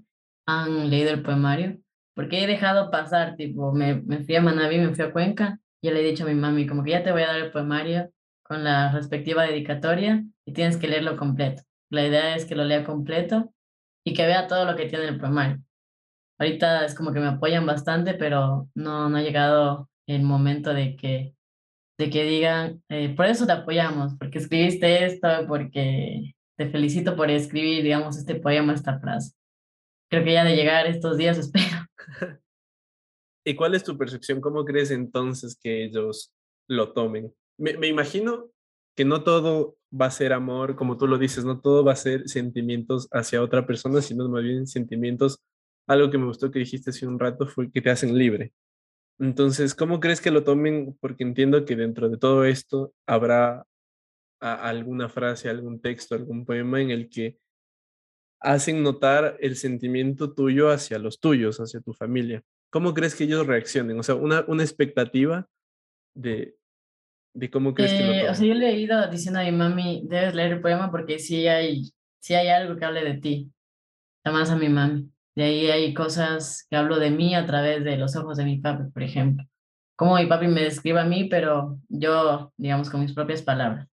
han 0.46 0.90
leído 0.90 1.10
el 1.10 1.22
poemario, 1.22 1.78
porque 2.14 2.42
he 2.42 2.46
dejado 2.46 2.90
pasar, 2.90 3.36
tipo, 3.36 3.72
me, 3.72 3.96
me 4.02 4.24
fui 4.24 4.36
a 4.36 4.42
Manaví, 4.42 4.78
me 4.78 4.94
fui 4.94 5.04
a 5.04 5.12
Cuenca, 5.12 5.60
y 5.82 5.90
le 5.90 6.00
he 6.00 6.10
dicho 6.10 6.24
a 6.24 6.28
mi 6.28 6.34
mami, 6.34 6.66
como 6.66 6.82
que 6.82 6.90
ya 6.90 7.02
te 7.02 7.12
voy 7.12 7.22
a 7.22 7.28
dar 7.28 7.36
el 7.36 7.50
poemario 7.50 8.10
con 8.42 8.64
la 8.64 8.92
respectiva 8.92 9.44
dedicatoria 9.44 10.24
y 10.44 10.52
tienes 10.52 10.76
que 10.76 10.88
leerlo 10.88 11.16
completo. 11.16 11.62
La 11.90 12.06
idea 12.06 12.34
es 12.34 12.44
que 12.44 12.54
lo 12.54 12.64
lea 12.64 12.84
completo 12.84 13.52
y 14.04 14.14
que 14.14 14.26
vea 14.26 14.46
todo 14.46 14.64
lo 14.64 14.76
que 14.76 14.86
tiene 14.86 15.06
el 15.06 15.18
poemario. 15.18 15.62
Ahorita 16.38 16.84
es 16.84 16.94
como 16.94 17.12
que 17.12 17.20
me 17.20 17.28
apoyan 17.28 17.66
bastante, 17.66 18.14
pero 18.14 18.68
no, 18.74 19.08
no 19.08 19.16
ha 19.16 19.22
llegado 19.22 19.88
el 20.06 20.22
momento 20.22 20.74
de 20.74 20.96
que, 20.96 21.34
de 21.98 22.10
que 22.10 22.24
digan, 22.24 22.82
eh, 22.88 23.14
por 23.14 23.26
eso 23.26 23.46
te 23.46 23.52
apoyamos, 23.52 24.14
porque 24.18 24.38
escribiste 24.38 25.04
esto, 25.06 25.28
porque 25.48 26.34
te 26.56 26.70
felicito 26.70 27.16
por 27.16 27.30
escribir, 27.30 27.82
digamos, 27.82 28.16
este 28.16 28.34
poema, 28.34 28.74
esta 28.74 28.98
frase. 28.98 29.34
Creo 30.10 30.24
que 30.24 30.32
ya 30.32 30.44
de 30.44 30.56
llegar 30.56 30.86
estos 30.86 31.16
días 31.16 31.38
espero. 31.38 31.86
¿Y 33.44 33.54
cuál 33.54 33.74
es 33.74 33.84
tu 33.84 33.96
percepción? 33.96 34.40
¿Cómo 34.40 34.64
crees 34.64 34.90
entonces 34.90 35.56
que 35.60 35.84
ellos 35.84 36.32
lo 36.68 36.92
tomen? 36.92 37.32
Me, 37.58 37.76
me 37.76 37.86
imagino 37.86 38.50
que 38.96 39.04
no 39.04 39.22
todo 39.22 39.76
va 39.92 40.06
a 40.06 40.10
ser 40.10 40.32
amor, 40.32 40.74
como 40.76 40.96
tú 40.96 41.06
lo 41.06 41.18
dices, 41.18 41.44
no 41.44 41.60
todo 41.60 41.84
va 41.84 41.92
a 41.92 41.96
ser 41.96 42.28
sentimientos 42.28 43.08
hacia 43.12 43.42
otra 43.42 43.66
persona, 43.66 44.02
sino 44.02 44.28
más 44.28 44.42
bien 44.42 44.66
sentimientos. 44.66 45.40
Algo 45.86 46.10
que 46.10 46.18
me 46.18 46.26
gustó 46.26 46.50
que 46.50 46.58
dijiste 46.58 46.90
hace 46.90 47.06
un 47.06 47.18
rato 47.18 47.46
fue 47.46 47.70
que 47.70 47.80
te 47.80 47.90
hacen 47.90 48.16
libre. 48.16 48.52
Entonces, 49.18 49.74
¿cómo 49.74 50.00
crees 50.00 50.20
que 50.20 50.30
lo 50.30 50.44
tomen? 50.44 50.96
Porque 51.00 51.24
entiendo 51.24 51.64
que 51.64 51.76
dentro 51.76 52.08
de 52.08 52.18
todo 52.18 52.44
esto 52.44 52.92
habrá 53.06 53.66
alguna 54.40 55.08
frase, 55.08 55.48
algún 55.48 55.80
texto, 55.80 56.14
algún 56.14 56.44
poema 56.44 56.80
en 56.80 56.90
el 56.90 57.08
que 57.08 57.38
hacen 58.40 58.82
notar 58.82 59.36
el 59.40 59.56
sentimiento 59.56 60.34
tuyo 60.34 60.70
hacia 60.70 60.98
los 60.98 61.20
tuyos, 61.20 61.58
hacia 61.58 61.80
tu 61.80 61.94
familia. 61.94 62.42
¿Cómo 62.70 62.92
crees 62.92 63.14
que 63.14 63.24
ellos 63.24 63.46
reaccionen? 63.46 63.98
O 63.98 64.02
sea, 64.02 64.14
una, 64.14 64.44
una 64.48 64.62
expectativa 64.62 65.48
de, 66.14 66.56
de 67.34 67.50
cómo 67.50 67.72
crees 67.74 67.92
que 67.92 68.00
lo 68.00 68.06
tomen. 68.06 68.26
Eh, 68.26 68.30
o 68.30 68.34
sea, 68.34 68.46
yo 68.46 68.54
le 68.54 68.68
he 68.68 68.78
ido 68.78 69.08
diciendo 69.08 69.40
a 69.40 69.44
mi 69.44 69.52
mami, 69.52 70.02
debes 70.06 70.34
leer 70.34 70.52
el 70.52 70.60
poema 70.60 70.90
porque 70.90 71.18
sí 71.18 71.46
hay, 71.46 71.90
sí 72.18 72.34
hay 72.34 72.48
algo 72.48 72.76
que 72.76 72.84
hable 72.84 73.04
de 73.04 73.14
ti. 73.14 73.50
Además 74.22 74.50
a 74.50 74.56
mi 74.56 74.68
mami. 74.68 75.10
De 75.36 75.44
ahí 75.44 75.70
hay 75.70 75.92
cosas 75.94 76.66
que 76.70 76.76
hablo 76.76 76.98
de 76.98 77.10
mí 77.10 77.34
a 77.34 77.44
través 77.44 77.84
de 77.84 77.98
los 77.98 78.16
ojos 78.16 78.38
de 78.38 78.44
mi 78.44 78.58
papi, 78.58 78.90
por 78.90 79.02
ejemplo. 79.02 79.44
Como 79.94 80.16
mi 80.16 80.26
papi 80.26 80.48
me 80.48 80.62
describe 80.62 81.00
a 81.00 81.04
mí, 81.04 81.24
pero 81.28 81.78
yo, 81.88 82.52
digamos, 82.56 82.88
con 82.90 83.00
mis 83.02 83.12
propias 83.12 83.42
palabras. 83.42 83.86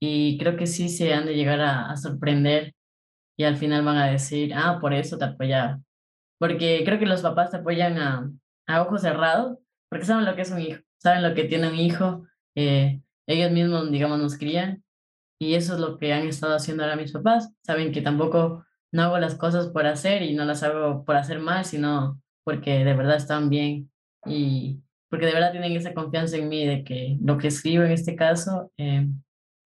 Y 0.00 0.38
creo 0.38 0.56
que 0.56 0.66
sí 0.66 0.90
se 0.90 1.14
han 1.14 1.26
de 1.26 1.34
llegar 1.34 1.60
a, 1.60 1.96
sorprender 1.96 2.74
y 3.36 3.44
al 3.44 3.56
final 3.56 3.84
van 3.84 3.96
a 3.96 4.06
decir, 4.06 4.52
ah, 4.54 4.78
por 4.80 4.92
eso 4.92 5.18
te 5.18 5.24
apoyaba. 5.24 5.80
Porque 6.38 6.82
creo 6.84 6.98
que 6.98 7.06
los 7.06 7.22
papás 7.22 7.50
te 7.50 7.58
apoyan 7.58 7.98
a, 7.98 8.30
a 8.66 8.82
ojos 8.82 9.02
cerrados, 9.02 9.58
porque 9.90 10.04
saben 10.06 10.26
lo 10.26 10.36
que 10.36 10.42
es 10.42 10.50
un 10.50 10.60
hijo, 10.60 10.82
saben 10.98 11.22
lo 11.22 11.34
que 11.34 11.44
tiene 11.44 11.68
un 11.68 11.76
hijo, 11.76 12.26
eh, 12.54 13.00
ellos 13.26 13.50
mismos, 13.52 13.90
digamos, 13.90 14.18
nos 14.18 14.36
crían. 14.36 14.84
Y 15.40 15.54
eso 15.54 15.74
es 15.74 15.80
lo 15.80 15.98
que 15.98 16.12
han 16.12 16.26
estado 16.26 16.54
haciendo 16.54 16.82
ahora 16.82 16.96
mis 16.96 17.12
papás. 17.12 17.52
Saben 17.62 17.92
que 17.92 18.02
tampoco 18.02 18.66
no 18.92 19.02
hago 19.02 19.18
las 19.18 19.34
cosas 19.34 19.68
por 19.68 19.86
hacer 19.86 20.22
y 20.22 20.34
no 20.34 20.44
las 20.44 20.62
hago 20.62 21.04
por 21.04 21.16
hacer 21.16 21.40
mal, 21.40 21.64
sino 21.64 22.20
porque 22.44 22.84
de 22.84 22.94
verdad 22.94 23.16
están 23.16 23.50
bien 23.50 23.90
y 24.24 24.80
porque 25.10 25.26
de 25.26 25.32
verdad 25.32 25.52
tienen 25.52 25.72
esa 25.72 25.94
confianza 25.94 26.36
en 26.36 26.48
mí 26.48 26.66
de 26.66 26.84
que 26.84 27.18
lo 27.20 27.38
que 27.38 27.48
escribo 27.48 27.84
en 27.84 27.92
este 27.92 28.16
caso 28.16 28.72
eh, 28.76 29.06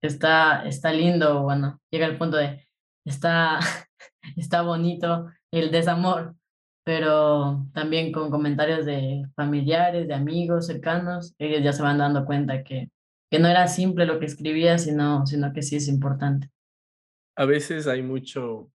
está, 0.01 0.65
está 0.65 0.91
lindo, 0.91 1.43
bueno, 1.43 1.81
llega 1.91 2.05
al 2.05 2.17
punto 2.17 2.37
de 2.37 2.67
está, 3.05 3.59
está 4.37 4.61
bonito 4.61 5.27
el 5.51 5.71
desamor, 5.71 6.35
pero 6.83 7.67
también 7.73 8.11
con 8.11 8.29
comentarios 8.29 8.85
de 8.85 9.25
familiares, 9.35 10.07
de 10.07 10.13
amigos 10.13 10.67
cercanos, 10.67 11.33
ellos 11.37 11.63
ya 11.63 11.73
se 11.73 11.83
van 11.83 11.97
dando 11.97 12.25
cuenta 12.25 12.63
que, 12.63 12.89
que 13.31 13.39
no 13.39 13.47
era 13.47 13.67
simple 13.67 14.05
lo 14.05 14.19
que 14.19 14.25
escribía, 14.25 14.77
sino, 14.77 15.25
sino 15.25 15.53
que 15.53 15.61
sí 15.61 15.75
es 15.75 15.87
importante. 15.87 16.49
A 17.35 17.45
veces 17.45 17.87
hay 17.87 18.01
mucho 18.01 18.72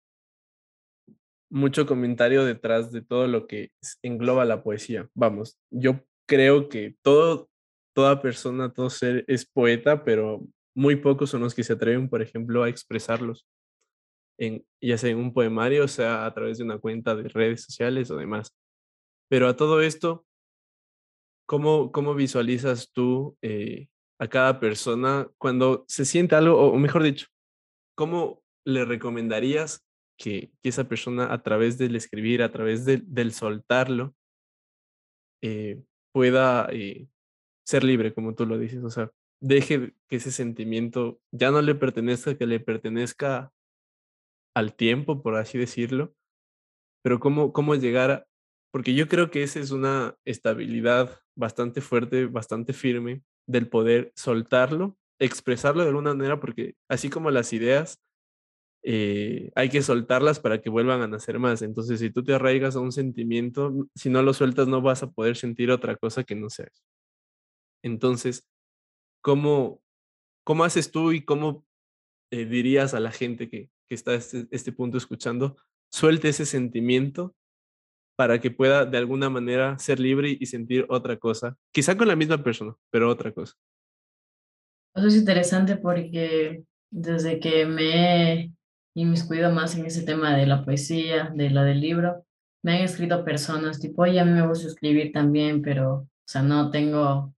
mucho 1.50 1.86
comentario 1.86 2.46
detrás 2.46 2.92
de 2.92 3.02
todo 3.02 3.28
lo 3.28 3.48
que 3.48 3.72
engloba 4.02 4.46
la 4.46 4.64
poesía. 4.64 5.10
Vamos, 5.14 5.58
yo 5.72 6.02
creo 6.28 6.70
que 6.70 6.96
todo, 7.02 7.50
toda 7.96 8.22
persona, 8.22 8.74
todo 8.74 8.90
ser 8.90 9.24
es 9.28 9.46
poeta, 9.46 10.04
pero 10.04 10.46
muy 10.76 10.98
pocos 10.98 11.30
son 11.30 11.42
los 11.42 11.56
que 11.56 11.64
se 11.64 11.74
atreven, 11.74 12.10
por 12.10 12.22
ejemplo, 12.22 12.64
a 12.64 12.70
expresarlos, 12.70 13.48
en, 14.38 14.66
ya 14.82 14.98
sea 14.98 15.10
en 15.10 15.18
un 15.18 15.34
poemario, 15.34 15.86
o 15.86 15.88
sea 15.88 16.26
a 16.26 16.34
través 16.34 16.58
de 16.58 16.64
una 16.64 16.78
cuenta 16.78 17.16
de 17.16 17.30
redes 17.30 17.64
sociales 17.64 18.12
o 18.12 18.18
demás. 18.18 18.54
Pero 19.30 19.48
a 19.48 19.56
todo 19.56 19.82
esto, 19.82 20.26
¿cómo, 21.48 21.92
cómo 21.92 22.14
visualizas 22.14 22.92
tú 22.92 23.38
eh, 23.42 23.88
a 24.20 24.28
cada 24.28 24.60
persona 24.60 25.30
cuando 25.38 25.86
se 25.88 26.06
siente 26.06 26.36
algo, 26.36 26.60
o 26.60 26.78
mejor 26.78 27.04
dicho, 27.04 27.28
cómo 27.96 28.44
le 28.66 28.86
recomendarías 28.86 29.87
que, 30.18 30.52
esa 30.64 30.88
persona 30.88 31.32
a 31.32 31.42
través 31.44 31.78
del 31.78 31.96
escribir, 31.96 32.42
a 32.42 32.52
través 32.52 32.86
del 32.86 33.32
soltarlo, 33.34 34.16
eh, 35.42 35.82
pueda 36.12 36.68
eh, 36.72 37.08
ser 37.66 37.84
libre, 37.84 38.14
como 38.14 38.36
tú 38.36 38.46
lo 38.46 38.58
dices. 38.58 38.84
O 38.84 38.90
sea, 38.90 39.12
deje 39.42 39.94
que 40.10 40.16
ese 40.18 40.32
sentimiento 40.32 41.20
ya 41.32 41.52
no 41.52 41.62
le 41.62 41.76
pertenezca, 41.76 42.38
que 42.38 42.48
le 42.48 42.60
pertenezca 42.60 43.52
al 44.56 44.74
tiempo, 44.76 45.22
por 45.22 45.36
así 45.36 45.58
decirlo. 45.58 46.16
Pero 47.04 47.20
cómo, 47.20 47.54
cómo 47.54 47.76
llegar 47.76 48.12
a... 48.12 48.28
Porque 48.72 48.94
yo 48.94 49.08
creo 49.08 49.32
que 49.32 49.44
esa 49.44 49.60
es 49.60 49.72
una 49.72 50.18
estabilidad 50.26 51.22
bastante 51.36 51.82
fuerte, 51.82 52.26
bastante 52.26 52.74
firme 52.74 53.22
del 53.48 53.70
poder 53.70 54.12
soltarlo, 54.16 54.98
expresarlo 55.20 55.84
de 55.84 55.90
alguna 55.90 56.14
manera, 56.14 56.40
porque 56.40 56.76
así 56.90 57.10
como 57.10 57.32
las 57.32 57.54
ideas, 57.54 58.02
eh, 58.90 59.52
hay 59.54 59.68
que 59.68 59.82
soltarlas 59.82 60.40
para 60.40 60.62
que 60.62 60.70
vuelvan 60.70 61.02
a 61.02 61.10
nacer 61.10 61.40
más. 61.40 61.62
Entonces, 61.62 62.00
si 62.00 62.10
tú 62.10 62.24
te 62.24 62.34
arraigas 62.34 62.78
a 62.78 62.80
un 62.80 62.94
sentimiento, 62.94 63.90
si 63.94 64.10
no 64.10 64.24
lo 64.24 64.34
sueltas, 64.34 64.70
no 64.70 64.82
vas 64.82 65.04
a 65.04 65.12
poder 65.12 65.36
sentir 65.36 65.72
otra 65.72 65.98
cosa 65.98 66.24
que 66.24 66.36
no 66.36 66.50
sea 66.50 66.68
eso. 66.68 66.84
Entonces, 67.84 68.48
¿cómo, 69.22 69.82
cómo 70.46 70.64
haces 70.64 70.90
tú 70.90 71.12
y 71.12 71.26
cómo 71.26 71.66
eh, 72.32 72.46
dirías 72.46 72.94
a 72.94 73.02
la 73.02 73.12
gente 73.12 73.50
que, 73.50 73.70
que 73.90 73.96
está 73.96 74.16
este, 74.16 74.48
este 74.52 74.72
punto 74.72 74.98
escuchando 74.98 75.58
suelte 75.92 76.30
ese 76.30 76.46
sentimiento 76.46 77.36
para 78.16 78.40
que 78.40 78.52
pueda 78.52 78.86
de 78.86 78.98
alguna 78.98 79.30
manera 79.30 79.78
ser 79.80 80.00
libre 80.00 80.38
y 80.40 80.46
sentir 80.46 80.86
otra 80.88 81.18
cosa, 81.18 81.58
quizá 81.74 81.98
con 81.98 82.08
la 82.08 82.16
misma 82.16 82.42
persona, 82.42 82.74
pero 82.90 83.10
otra 83.10 83.34
cosa. 83.34 83.54
Eso 84.96 85.08
es 85.08 85.16
interesante 85.18 85.76
porque 85.76 86.64
desde 86.90 87.42
que 87.42 87.66
me 87.66 88.34
he 88.34 88.57
inmiscuido 88.98 89.52
más 89.52 89.76
en 89.76 89.86
ese 89.86 90.04
tema 90.04 90.36
de 90.36 90.48
la 90.48 90.66
poesía, 90.66 91.32
de 91.36 91.50
la 91.52 91.64
del 91.64 91.82
libro, 91.82 92.26
me 92.64 92.78
han 92.78 92.84
escrito 92.84 93.24
personas 93.24 93.80
tipo, 93.80 94.02
oye, 94.02 94.20
a 94.20 94.26
mí 94.26 94.32
me 94.32 94.48
gusta 94.48 94.68
escribir 94.68 95.12
también, 95.12 95.62
pero, 95.62 95.94
o 95.94 96.08
sea, 96.26 96.42
no 96.42 96.72
tengo, 96.72 97.34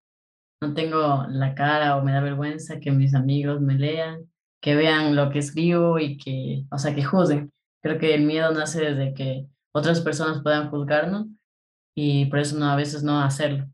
no 0.61 0.73
tengo 0.73 1.25
la 1.29 1.53
cara 1.55 1.97
o 1.97 2.03
me 2.03 2.13
da 2.13 2.21
vergüenza 2.21 2.79
que 2.79 2.91
mis 2.91 3.13
amigos 3.13 3.59
me 3.61 3.75
lean, 3.75 4.29
que 4.61 4.75
vean 4.75 5.15
lo 5.15 5.29
que 5.29 5.39
escribo 5.39 5.99
y 5.99 6.17
que, 6.17 6.65
o 6.71 6.77
sea, 6.77 6.95
que 6.95 7.03
juzguen. 7.03 7.51
Creo 7.83 7.99
que 7.99 8.15
el 8.15 8.23
miedo 8.25 8.51
nace 8.53 8.81
desde 8.81 9.13
que 9.13 9.45
otras 9.73 10.01
personas 10.01 10.41
puedan 10.41 10.69
juzgarnos 10.69 11.27
y 11.95 12.25
por 12.27 12.39
eso 12.39 12.57
no, 12.57 12.69
a 12.69 12.75
veces 12.77 13.03
no 13.03 13.19
hacerlo. 13.19 13.67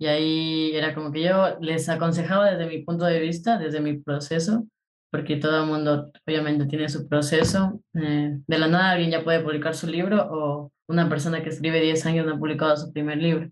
Y 0.00 0.06
ahí 0.06 0.72
era 0.74 0.94
como 0.94 1.12
que 1.12 1.22
yo 1.22 1.58
les 1.60 1.88
aconsejaba 1.88 2.50
desde 2.50 2.66
mi 2.66 2.82
punto 2.82 3.04
de 3.04 3.20
vista, 3.20 3.58
desde 3.58 3.80
mi 3.80 3.98
proceso, 3.98 4.66
porque 5.12 5.36
todo 5.36 5.62
el 5.62 5.68
mundo 5.68 6.10
obviamente 6.26 6.64
tiene 6.64 6.88
su 6.88 7.06
proceso. 7.06 7.82
Eh, 7.94 8.38
de 8.46 8.58
la 8.58 8.66
nada 8.66 8.92
alguien 8.92 9.10
ya 9.10 9.22
puede 9.22 9.40
publicar 9.40 9.74
su 9.74 9.86
libro 9.86 10.26
o 10.30 10.72
una 10.88 11.08
persona 11.10 11.42
que 11.42 11.50
escribe 11.50 11.82
10 11.82 12.06
años 12.06 12.26
no 12.26 12.34
ha 12.34 12.38
publicado 12.38 12.76
su 12.78 12.90
primer 12.92 13.18
libro, 13.18 13.50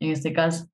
en 0.00 0.12
este 0.12 0.32
caso. 0.32 0.68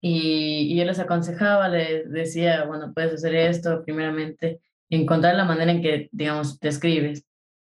Y, 0.00 0.72
y 0.72 0.76
yo 0.78 0.84
les 0.86 0.98
aconsejaba, 0.98 1.68
les 1.68 2.10
decía, 2.10 2.64
bueno, 2.64 2.92
puedes 2.94 3.12
hacer 3.14 3.34
esto, 3.34 3.82
primeramente, 3.84 4.60
encontrar 4.88 5.34
la 5.34 5.44
manera 5.44 5.72
en 5.72 5.82
que, 5.82 6.08
digamos, 6.10 6.58
te 6.58 6.68
escribes, 6.68 7.26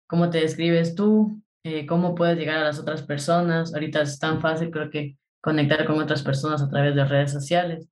cómo 0.06 0.28
te 0.28 0.40
describes 0.40 0.94
tú, 0.94 1.42
eh, 1.64 1.86
cómo 1.86 2.14
puedes 2.14 2.36
llegar 2.38 2.58
a 2.58 2.64
las 2.64 2.78
otras 2.78 3.02
personas. 3.02 3.72
Ahorita 3.72 4.02
es 4.02 4.18
tan 4.18 4.42
fácil, 4.42 4.70
creo 4.70 4.90
que 4.90 5.16
conectar 5.42 5.86
con 5.86 5.98
otras 5.98 6.22
personas 6.22 6.62
a 6.62 6.68
través 6.68 6.94
de 6.94 7.06
redes 7.06 7.32
sociales. 7.32 7.88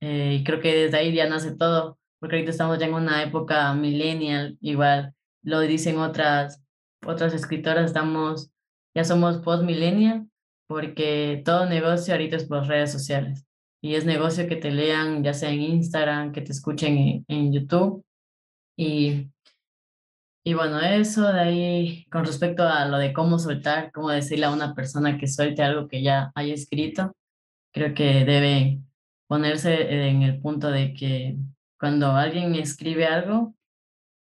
Eh, 0.00 0.38
y 0.40 0.44
creo 0.44 0.60
que 0.60 0.74
desde 0.74 0.98
ahí 0.98 1.12
ya 1.12 1.28
nace 1.28 1.56
todo, 1.56 1.99
porque 2.20 2.36
ahorita 2.36 2.52
estamos 2.52 2.78
ya 2.78 2.86
en 2.86 2.94
una 2.94 3.22
época 3.22 3.72
millennial, 3.74 4.56
igual 4.60 5.14
lo 5.42 5.60
dicen 5.60 5.98
otras, 5.98 6.62
otras 7.04 7.34
escritoras, 7.34 7.86
estamos, 7.86 8.50
ya 8.94 9.04
somos 9.04 9.38
post-millennial, 9.38 10.28
porque 10.68 11.42
todo 11.44 11.66
negocio 11.66 12.14
ahorita 12.14 12.36
es 12.36 12.44
por 12.44 12.66
redes 12.66 12.92
sociales. 12.92 13.46
Y 13.82 13.94
es 13.94 14.04
negocio 14.04 14.46
que 14.46 14.56
te 14.56 14.70
lean, 14.70 15.24
ya 15.24 15.34
sea 15.34 15.50
en 15.50 15.62
Instagram, 15.62 16.32
que 16.32 16.42
te 16.42 16.52
escuchen 16.52 16.98
en, 16.98 17.24
en 17.28 17.52
YouTube. 17.52 18.04
Y 18.76 19.30
y 20.42 20.54
bueno, 20.54 20.80
eso 20.80 21.30
de 21.32 21.40
ahí, 21.40 22.06
con 22.10 22.24
respecto 22.24 22.66
a 22.66 22.86
lo 22.86 22.96
de 22.96 23.12
cómo 23.12 23.38
soltar, 23.38 23.92
cómo 23.92 24.08
decirle 24.08 24.46
a 24.46 24.52
una 24.52 24.74
persona 24.74 25.18
que 25.18 25.26
suelte 25.28 25.62
algo 25.62 25.86
que 25.86 26.02
ya 26.02 26.32
haya 26.34 26.54
escrito, 26.54 27.14
creo 27.72 27.94
que 27.94 28.24
debe 28.24 28.80
ponerse 29.26 30.08
en 30.08 30.22
el 30.22 30.40
punto 30.40 30.70
de 30.70 30.94
que 30.94 31.36
cuando 31.80 32.12
alguien 32.12 32.54
escribe 32.54 33.06
algo, 33.06 33.54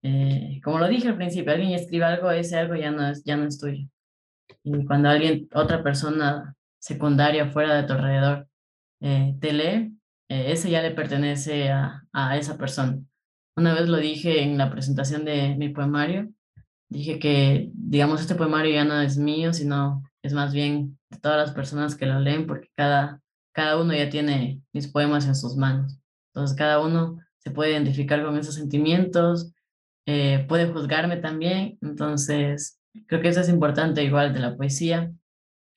eh, 0.01 0.59
como 0.63 0.79
lo 0.79 0.87
dije 0.87 1.09
al 1.09 1.15
principio, 1.15 1.53
alguien 1.53 1.73
escribe 1.73 2.03
algo, 2.03 2.31
ese 2.31 2.57
algo 2.57 2.75
ya 2.75 2.89
no 2.89 3.07
es, 3.07 3.23
ya 3.23 3.37
no 3.37 3.47
es 3.47 3.59
tuyo. 3.59 3.87
Y 4.63 4.85
cuando 4.85 5.09
alguien, 5.09 5.47
otra 5.53 5.83
persona 5.83 6.55
secundaria 6.79 7.51
fuera 7.51 7.75
de 7.75 7.83
tu 7.83 7.93
alrededor, 7.93 8.47
eh, 9.01 9.35
te 9.39 9.53
lee, 9.53 9.95
eh, 10.27 10.51
ese 10.51 10.71
ya 10.71 10.81
le 10.81 10.91
pertenece 10.91 11.69
a, 11.69 12.03
a 12.11 12.35
esa 12.35 12.57
persona. 12.57 12.99
Una 13.55 13.75
vez 13.75 13.87
lo 13.87 13.97
dije 13.97 14.41
en 14.41 14.57
la 14.57 14.71
presentación 14.71 15.23
de 15.23 15.55
mi 15.55 15.69
poemario, 15.69 16.29
dije 16.89 17.19
que, 17.19 17.69
digamos, 17.73 18.21
este 18.21 18.35
poemario 18.35 18.73
ya 18.73 18.85
no 18.85 18.99
es 19.01 19.17
mío, 19.17 19.53
sino 19.53 20.03
es 20.23 20.33
más 20.33 20.51
bien 20.51 20.97
de 21.11 21.19
todas 21.19 21.37
las 21.37 21.51
personas 21.51 21.95
que 21.95 22.07
lo 22.07 22.19
leen, 22.19 22.47
porque 22.47 22.69
cada, 22.75 23.21
cada 23.53 23.79
uno 23.79 23.93
ya 23.93 24.09
tiene 24.09 24.61
mis 24.73 24.87
poemas 24.87 25.27
en 25.27 25.35
sus 25.35 25.55
manos. 25.55 25.99
Entonces, 26.33 26.57
cada 26.57 26.79
uno 26.79 27.19
se 27.45 27.51
puede 27.51 27.71
identificar 27.71 28.23
con 28.23 28.37
esos 28.37 28.55
sentimientos, 28.55 29.53
eh, 30.07 30.45
puede 30.47 30.67
juzgarme 30.67 31.17
también. 31.17 31.77
Entonces, 31.81 32.79
creo 33.07 33.21
que 33.21 33.29
eso 33.29 33.41
es 33.41 33.49
importante 33.49 34.03
igual 34.03 34.33
de 34.33 34.39
la 34.39 34.55
poesía, 34.57 35.11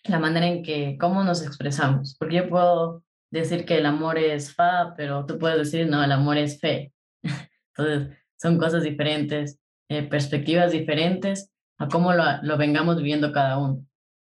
la 0.05 0.19
manera 0.19 0.47
en 0.47 0.63
que, 0.63 0.97
cómo 0.99 1.25
nos 1.25 1.43
expresamos. 1.43 2.17
Porque 2.19 2.37
yo 2.37 2.49
puedo 2.49 3.05
decir 3.31 3.67
que 3.67 3.77
el 3.79 3.87
amor 3.87 4.19
es 4.19 4.55
fa, 4.55 4.95
pero 4.97 5.27
tú 5.27 5.39
puedes 5.39 5.59
decir, 5.59 5.89
no, 5.89 6.03
el 6.03 6.13
amor 6.13 6.39
es 6.39 6.59
fe. 6.59 6.93
Entonces, 7.77 8.17
son 8.41 8.57
cosas 8.57 8.83
diferentes, 8.83 9.61
eh, 9.91 10.05
perspectivas 10.05 10.73
diferentes 10.73 11.51
a 11.79 11.89
cómo 11.89 12.15
lo, 12.15 12.25
lo 12.43 12.57
vengamos 12.57 12.97
viviendo 12.97 13.31
cada 13.33 13.59
uno. 13.59 13.85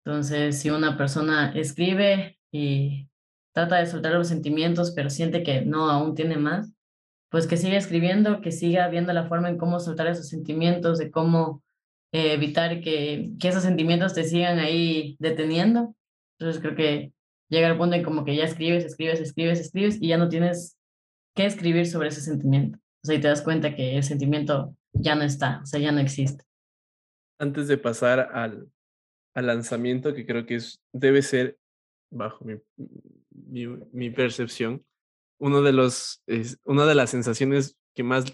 Entonces, 0.05 0.59
si 0.59 0.70
una 0.70 0.97
persona 0.97 1.53
escribe 1.55 2.39
y 2.51 3.09
trata 3.55 3.76
de 3.76 3.87
soltar 3.87 4.12
los 4.14 4.28
sentimientos, 4.28 4.93
pero 4.93 5.11
siente 5.11 5.45
que 5.45 5.62
no, 5.62 5.91
aún 5.91 6.14
tiene 6.14 6.37
más, 6.37 6.72
pues 7.31 7.47
que 7.47 7.57
siga 7.57 7.78
escribiendo, 7.78 8.41
que 8.41 8.53
siga 8.53 8.89
viendo 8.89 9.12
la 9.12 9.28
forma 9.28 9.49
en 9.49 9.57
cómo 9.57 9.78
soltar 9.78 10.09
esos 10.09 10.28
sentimientos, 10.28 10.99
de 10.99 11.11
cómo 11.11 11.62
eh, 12.12 12.33
evitar 12.33 12.81
que, 12.81 13.31
que 13.39 13.49
esos 13.49 13.62
sentimientos 13.62 14.14
te 14.14 14.24
sigan 14.24 14.59
ahí 14.59 15.16
deteniendo. 15.20 15.95
Entonces 16.39 16.61
creo 16.61 16.74
que 16.74 17.12
llega 17.49 17.68
el 17.68 17.78
punto 17.78 17.95
en 17.95 18.03
como 18.03 18.24
que 18.24 18.35
ya 18.35 18.45
escribes, 18.45 18.85
escribes, 18.85 19.20
escribes, 19.20 19.61
escribes 19.61 19.99
y 20.01 20.09
ya 20.09 20.18
no 20.18 20.28
tienes 20.28 20.76
que 21.37 21.47
escribir 21.47 21.87
sobre 21.87 22.09
ese 22.09 22.20
sentimiento. 22.20 22.78
O 23.03 23.07
sea, 23.07 23.14
y 23.14 23.20
te 23.20 23.28
das 23.28 23.43
cuenta 23.43 23.76
que 23.76 23.97
el 23.97 24.03
sentimiento 24.03 24.74
ya 24.93 25.14
no 25.14 25.22
está, 25.22 25.61
o 25.62 25.66
sea, 25.66 25.78
ya 25.78 25.93
no 25.93 26.01
existe. 26.01 26.45
Antes 27.39 27.68
de 27.68 27.78
pasar 27.78 28.28
al, 28.33 28.68
al 29.35 29.47
lanzamiento, 29.47 30.12
que 30.14 30.26
creo 30.26 30.47
que 30.47 30.59
debe 30.93 31.22
ser, 31.22 31.59
bajo 32.11 32.45
mi, 32.45 33.66
mi 33.93 34.11
percepción, 34.11 34.85
uno 35.41 35.62
de 35.62 35.72
los, 35.72 36.22
es, 36.26 36.61
una 36.64 36.86
de 36.86 36.95
las 36.95 37.11
sensaciones 37.11 37.78
que 37.95 38.05
más 38.05 38.24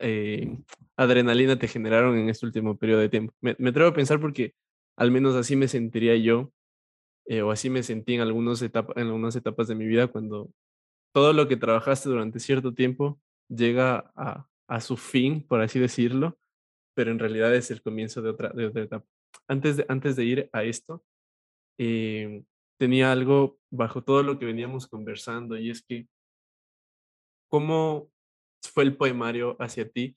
eh, 0.00 0.58
adrenalina 0.96 1.58
te 1.58 1.68
generaron 1.68 2.18
en 2.18 2.28
este 2.28 2.46
último 2.46 2.76
periodo 2.76 3.00
de 3.00 3.08
tiempo. 3.08 3.32
Me, 3.40 3.54
me, 3.58 3.70
atrevo 3.70 3.90
a 3.90 3.94
pensar 3.94 4.20
porque 4.20 4.54
al 4.96 5.10
menos 5.10 5.36
así 5.36 5.56
me 5.56 5.68
sentiría 5.68 6.16
yo, 6.16 6.52
eh, 7.26 7.42
o 7.42 7.50
así 7.50 7.70
me 7.70 7.82
sentí 7.82 8.14
en, 8.14 8.20
algunos 8.20 8.60
etapa, 8.62 8.92
en 8.96 9.06
algunas 9.08 9.36
etapas 9.36 9.68
de 9.68 9.74
mi 9.74 9.86
vida 9.86 10.08
cuando 10.08 10.50
todo 11.12 11.32
lo 11.32 11.48
que 11.48 11.56
trabajaste 11.56 12.08
durante 12.08 12.40
cierto 12.40 12.74
tiempo 12.74 13.20
llega 13.48 14.12
a, 14.16 14.48
a, 14.66 14.80
su 14.80 14.96
fin, 14.96 15.46
por 15.46 15.60
así 15.60 15.78
decirlo, 15.78 16.38
pero 16.94 17.10
en 17.10 17.18
realidad 17.18 17.54
es 17.54 17.70
el 17.70 17.82
comienzo 17.82 18.20
de 18.22 18.30
otra, 18.30 18.50
de 18.50 18.66
otra 18.66 18.82
etapa. 18.82 19.06
Antes 19.48 19.76
de, 19.76 19.86
antes 19.88 20.16
de 20.16 20.24
ir 20.24 20.50
a 20.52 20.64
esto, 20.64 21.04
eh, 21.78 22.42
tenía 22.78 23.12
algo 23.12 23.58
bajo 23.70 24.02
todo 24.02 24.22
lo 24.22 24.38
que 24.38 24.46
veníamos 24.46 24.86
conversando 24.86 25.56
y 25.56 25.70
es 25.70 25.82
que, 25.82 26.08
¿cómo 27.54 28.10
fue 28.64 28.82
el 28.82 28.96
poemario 28.96 29.56
hacia 29.60 29.88
ti 29.88 30.16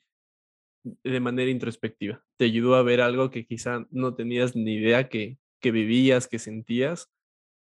de 0.84 1.20
manera 1.20 1.52
introspectiva? 1.52 2.26
¿Te 2.36 2.46
ayudó 2.46 2.74
a 2.74 2.82
ver 2.82 3.00
algo 3.00 3.30
que 3.30 3.46
quizá 3.46 3.86
no 3.92 4.16
tenías 4.16 4.56
ni 4.56 4.74
idea 4.74 5.08
que, 5.08 5.38
que 5.62 5.70
vivías, 5.70 6.28
que 6.28 6.40
sentías? 6.40 7.12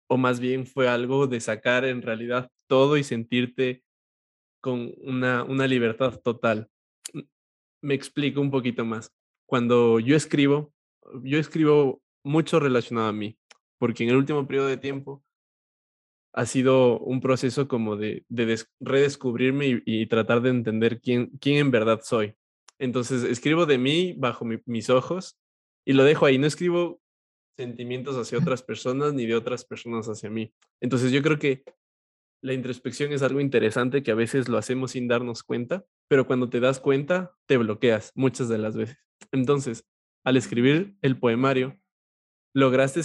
¿O 0.09 0.17
más 0.17 0.39
bien 0.39 0.65
fue 0.65 0.87
algo 0.87 1.27
de 1.27 1.39
sacar 1.41 1.85
en 1.85 2.01
realidad 2.01 2.49
todo 2.65 2.97
y 2.97 3.03
sentirte 3.03 3.83
con 4.61 4.95
una, 5.03 5.43
una 5.43 5.67
libertad 5.67 6.19
total. 6.23 6.71
Me 7.83 7.93
explico 7.93 8.41
un 8.41 8.49
poquito 8.49 8.83
más. 8.83 9.13
Cuando 9.45 9.99
yo 9.99 10.15
escribo, 10.15 10.73
yo 11.21 11.37
escribo 11.37 12.01
mucho 12.23 12.59
relacionado 12.59 13.09
a 13.09 13.13
mí, 13.13 13.37
porque 13.77 14.05
en 14.05 14.09
el 14.09 14.15
último 14.15 14.47
periodo 14.47 14.69
de 14.69 14.77
tiempo 14.77 15.23
ha 16.37 16.45
sido 16.45 16.99
un 16.99 17.19
proceso 17.19 17.67
como 17.67 17.97
de, 17.97 18.23
de 18.29 18.63
redescubrirme 18.79 19.81
y, 19.83 20.05
tratar 20.05 20.41
de 20.41 20.51
entender 20.51 21.01
quién, 21.01 21.31
quién 21.41 21.57
en 21.57 21.71
verdad 21.71 22.01
soy. 22.03 22.35
Entonces 22.77 23.23
escribo 23.23 23.65
de 23.65 23.79
mí 23.79 24.13
bajo 24.15 24.45
mis 24.45 24.91
ojos 24.91 25.39
y 25.83 25.93
lo 25.93 26.03
dejo 26.03 26.27
ahí. 26.27 26.37
No 26.37 26.45
escribo 26.45 27.01
sentimientos 27.57 28.15
hacia 28.17 28.37
otras 28.37 28.61
personas 28.61 29.15
ni 29.15 29.25
de 29.25 29.33
otras 29.33 29.65
personas 29.65 30.05
hacia 30.09 30.29
mí. 30.29 30.53
Entonces 30.79 31.11
yo 31.11 31.23
creo 31.23 31.39
que 31.39 31.63
la 32.43 32.53
introspección 32.53 33.11
es 33.13 33.23
algo 33.23 33.41
interesante 33.41 34.03
que 34.03 34.11
a 34.11 34.15
veces 34.15 34.47
lo 34.47 34.59
hacemos 34.59 34.91
sin 34.91 35.07
darnos 35.07 35.41
cuenta, 35.41 35.85
pero 36.07 36.27
cuando 36.27 36.51
te 36.51 36.59
das 36.59 36.79
cuenta, 36.79 37.35
te 37.47 37.57
bloqueas 37.57 38.11
muchas 38.13 38.47
de 38.47 38.59
las 38.59 38.77
veces. 38.77 38.99
Entonces, 39.31 39.87
al 40.23 40.37
escribir 40.37 40.95
el 41.01 41.17
poemario, 41.17 41.79
¿lograste 42.53 43.01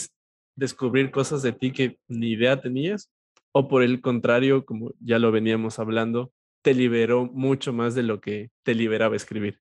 descubrir 0.54 1.10
cosas 1.10 1.40
de 1.40 1.52
ti 1.52 1.72
que 1.72 1.98
ni 2.08 2.32
idea 2.32 2.60
tenías? 2.60 3.10
¿O 3.52 3.68
por 3.68 3.82
el 3.82 4.00
contrario, 4.00 4.64
como 4.64 4.92
ya 5.00 5.18
lo 5.18 5.30
veníamos 5.30 5.78
hablando, 5.78 6.32
te 6.62 6.74
liberó 6.74 7.26
mucho 7.26 7.72
más 7.72 7.94
de 7.94 8.02
lo 8.02 8.20
que 8.20 8.50
te 8.62 8.74
liberaba 8.74 9.16
escribir? 9.16 9.60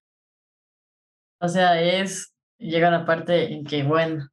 O 1.40 1.48
sea, 1.48 1.82
es, 1.82 2.34
llega 2.58 2.92
la 2.92 3.06
parte 3.06 3.52
en 3.54 3.66
que, 3.66 3.84
bueno, 3.84 4.30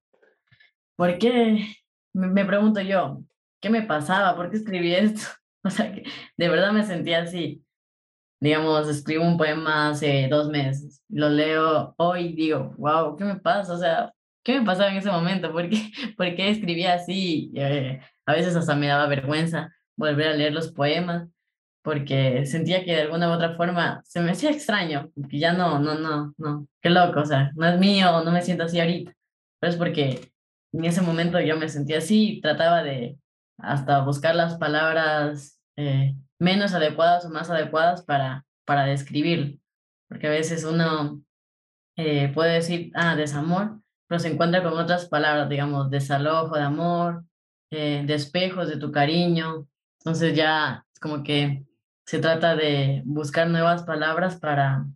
¿por 0.97 1.19
qué? 1.19 1.67
Me 2.13 2.45
pregunto 2.45 2.81
yo, 2.81 3.23
¿qué 3.61 3.71
me 3.71 3.83
pasaba? 3.83 4.37
¿Por 4.37 4.51
qué 4.51 4.59
escribí 4.59 4.95
esto? 4.95 5.23
O 5.65 5.71
sea, 5.71 5.93
que 5.93 6.05
de 6.37 6.49
verdad 6.49 6.73
me 6.73 6.85
sentía 6.85 7.23
así. 7.23 7.65
digamos, 8.41 8.89
escribo 8.89 9.25
un 9.25 9.37
poema 9.37 9.91
hace 9.91 10.29
dos 10.31 10.49
meses, 10.49 11.03
lo 11.09 11.29
leo 11.29 11.95
hoy 11.99 12.35
digo, 12.35 12.75
wow, 12.79 13.17
¿qué 13.17 13.25
me 13.25 13.41
pasa? 13.41 13.75
O 13.75 13.79
sea, 13.79 14.13
¿qué 14.49 14.59
me 14.59 14.65
pasaba 14.65 14.91
en 14.91 14.97
ese 14.97 15.11
momento? 15.11 15.53
¿Por 15.53 15.69
qué, 15.69 15.77
¿Por 16.17 16.35
qué 16.35 16.49
escribía 16.49 16.95
así? 16.95 17.53
Eh, 17.55 18.01
a 18.25 18.33
veces 18.33 18.57
hasta 18.57 18.75
me 18.75 18.87
daba 18.87 19.07
vergüenza 19.07 19.75
volver 19.95 20.29
a 20.29 20.33
leer 20.33 20.55
los 20.55 20.73
poemas 20.73 21.29
porque 21.83 22.47
sentía 22.47 22.83
que 22.83 22.93
de 22.93 23.03
alguna 23.03 23.29
u 23.29 23.33
otra 23.33 23.57
forma 23.57 24.01
se 24.07 24.21
me 24.21 24.31
hacía 24.31 24.51
extraño, 24.51 25.11
que 25.29 25.39
ya 25.39 25.53
no, 25.53 25.79
no, 25.79 25.97
no, 25.97 26.35
no, 26.39 26.67
qué 26.81 26.89
loco, 26.89 27.21
o 27.21 27.27
sea, 27.27 27.51
no 27.57 27.67
es 27.67 27.79
mío, 27.79 28.25
no 28.25 28.33
me 28.33 28.41
siento 28.41 28.65
así 28.65 28.81
ahorita, 28.81 29.13
pero 29.61 29.71
es 29.71 29.77
porque 29.77 30.33
en 30.73 30.85
ese 30.87 31.03
momento 31.03 31.39
yo 31.41 31.59
me 31.59 31.69
sentía 31.69 31.99
así 31.99 32.41
trataba 32.43 32.83
de 32.83 33.19
hasta 33.59 34.01
buscar 34.01 34.35
las 34.35 34.57
palabras 34.57 35.61
eh, 35.77 36.15
menos 36.39 36.73
adecuadas 36.73 37.27
o 37.27 37.31
más 37.31 37.51
adecuadas 37.51 38.03
para, 38.03 38.47
para 38.65 38.85
describir, 38.85 39.59
porque 40.09 40.27
a 40.27 40.31
veces 40.31 40.65
uno 40.65 41.23
eh, 41.97 42.31
puede 42.35 42.55
decir, 42.55 42.91
ah, 42.95 43.15
desamor, 43.15 43.81
se 44.17 44.29
encuentra 44.29 44.63
con 44.63 44.73
otras 44.73 45.07
palabras, 45.09 45.49
digamos, 45.49 45.91
desalojo 45.91 46.57
de 46.57 46.63
amor, 46.63 47.25
eh, 47.71 48.03
despejos 48.07 48.69
de 48.69 48.79
tu 48.79 48.91
cariño, 48.91 49.69
entonces 50.01 50.35
ya 50.35 50.87
es 50.93 51.01
como 51.01 51.23
que 51.23 51.65
se 52.07 52.19
trata 52.19 52.57
de 52.57 53.03
buscar 53.05 53.51
nuevas 53.51 53.83
palabras 53.83 54.41
para, 54.41 54.87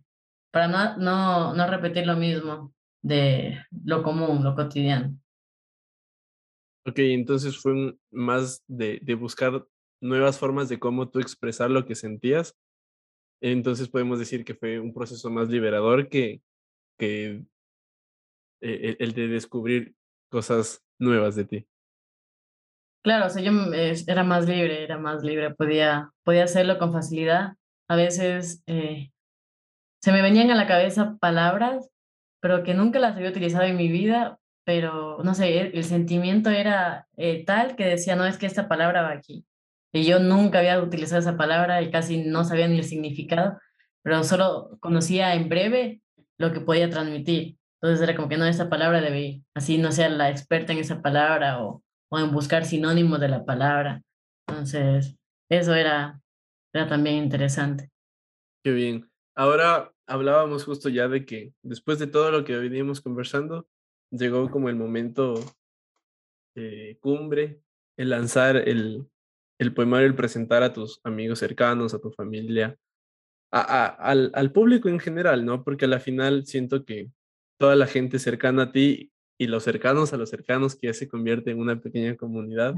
para 0.51 0.67
no, 0.67 0.97
no, 0.97 1.53
no 1.53 1.67
repetir 1.67 2.07
lo 2.07 2.15
mismo 2.15 2.73
de 3.03 3.63
lo 3.85 4.01
común, 4.01 4.43
lo 4.43 4.55
cotidiano. 4.55 5.15
Ok, 6.85 6.97
entonces 6.97 7.57
fue 7.61 7.95
más 8.11 8.63
de, 8.67 8.99
de, 9.03 9.13
buscar 9.13 9.65
nuevas 10.01 10.39
formas 10.39 10.67
de 10.67 10.79
cómo 10.79 11.09
tú 11.09 11.19
expresar 11.19 11.69
lo 11.69 11.85
que 11.85 11.95
sentías. 11.95 12.55
Entonces 13.41 13.89
podemos 13.89 14.17
decir 14.19 14.43
que 14.43 14.55
fue 14.55 14.79
un 14.79 14.93
proceso 14.93 15.29
más 15.29 15.49
liberador 15.49 16.09
que, 16.09 16.41
que 16.97 17.45
e, 18.63 18.97
el 18.99 19.13
de 19.13 19.27
descubrir 19.27 19.95
cosas 20.29 20.83
nuevas 20.99 21.35
de 21.35 21.45
ti. 21.45 21.67
Claro, 23.03 23.25
o 23.25 23.29
sea, 23.29 23.41
yo 23.41 23.51
era 24.07 24.23
más 24.23 24.47
libre, 24.47 24.83
era 24.83 24.97
más 24.97 25.23
libre, 25.23 25.53
podía, 25.53 26.11
podía 26.23 26.45
hacerlo 26.45 26.79
con 26.79 26.93
facilidad. 26.93 27.55
A 27.89 27.97
veces 27.97 28.63
eh, 28.65 29.11
se 30.01 30.11
me 30.13 30.21
venían 30.21 30.51
a 30.51 30.55
la 30.55 30.67
cabeza 30.67 31.17
palabras, 31.19 31.89
pero 32.39 32.63
que 32.63 32.73
nunca 32.73 32.99
las 32.99 33.15
había 33.17 33.29
utilizado 33.29 33.65
en 33.65 33.75
mi 33.75 33.89
vida, 33.89 34.39
pero 34.65 35.17
no 35.23 35.33
sé, 35.33 35.59
el, 35.59 35.83
sentimiento 35.83 36.49
era 36.49 37.07
eh, 37.17 37.43
tal 37.45 37.75
que 37.75 37.85
decía, 37.85 38.15
no, 38.15 38.25
es 38.25 38.37
que 38.37 38.45
esta 38.45 38.69
palabra 38.69 39.01
va 39.01 39.11
aquí. 39.11 39.45
Y 39.91 40.05
yo 40.05 40.19
nunca 40.19 40.59
había 40.59 40.81
utilizado 40.81 41.19
esa 41.19 41.37
palabra 41.37 41.81
y 41.81 41.91
casi 41.91 42.23
no 42.23 42.45
sabía 42.45 42.67
ni 42.69 42.77
el 42.77 42.85
significado, 42.85 43.59
pero 44.01 44.23
solo 44.23 44.77
conocía 44.79 45.35
en 45.35 45.49
breve 45.49 46.01
lo 46.37 46.53
que 46.53 46.61
podía 46.61 46.89
transmitir. 46.89 47.57
Entonces 47.83 48.01
era 48.01 48.15
como 48.15 48.29
que 48.29 48.37
no, 48.37 48.45
esa 48.45 48.69
palabra 48.69 49.01
debe. 49.01 49.43
Así 49.53 49.77
no 49.77 49.91
sea 49.91 50.07
la 50.07 50.29
experta 50.29 50.71
en 50.71 50.79
esa 50.79 51.01
palabra 51.01 51.61
o 51.61 51.83
o 52.13 52.19
en 52.19 52.31
buscar 52.31 52.63
sinónimos 52.63 53.19
de 53.19 53.27
la 53.27 53.43
palabra. 53.43 54.03
Entonces, 54.47 55.17
eso 55.49 55.73
era, 55.73 56.21
era 56.71 56.87
también 56.87 57.15
interesante. 57.15 57.89
Qué 58.63 58.71
bien. 58.71 59.09
Ahora 59.35 59.91
hablábamos 60.05 60.63
justo 60.63 60.89
ya 60.89 61.07
de 61.07 61.25
que 61.25 61.55
después 61.63 61.97
de 61.97 62.05
todo 62.05 62.29
lo 62.29 62.43
que 62.43 62.55
veníamos 62.55 63.01
conversando, 63.01 63.67
llegó 64.11 64.51
como 64.51 64.69
el 64.69 64.75
momento 64.75 65.33
eh, 66.55 66.99
cumbre, 67.01 67.63
el 67.97 68.11
lanzar 68.11 68.57
el, 68.57 69.07
el 69.59 69.73
poemario, 69.73 70.05
el 70.05 70.15
presentar 70.15 70.61
a 70.61 70.71
tus 70.71 71.01
amigos 71.03 71.39
cercanos, 71.39 71.95
a 71.95 71.99
tu 71.99 72.11
familia, 72.11 72.77
a, 73.51 73.85
al, 73.87 74.29
al, 74.35 74.51
público 74.51 74.87
en 74.87 74.99
general, 74.99 75.45
¿no? 75.45 75.63
Porque 75.63 75.85
a 75.85 75.87
la 75.87 75.99
final 75.99 76.45
siento 76.45 76.85
que 76.85 77.09
toda 77.57 77.75
la 77.75 77.87
gente 77.87 78.19
cercana 78.19 78.63
a 78.63 78.71
ti 78.71 79.11
y 79.37 79.47
los 79.47 79.63
cercanos 79.63 80.13
a 80.13 80.17
los 80.17 80.29
cercanos, 80.29 80.75
que 80.75 80.87
ya 80.87 80.93
se 80.93 81.07
convierte 81.07 81.51
en 81.51 81.59
una 81.59 81.79
pequeña 81.81 82.15
comunidad, 82.15 82.75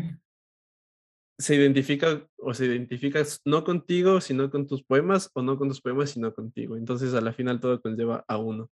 se 1.37 1.55
identifica 1.55 2.27
o 2.37 2.53
se 2.53 2.65
identifica 2.65 3.21
no 3.43 3.63
contigo, 3.63 4.21
sino 4.21 4.49
con 4.49 4.67
tus 4.67 4.83
poemas, 4.83 5.29
o 5.33 5.41
no 5.41 5.57
con 5.57 5.67
tus 5.67 5.81
poemas, 5.81 6.11
sino 6.11 6.33
contigo. 6.33 6.77
Entonces, 6.77 7.13
a 7.13 7.21
la 7.21 7.33
final 7.33 7.59
todo 7.59 7.81
conlleva 7.81 8.23
a 8.27 8.37
uno. 8.37 8.69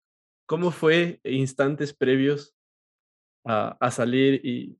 ¿Cómo 0.47 0.71
fue 0.71 1.19
instantes 1.23 1.93
previos 1.93 2.55
a, 3.45 3.77
a 3.79 3.91
salir 3.91 4.41
y, 4.43 4.79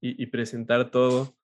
y, 0.00 0.26
presentar 0.26 0.90
todo, 0.90 1.34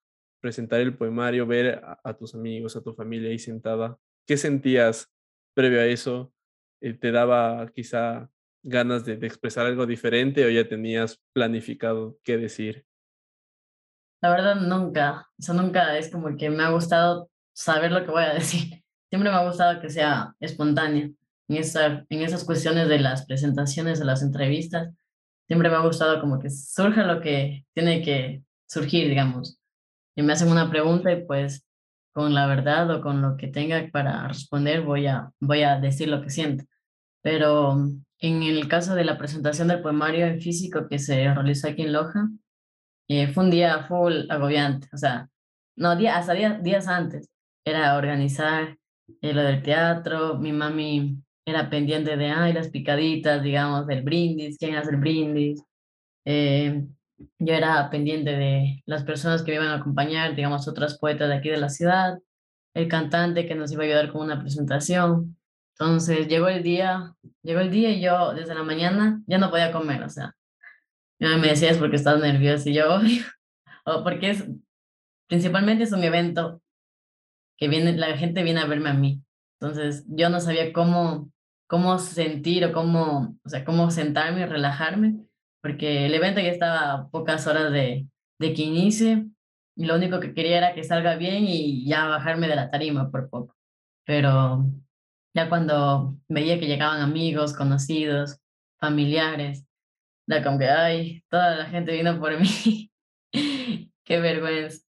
presentar 0.41 0.81
el 0.81 0.97
poemario, 0.97 1.47
ver 1.47 1.81
a, 1.85 1.99
a, 2.05 2.15
tus 2.15 2.35
amigos, 2.35 2.77
a 2.77 2.83
tu 2.83 2.93
familia 2.93 3.31
ahí 3.31 3.39
sentada? 3.39 3.99
¿Qué 4.27 4.37
sentías 4.37 5.13
previo 5.55 5.81
a 5.81 5.87
eso? 5.87 6.33
Eh, 6.81 6.95
¿Te 6.95 7.11
daba 7.11 7.71
quizá 7.75 8.31
ganas 8.63 9.05
de, 9.05 9.15
expresar 9.15 9.67
algo 9.67 9.87
diferente 9.87 10.45
o 10.45 10.51
ya 10.51 10.69
tenías 10.69 11.21
planificado 11.33 12.19
qué 12.23 12.37
decir? 12.37 12.85
La 14.21 14.31
verdad, 14.31 14.57
nunca. 14.57 15.29
O 15.49 15.53
nunca 15.53 15.99
es 15.99 16.11
como 16.11 16.37
que 16.37 16.49
me 16.49 16.63
ha 16.63 16.71
gustado 16.71 17.29
saber 17.53 17.93
lo 17.93 18.05
que 18.05 18.11
voy 18.11 18.23
a 18.23 18.35
decir. 18.35 18.83
Siempre 19.11 19.31
me 19.31 19.37
ha 19.37 19.47
gustado 19.47 19.81
que 19.81 19.91
sea 19.91 20.35
espontáneo. 20.41 21.11
En, 21.49 21.57
esa, 21.57 22.07
en 22.09 22.23
esas 22.23 22.45
cuestiones 22.45 22.89
de 22.89 22.99
las 23.01 23.27
presentaciones, 23.27 23.99
de 23.99 24.05
las 24.05 24.23
entrevistas, 24.23 24.95
siempre 25.47 25.69
me 25.69 25.77
ha 25.77 25.81
gustado 25.81 26.21
como 26.21 26.39
que 26.39 26.49
surja 26.49 27.03
lo 27.03 27.21
que 27.21 27.67
tiene 27.75 28.03
que 28.03 28.43
surgir, 28.67 29.09
digamos. 29.09 29.59
Y 30.17 30.23
me 30.23 30.33
hacen 30.33 30.51
una 30.51 30.71
pregunta 30.71 31.13
y 31.13 31.25
pues 31.25 31.67
con 32.13 32.35
la 32.35 32.47
verdad 32.47 32.91
o 32.91 33.01
con 33.01 33.23
lo 33.23 33.37
que 33.37 33.49
tenga 33.49 33.87
para 33.91 34.29
responder 34.29 34.83
voy 34.83 35.07
a, 35.07 35.33
voy 35.41 35.63
a 35.63 35.81
decir 35.81 36.09
lo 36.09 36.23
que 36.23 36.31
siento. 36.31 36.65
Pero 37.23 37.77
en 38.23 38.43
el 38.45 38.69
caso 38.69 38.95
de 38.95 39.05
la 39.05 39.19
presentación 39.19 39.69
del 39.69 39.83
poemario 39.83 40.27
en 40.27 40.41
físico 40.41 40.89
que 40.89 40.99
se 41.01 41.35
realizó 41.35 41.69
aquí 41.69 41.83
en 41.83 41.93
Loja, 41.93 42.29
eh, 43.09 43.27
fue 43.29 43.45
un 43.45 43.51
día 43.51 43.85
full 43.89 44.31
agobiante, 44.31 44.89
o 44.93 44.97
sea, 44.97 45.29
no, 45.77 45.97
día, 45.97 46.17
hasta 46.17 46.35
días 46.35 46.87
antes, 46.87 47.29
era 47.65 47.97
organizar 47.97 48.79
eh, 49.21 49.33
lo 49.33 49.43
del 49.43 49.63
teatro, 49.63 50.39
mi 50.39 50.53
mami 50.53 51.19
era 51.45 51.69
pendiente 51.69 52.17
de, 52.17 52.27
ay, 52.27 52.53
las 52.53 52.69
picaditas, 52.69 53.43
digamos, 53.43 53.89
del 53.89 54.03
brindis, 54.03 54.57
quién 54.57 54.77
hace 54.77 54.91
el 54.91 54.99
brindis, 54.99 55.61
eh, 56.25 56.87
yo 57.39 57.55
era 57.55 57.91
pendiente 57.91 58.37
de 58.37 58.83
las 58.87 59.03
personas 59.03 59.43
que 59.43 59.51
me 59.51 59.57
iban 59.57 59.69
a 59.69 59.77
acompañar, 59.77 60.37
digamos, 60.37 60.69
otras 60.69 60.97
poetas 60.97 61.29
de 61.29 61.35
aquí 61.35 61.49
de 61.49 61.57
la 61.57 61.69
ciudad, 61.69 62.19
el 62.75 62.87
cantante 62.87 63.47
que 63.47 63.57
nos 63.57 63.73
iba 63.73 63.83
a 63.83 63.87
ayudar 63.87 64.13
con 64.13 64.23
una 64.23 64.41
presentación, 64.41 65.37
entonces 65.79 66.29
llegó 66.29 66.49
el 66.49 66.63
día, 66.63 67.15
llegó 67.43 67.61
el 67.61 67.71
día 67.71 67.91
y 67.91 68.01
yo 68.01 68.35
desde 68.35 68.55
la 68.55 68.63
mañana 68.63 69.21
ya 69.27 69.39
no 69.39 69.51
podía 69.51 69.73
comer, 69.73 70.03
o 70.03 70.09
sea, 70.09 70.35
me 71.19 71.49
decía 71.49 71.71
es 71.71 71.79
porque 71.79 71.97
estás 71.97 72.21
nerviosa 72.21 72.69
y 72.69 72.75
yo, 72.75 72.99
o 73.85 74.05
porque 74.05 74.31
es, 74.31 74.45
principalmente 75.29 75.85
es 75.85 75.93
un 75.93 76.05
evento 76.05 76.63
que 77.59 77.69
viene, 77.69 77.97
la 77.97 78.17
gente 78.17 78.43
viene 78.43 78.61
a 78.61 78.67
verme 78.67 78.91
a 78.91 78.95
mí. 78.95 79.23
Entonces 79.61 80.05
yo 80.09 80.29
no 80.29 80.41
sabía 80.41 80.73
cómo, 80.73 81.31
cómo 81.69 81.99
sentir 81.99 82.65
o 82.65 82.73
cómo, 82.73 83.37
o 83.45 83.49
sea, 83.49 83.65
cómo 83.65 83.91
sentarme 83.91 84.41
y 84.41 84.47
relajarme, 84.47 85.17
porque 85.63 86.07
el 86.07 86.15
evento 86.15 86.41
ya 86.41 86.49
estaba 86.49 86.93
a 86.93 87.09
pocas 87.09 87.47
horas 87.47 87.71
de, 87.73 88.07
de 88.41 88.55
que 88.55 88.63
inicie 88.63 89.27
y 89.77 89.87
lo 89.87 89.95
único 89.95 90.21
que 90.21 90.35
quería 90.35 90.59
era 90.59 90.75
que 90.75 90.85
salga 90.85 91.17
bien 91.17 91.45
y 91.47 91.87
ya 91.87 92.07
bajarme 92.07 92.49
de 92.49 92.57
la 92.57 92.71
tarima 92.71 93.11
por 93.11 93.31
poco. 93.31 93.57
Pero 94.05 94.67
ya 95.35 95.49
cuando 95.49 96.17
veía 96.29 96.59
que 96.59 96.67
llegaban 96.67 97.01
amigos, 97.01 97.55
conocidos, 97.55 98.39
familiares, 98.81 99.65
era 100.27 100.43
como 100.43 100.59
que, 100.59 100.69
ay, 100.69 101.25
toda 101.29 101.57
la 101.57 101.67
gente 101.67 101.93
vino 101.93 102.19
por 102.21 102.39
mí. 102.41 102.91
Qué 104.05 104.21
vergüenza. 104.21 104.85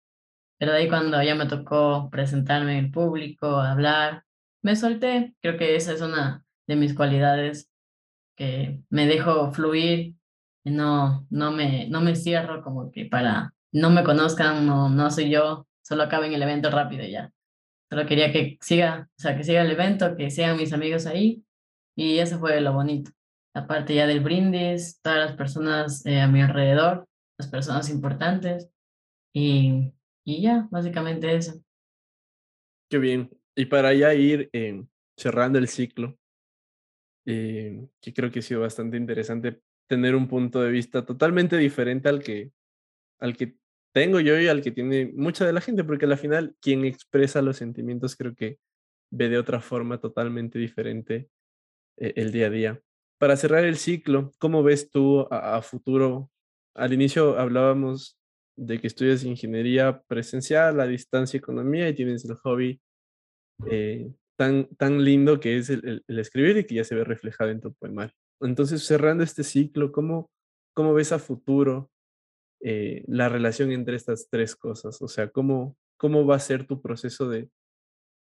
Pero 0.59 0.71
de 0.73 0.79
ahí 0.79 0.89
cuando 0.89 1.21
ya 1.23 1.35
me 1.35 1.47
tocó 1.47 2.09
presentarme 2.11 2.77
en 2.77 2.91
público, 2.91 3.47
hablar, 3.57 4.23
me 4.61 4.75
solté. 4.75 5.35
Creo 5.41 5.57
que 5.57 5.75
esa 5.75 5.93
es 5.93 6.01
una 6.01 6.45
de 6.67 6.75
mis 6.75 6.93
cualidades, 6.95 7.69
que 8.35 8.81
me 8.89 9.05
dejo 9.05 9.51
fluir 9.51 10.15
no, 10.71 11.27
no, 11.29 11.51
me, 11.51 11.87
no 11.89 12.01
me 12.01 12.15
cierro 12.15 12.63
como 12.63 12.91
que 12.91 13.05
para 13.05 13.53
no 13.71 13.89
me 13.89 14.03
conozcan, 14.03 14.65
no, 14.65 14.89
no 14.89 15.11
soy 15.11 15.29
yo, 15.29 15.67
solo 15.81 16.03
acaben 16.03 16.33
el 16.33 16.43
evento 16.43 16.69
rápido 16.69 17.05
ya. 17.05 17.32
Solo 17.93 18.07
quería 18.07 18.31
que 18.31 18.57
siga, 18.59 19.07
o 19.07 19.21
sea, 19.21 19.37
que 19.37 19.43
siga 19.43 19.61
el 19.61 19.69
evento, 19.69 20.15
que 20.15 20.31
sigan 20.31 20.57
mis 20.57 20.73
amigos 20.73 21.05
ahí. 21.05 21.45
Y 21.95 22.17
eso 22.17 22.39
fue 22.39 22.59
lo 22.59 22.73
bonito. 22.73 23.11
Aparte 23.53 23.93
ya 23.93 24.07
del 24.07 24.19
brindis, 24.19 24.99
todas 25.03 25.19
las 25.19 25.37
personas 25.37 26.03
eh, 26.07 26.19
a 26.19 26.27
mi 26.27 26.41
alrededor, 26.41 27.07
las 27.37 27.47
personas 27.51 27.91
importantes. 27.91 28.67
Y, 29.31 29.93
y 30.25 30.41
ya, 30.41 30.67
básicamente 30.71 31.35
eso. 31.35 31.61
Qué 32.89 32.97
bien. 32.97 33.29
Y 33.55 33.65
para 33.65 33.93
ya 33.93 34.11
ir 34.15 34.49
eh, 34.53 34.83
cerrando 35.15 35.59
el 35.59 35.67
ciclo, 35.67 36.17
eh, 37.27 37.87
que 38.01 38.11
creo 38.11 38.31
que 38.31 38.39
ha 38.39 38.41
sido 38.41 38.61
bastante 38.61 38.97
interesante 38.97 39.61
tener 39.87 40.15
un 40.15 40.27
punto 40.27 40.63
de 40.63 40.71
vista 40.71 41.05
totalmente 41.05 41.57
diferente 41.57 42.09
al 42.09 42.23
que, 42.23 42.53
al 43.19 43.37
que 43.37 43.55
tengo 43.93 44.19
yo 44.19 44.39
y 44.39 44.47
al 44.47 44.61
que 44.61 44.71
tiene 44.71 45.11
mucha 45.15 45.45
de 45.45 45.53
la 45.53 45.61
gente, 45.61 45.83
porque 45.83 46.05
al 46.05 46.17
final 46.17 46.55
quien 46.59 46.83
expresa 46.83 47.41
los 47.41 47.57
sentimientos 47.57 48.15
creo 48.15 48.35
que 48.35 48.57
ve 49.11 49.29
de 49.29 49.37
otra 49.37 49.61
forma 49.61 49.99
totalmente 49.99 50.57
diferente 50.57 51.29
eh, 51.97 52.13
el 52.15 52.31
día 52.31 52.47
a 52.47 52.49
día. 52.49 52.81
Para 53.19 53.37
cerrar 53.37 53.63
el 53.63 53.77
ciclo, 53.77 54.31
¿cómo 54.39 54.63
ves 54.63 54.89
tú 54.89 55.27
a, 55.29 55.61
futuro? 55.61 56.31
Al 56.75 56.91
inicio 56.91 57.39
hablábamos 57.39 58.17
de 58.57 58.81
que 58.81 58.87
estudias 58.87 59.23
ingeniería 59.23 60.01
presencial, 60.07 60.79
a 60.79 60.87
distancia 60.87 61.37
economía 61.37 61.87
y 61.87 61.93
tienes 61.93 62.25
el 62.25 62.35
hobby 62.35 62.81
eh, 63.69 64.11
tan, 64.35 64.67
tan 64.75 65.03
lindo 65.03 65.39
que 65.39 65.57
es 65.57 65.69
el, 65.69 66.03
escribir 66.07 66.57
y 66.57 66.65
que 66.65 66.75
ya 66.75 66.83
se 66.83 66.95
ve 66.95 67.03
reflejado 67.03 67.51
en 67.51 67.61
tu 67.61 67.73
poemario. 67.75 68.15
Entonces, 68.41 68.83
cerrando 68.83 69.23
este 69.23 69.43
ciclo, 69.43 69.91
¿cómo, 69.91 70.29
cómo 70.73 70.93
ves 70.93 71.11
a 71.11 71.19
futuro 71.19 71.91
eh, 72.63 73.03
la 73.07 73.29
relación 73.29 73.71
entre 73.71 73.95
estas 73.95 74.27
tres 74.29 74.55
cosas? 74.55 75.01
O 75.01 75.07
sea, 75.07 75.29
¿cómo, 75.29 75.77
cómo 75.97 76.25
va 76.25 76.37
a 76.37 76.39
ser 76.39 76.65
tu 76.65 76.81
proceso 76.81 77.27
de, 77.29 77.49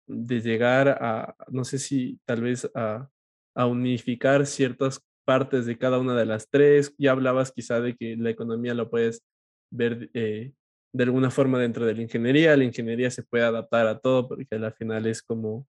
de 0.06 0.40
llegar 0.40 0.88
a, 1.00 1.34
no 1.48 1.64
sé 1.64 1.78
si 1.78 2.20
tal 2.24 2.42
vez 2.42 2.70
a, 2.74 3.08
a 3.54 3.66
unificar 3.66 4.46
ciertas 4.46 5.02
partes 5.24 5.66
de 5.66 5.78
cada 5.78 5.98
una 5.98 6.14
de 6.14 6.26
las 6.26 6.48
tres? 6.48 6.94
Ya 6.98 7.12
hablabas 7.12 7.52
quizá 7.52 7.80
de 7.80 7.96
que 7.96 8.16
la 8.16 8.30
economía 8.30 8.74
lo 8.74 8.90
puedes 8.90 9.24
ver 9.70 10.10
eh, 10.14 10.52
de 10.92 11.04
alguna 11.04 11.30
forma 11.30 11.58
dentro 11.58 11.84
de 11.84 11.94
la 11.94 12.02
ingeniería. 12.02 12.56
La 12.56 12.64
ingeniería 12.64 13.10
se 13.10 13.22
puede 13.22 13.44
adaptar 13.44 13.86
a 13.86 13.98
todo 13.98 14.28
porque 14.28 14.46
al 14.54 14.72
final 14.74 15.06
es 15.06 15.22
como 15.22 15.66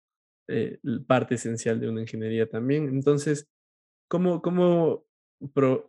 eh, 0.48 0.80
parte 1.08 1.36
esencial 1.36 1.80
de 1.80 1.90
una 1.90 2.02
ingeniería 2.02 2.48
también. 2.48 2.90
Entonces, 2.90 3.48
¿cómo, 4.10 4.42
cómo 4.42 5.06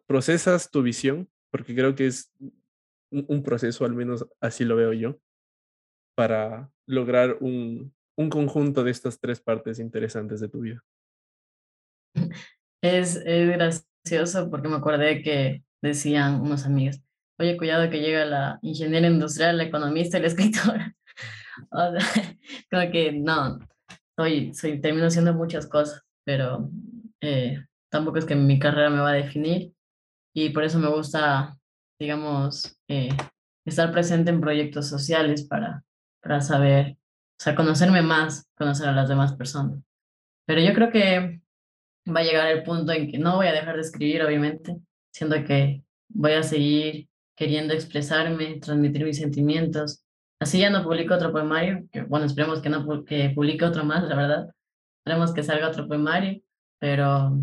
procesas 0.07 0.71
tu 0.71 0.83
visión? 0.83 1.29
Porque 1.51 1.75
creo 1.75 1.95
que 1.95 2.07
es 2.07 2.33
un, 3.11 3.43
proceso, 3.43 3.85
al 3.85 3.95
menos 3.95 4.27
así 4.41 4.65
lo 4.65 4.77
veo 4.77 4.93
yo, 4.93 5.19
para 6.17 6.71
lograr 6.87 7.39
un, 7.41 7.93
un 8.17 8.31
conjunto 8.31 8.85
de 8.85 8.91
estas 8.91 9.19
tres 9.21 9.41
partes 9.41 9.79
interesantes 9.79 10.41
de 10.41 10.49
tu 10.49 10.61
vida. 10.61 10.85
Es, 12.83 13.17
es 13.17 13.49
gracioso 13.49 14.51
porque 14.51 14.69
me 14.69 14.77
acordé 14.77 15.23
que 15.23 15.63
decían 15.83 16.41
unos 16.41 16.67
amigos, 16.67 17.01
oye, 17.39 17.57
cuidado 17.57 17.91
que 17.91 18.01
llega 18.01 18.25
la 18.25 18.59
ingeniera 18.63 19.07
industrial, 19.07 19.57
la 19.57 19.65
economista 19.65 20.19
y 20.19 20.21
la 20.23 20.27
escritora. 20.27 20.97
o 21.71 21.79
como 22.71 22.93
que 22.93 23.13
no, 23.13 23.59
soy, 24.17 24.53
soy, 24.55 24.81
termino 24.81 25.07
haciendo 25.07 25.35
muchas 25.35 25.67
cosas, 25.67 26.03
pero 26.25 26.71
eh, 27.21 27.65
tampoco 27.91 28.19
es 28.19 28.25
que 28.25 28.35
mi 28.35 28.59
carrera 28.59 28.91
me 28.91 29.01
va 29.01 29.11
a 29.11 29.15
definir 29.15 29.73
y 30.35 30.51
por 30.51 30.65
eso 30.65 30.79
me 30.79 30.89
gusta, 30.89 31.59
digamos, 32.01 32.77
eh, 32.89 33.11
estar 33.67 33.93
presente 33.93 34.31
en 34.31 34.41
proyectos 34.41 34.89
sociales 34.89 35.47
para, 35.47 35.85
para 36.23 36.41
saber, 36.41 36.97
o 37.39 37.43
sea, 37.43 37.55
conocerme 37.55 38.01
más, 38.03 38.49
conocer 38.57 38.89
a 38.89 38.93
las 38.93 39.09
demás 39.09 39.35
personas. 39.35 39.79
Pero 40.47 40.63
yo 40.63 40.73
creo 40.73 40.91
que 40.91 41.43
va 42.09 42.21
a 42.21 42.25
llegar 42.25 42.49
el 42.49 42.63
punto 42.63 42.93
en 42.93 43.11
que 43.11 43.19
no 43.19 43.37
voy 43.37 43.47
a 43.47 43.53
dejar 43.53 43.77
de 43.77 43.83
escribir, 43.83 44.23
obviamente, 44.23 44.77
siendo 45.13 45.45
que 45.45 45.85
voy 46.09 46.33
a 46.33 46.43
seguir 46.43 47.09
queriendo 47.37 47.75
expresarme, 47.75 48.59
transmitir 48.61 49.05
mis 49.05 49.19
sentimientos. 49.19 50.03
Así 50.41 50.59
ya 50.59 50.71
no 50.71 50.83
publico 50.83 51.15
otro 51.15 51.33
poemario, 51.33 51.87
que 51.93 52.03
bueno, 52.03 52.25
esperemos 52.25 52.63
que 52.63 52.71
no 52.71 53.05
que 53.05 53.31
publique 53.31 53.65
otro 53.65 53.85
más, 53.85 54.05
la 54.05 54.17
verdad. 54.17 54.51
Esperemos 55.05 55.35
que 55.35 55.43
salga 55.43 55.69
otro 55.69 55.87
poemario, 55.87 56.41
pero 56.79 57.39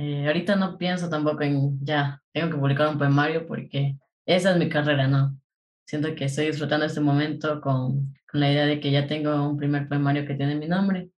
eh, 0.00 0.26
ahorita 0.26 0.56
no 0.56 0.78
pienso 0.78 1.10
tampoco 1.10 1.42
en 1.42 1.78
ya, 1.84 2.22
tengo 2.32 2.48
que 2.50 2.56
publicar 2.56 2.88
un 2.88 2.96
poemario 2.96 3.46
porque 3.46 3.98
esa 4.24 4.52
es 4.52 4.56
mi 4.56 4.70
carrera, 4.70 5.06
¿no? 5.06 5.38
Siento 5.86 6.14
que 6.14 6.24
estoy 6.24 6.46
disfrutando 6.46 6.86
este 6.86 7.02
momento 7.02 7.60
con, 7.60 8.14
con 8.26 8.40
la 8.40 8.50
idea 8.50 8.64
de 8.64 8.80
que 8.80 8.90
ya 8.90 9.06
tengo 9.06 9.46
un 9.46 9.58
primer 9.58 9.88
poemario 9.88 10.24
que 10.24 10.34
tiene 10.34 10.54
mi 10.54 10.68
nombre 10.68 11.10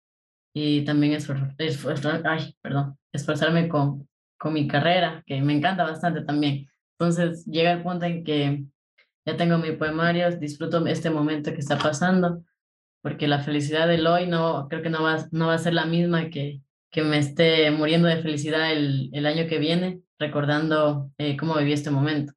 y 0.53 0.85
también 0.85 1.13
esforzar, 1.13 2.23
ay, 2.27 2.57
perdón, 2.61 2.99
esforzarme 3.13 3.69
con, 3.69 4.09
con 4.37 4.53
mi 4.53 4.67
carrera, 4.67 5.23
que 5.27 5.41
me 5.41 5.57
encanta 5.57 5.85
bastante 5.85 6.23
también. 6.23 6.69
Entonces 6.99 7.47
llega 7.47 7.71
el 7.71 7.85
punto 7.85 8.07
en 8.07 8.25
que 8.25 8.65
ya 9.25 9.37
tengo 9.37 9.59
mi 9.59 9.71
poemario, 9.73 10.29
disfruto 10.37 10.85
este 10.89 11.09
momento 11.09 11.53
que 11.53 11.61
está 11.61 11.79
pasando, 11.79 12.43
porque 13.01 13.29
la 13.29 13.39
felicidad 13.39 13.87
del 13.87 14.09
hoy 14.09 14.27
no, 14.27 14.67
creo 14.69 14.83
que 14.83 14.91
no 14.91 15.05
va, 15.05 15.25
no 15.31 15.47
va 15.47 15.55
a 15.55 15.59
ser 15.59 15.75
la 15.75 15.87
misma 15.87 16.31
que, 16.31 16.61
que 16.93 17.03
me 17.03 17.19
esté 17.19 17.71
muriendo 17.73 18.07
de 18.07 18.23
felicidad 18.23 18.71
el, 18.71 19.11
el 19.13 19.27
año 19.27 19.49
que 19.49 19.59
viene, 19.59 20.03
recordando 20.19 21.11
eh, 21.19 21.37
cómo 21.37 21.57
viví 21.57 21.73
este 21.73 21.91
momento. 21.91 22.35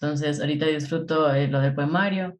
Entonces 0.00 0.40
ahorita 0.40 0.66
disfruto 0.66 1.32
eh, 1.32 1.46
lo 1.48 1.60
del 1.60 1.74
poemario, 1.74 2.38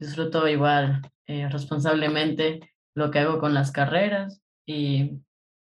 disfruto 0.00 0.48
igual 0.48 1.02
eh, 1.26 1.48
responsablemente 1.48 2.60
lo 2.94 3.10
que 3.10 3.20
hago 3.20 3.38
con 3.38 3.54
las 3.54 3.70
carreras 3.70 4.42
y 4.66 5.20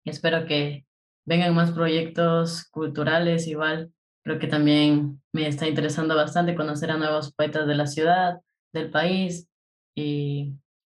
espero 0.06 0.46
que 0.48 0.86
vengan 1.26 1.54
más 1.54 1.72
proyectos 1.72 2.66
culturales 2.72 3.48
igual 3.48 3.94
Creo 4.24 4.40
que 4.40 4.48
también 4.48 5.22
me 5.34 5.48
está 5.48 5.68
interesando 5.68 6.16
bastante 6.16 6.56
conocer 6.56 6.92
a 6.92 6.98
nuevos 6.98 7.34
poetas 7.34 7.68
de 7.68 7.76
la 7.76 7.88
ciudad, 7.88 8.40
del 8.72 8.90
país 8.90 9.50
y, 9.96 10.56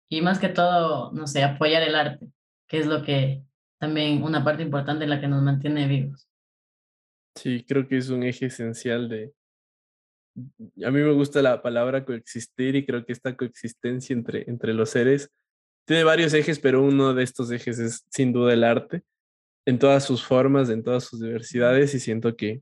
y 0.09 0.21
más 0.21 0.39
que 0.39 0.49
todo, 0.49 1.11
no 1.11 1.25
sé, 1.25 1.43
apoyar 1.43 1.81
el 1.81 1.95
arte, 1.95 2.29
que 2.67 2.77
es 2.77 2.85
lo 2.85 3.01
que 3.01 3.43
también 3.79 4.23
una 4.23 4.43
parte 4.43 4.63
importante 4.63 5.03
en 5.03 5.09
la 5.09 5.19
que 5.19 5.27
nos 5.27 5.43
mantiene 5.43 5.87
vivos. 5.87 6.27
Sí, 7.35 7.65
creo 7.67 7.87
que 7.87 7.97
es 7.97 8.09
un 8.09 8.23
eje 8.23 8.47
esencial 8.47 9.09
de... 9.09 9.33
A 10.85 10.91
mí 10.91 10.99
me 10.99 11.11
gusta 11.11 11.41
la 11.41 11.61
palabra 11.61 12.05
coexistir 12.05 12.75
y 12.75 12.85
creo 12.85 13.05
que 13.05 13.13
esta 13.13 13.35
coexistencia 13.35 14.13
entre, 14.13 14.49
entre 14.49 14.73
los 14.73 14.89
seres 14.89 15.29
tiene 15.85 16.03
varios 16.03 16.33
ejes, 16.33 16.59
pero 16.59 16.81
uno 16.81 17.13
de 17.13 17.23
estos 17.23 17.51
ejes 17.51 17.79
es 17.79 18.05
sin 18.09 18.33
duda 18.33 18.53
el 18.53 18.63
arte, 18.63 19.03
en 19.65 19.79
todas 19.79 20.03
sus 20.03 20.23
formas, 20.23 20.69
en 20.69 20.83
todas 20.83 21.03
sus 21.03 21.21
diversidades, 21.21 21.93
y 21.93 21.99
siento 21.99 22.35
que 22.35 22.61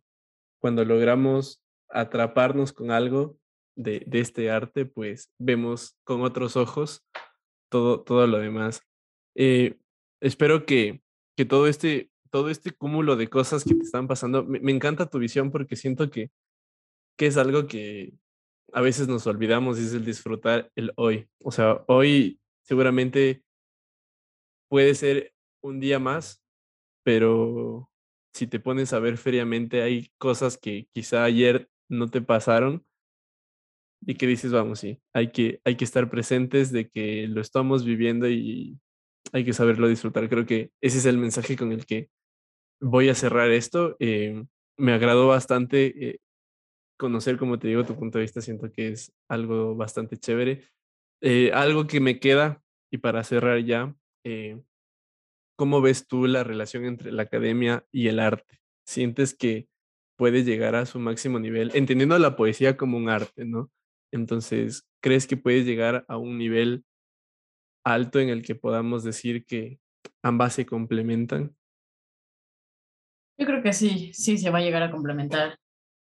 cuando 0.59 0.86
logramos 0.86 1.61
atraparnos 1.89 2.74
con 2.74 2.91
algo 2.91 3.38
de, 3.76 4.03
de, 4.07 4.20
este 4.20 4.51
arte, 4.51 4.86
pues 4.86 5.32
vemos 5.38 5.95
con 6.03 6.22
otros 6.22 6.55
ojos 6.57 7.05
todo, 7.70 8.01
todo 8.01 8.28
lo 8.28 8.39
demás. 8.39 8.82
Eh, 9.36 9.78
espero 10.22 10.66
que, 10.66 11.01
que 11.36 11.46
todo, 11.46 11.68
este, 11.68 12.12
todo 12.32 12.50
este 12.50 12.72
cúmulo 12.72 13.16
de 13.16 13.30
cosas 13.30 13.64
que 13.64 13.76
te 13.76 13.84
están 13.84 14.08
pasando, 14.08 14.44
me, 14.44 14.60
me, 14.60 14.72
encanta 14.72 15.10
tu 15.10 15.20
visión 15.20 15.52
porque 15.52 15.76
siento 15.76 16.10
que, 16.10 16.32
que 17.18 17.28
es 17.28 17.38
algo 17.38 17.68
que 17.68 18.14
a 18.74 18.82
veces 18.82 19.08
nos 19.08 19.28
olvidamos 19.28 19.78
es 19.78 19.94
el 19.94 20.06
disfrutar 20.06 20.72
el 20.76 20.92
hoy. 20.96 21.28
O 21.44 21.52
sea, 21.52 21.84
hoy 21.88 22.40
seguramente 22.64 23.44
puede 24.70 24.96
ser 24.96 25.34
un 25.62 25.80
día 25.80 26.00
más, 26.00 26.44
pero 27.04 27.90
si 28.34 28.48
te 28.48 28.60
pones 28.60 28.94
a 28.94 29.00
ver 29.00 29.18
feriamente, 29.18 29.82
hay 29.82 30.12
cosas 30.18 30.58
que 30.58 30.88
quizá 30.94 31.24
ayer 31.24 31.70
no 31.90 32.10
te 32.10 32.22
pasaron 32.22 32.86
y 34.02 34.16
que 34.16 34.28
dices, 34.28 34.52
vamos, 34.52 34.80
sí, 34.80 35.00
hay 35.14 35.32
que, 35.32 35.62
hay 35.64 35.78
que 35.78 35.86
estar 35.86 36.10
presentes 36.10 36.72
de 36.72 36.90
que 36.90 37.28
lo 37.28 37.42
estamos 37.42 37.86
viviendo 37.86 38.28
y 38.28 38.80
hay 39.32 39.45
que 39.45 39.53
saberlo 39.53 39.88
disfrutar. 39.88 40.30
Creo 40.30 40.45
que 40.45 40.71
ese 40.82 40.97
es 40.97 41.05
el 41.05 41.17
mensaje 41.17 41.55
con 41.55 41.71
el 41.71 41.86
que 41.86 42.09
voy 42.82 43.09
a 43.09 43.15
cerrar 43.15 43.51
esto. 43.51 43.95
Eh, 43.99 44.43
me 44.78 44.93
agradó 44.93 45.28
bastante 45.28 46.09
eh, 46.09 46.19
conocer, 46.97 47.38
como 47.38 47.59
te 47.59 47.67
digo, 47.67 47.86
tu 47.86 47.95
punto 47.95 48.17
de 48.17 48.24
vista. 48.24 48.41
Siento 48.41 48.71
que 48.71 48.89
es 48.89 49.13
algo 49.30 49.76
bastante 49.76 50.17
chévere. 50.17 50.63
Eh, 51.21 51.51
algo 51.53 51.88
que 51.88 51.99
me 51.99 52.19
queda, 52.19 52.61
y 52.91 52.97
para 52.97 53.24
cerrar 53.24 53.59
ya, 53.63 53.95
¿cómo 55.57 55.82
ves 55.82 56.07
tú 56.07 56.28
la 56.28 56.43
relación 56.43 56.86
entre 56.86 57.11
la 57.11 57.24
academia 57.24 57.86
y 57.91 58.07
el 58.07 58.19
arte? 58.19 58.59
¿Sientes 58.86 59.34
que 59.34 59.67
puede 60.17 60.43
llegar 60.43 60.76
a 60.76 60.86
su 60.86 60.99
máximo 60.99 61.39
nivel, 61.39 61.71
entendiendo 61.74 62.17
la 62.19 62.36
poesía 62.36 62.78
como 62.78 62.97
un 62.97 63.09
arte, 63.09 63.45
¿no? 63.45 63.71
Entonces, 64.11 64.88
¿crees 65.01 65.28
que 65.28 65.38
puedes 65.38 65.65
llegar 65.65 66.05
a 66.07 66.17
un 66.17 66.38
nivel 66.38 66.86
alto 67.84 68.20
en 68.20 68.30
el 68.30 68.42
que 68.42 68.56
podamos 68.56 69.04
decir 69.04 69.46
que 69.46 69.80
ambas 70.22 70.54
se 70.54 70.66
complementan? 70.66 71.56
Yo 73.38 73.46
creo 73.46 73.64
que 73.64 73.74
sí, 73.74 74.12
sí 74.14 74.38
se 74.38 74.50
va 74.50 74.60
a 74.60 74.62
llegar 74.62 74.84
a 74.84 74.92
complementar 74.92 75.60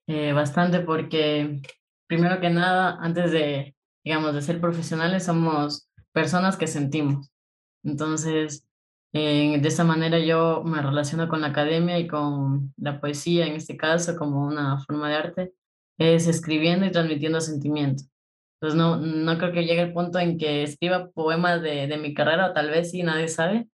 eh, 0.07 0.33
bastante 0.33 0.81
porque, 0.81 1.61
primero 2.07 2.39
que 2.41 2.49
nada, 2.49 2.97
antes 2.99 3.31
de, 3.31 3.75
digamos, 4.03 4.33
de 4.33 4.41
ser 4.41 4.59
profesionales, 4.59 5.25
somos 5.25 5.89
personas 6.11 6.57
que 6.57 6.67
sentimos. 6.67 7.31
Entonces, 7.83 8.67
de 9.13 9.61
esa 9.63 9.83
manera 9.83 10.19
yo 10.19 10.63
me 10.63 10.81
relaciono 10.81 11.27
con 11.27 11.41
la 11.41 11.47
academia 11.47 11.99
y 11.99 12.07
con 12.07 12.73
la 12.77 13.01
poesía, 13.01 13.45
en 13.45 13.55
este 13.55 13.75
caso, 13.77 14.15
como 14.15 14.45
una 14.45 14.77
forma 14.79 15.09
de 15.09 15.15
arte, 15.15 15.53
es 15.97 16.27
escribiendo 16.27 16.85
y 16.85 16.91
transmitiendo 16.91 17.41
sentimientos. 17.41 18.07
Entonces 18.61 18.77
no, 18.77 18.97
no 18.97 19.37
creo 19.39 19.51
que 19.51 19.65
llegue 19.65 19.81
el 19.81 19.93
punto 19.93 20.19
en 20.19 20.37
que 20.37 20.61
escriba 20.61 21.09
poemas 21.09 21.63
de, 21.63 21.87
de 21.87 21.97
mi 21.97 22.13
carrera, 22.13 22.51
o 22.51 22.53
tal 22.53 22.69
vez 22.69 22.91
sí, 22.91 23.01
nadie 23.01 23.27
sabe, 23.27 23.67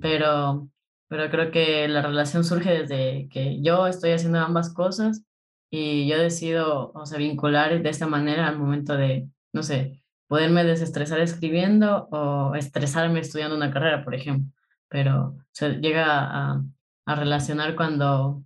pero, 0.00 0.68
pero 1.08 1.30
creo 1.30 1.50
que 1.50 1.86
la 1.88 2.00
relación 2.00 2.42
surge 2.44 2.70
desde 2.70 3.28
que 3.28 3.60
yo 3.62 3.86
estoy 3.86 4.12
haciendo 4.12 4.38
ambas 4.40 4.72
cosas 4.72 5.24
y 5.70 6.08
yo 6.08 6.18
decido, 6.18 6.90
o 6.94 7.04
sea, 7.06 7.18
vincular 7.18 7.82
de 7.82 7.90
esta 7.90 8.06
manera 8.06 8.48
al 8.48 8.58
momento 8.58 8.96
de, 8.96 9.28
no 9.52 9.62
sé, 9.62 10.02
poderme 10.26 10.64
desestresar 10.64 11.20
escribiendo 11.20 12.08
o 12.10 12.54
estresarme 12.54 13.20
estudiando 13.20 13.56
una 13.56 13.70
carrera, 13.70 14.04
por 14.04 14.14
ejemplo. 14.14 14.50
Pero 14.88 15.36
se 15.52 15.74
llega 15.80 16.06
a, 16.08 16.64
a 17.06 17.14
relacionar 17.14 17.76
cuando, 17.76 18.42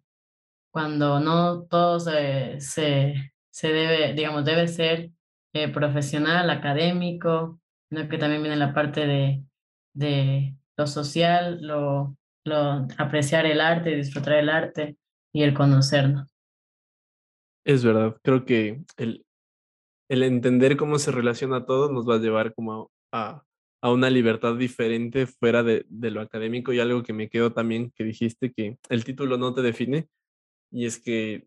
cuando 0.73 1.21
no 1.21 1.63
todo 1.65 2.01
se, 2.01 2.61
se, 2.61 3.33
se 3.51 3.73
debe, 3.73 4.15
digamos, 4.15 4.45
debe 4.45 4.67
ser 4.69 5.11
eh, 5.55 5.69
profesional, 5.69 6.51
académico, 6.51 7.61
sino 7.89 8.09
que 8.09 8.19
también 8.19 8.43
viene 8.43 8.57
la 8.57 8.75
parte 8.75 9.07
de, 9.07 9.45
de 9.95 10.57
lo 10.77 10.87
social, 10.87 11.61
lo, 11.63 12.17
lo, 12.45 12.87
apreciar 12.99 13.47
el 13.47 13.61
arte, 13.61 13.95
disfrutar 13.95 14.35
el 14.35 14.49
arte 14.49 14.97
y 15.33 15.45
el 15.45 15.55
conocernos. 15.55 16.29
Es 17.65 17.85
verdad, 17.85 18.17
creo 18.23 18.45
que 18.45 18.83
el, 18.97 19.25
el 20.11 20.23
entender 20.25 20.77
cómo 20.77 20.99
se 20.99 21.13
relaciona 21.13 21.65
todo 21.65 21.91
nos 21.91 22.09
va 22.09 22.17
a 22.17 22.21
llevar 22.21 22.53
como 22.53 22.91
a, 23.13 23.45
a 23.81 23.93
una 23.93 24.11
libertad 24.11 24.57
diferente 24.57 25.27
fuera 25.27 25.63
de, 25.63 25.87
de, 25.89 26.11
lo 26.11 26.21
académico 26.21 26.73
y 26.73 26.81
algo 26.81 27.03
que 27.03 27.13
me 27.13 27.29
quedó 27.29 27.53
también 27.53 27.93
que 27.95 28.03
dijiste 28.03 28.53
que 28.53 28.77
el 28.89 29.05
título 29.05 29.39
no 29.39 29.55
te 29.55 29.63
define 29.63 30.09
y 30.71 30.87
es 30.87 30.99
que 30.99 31.47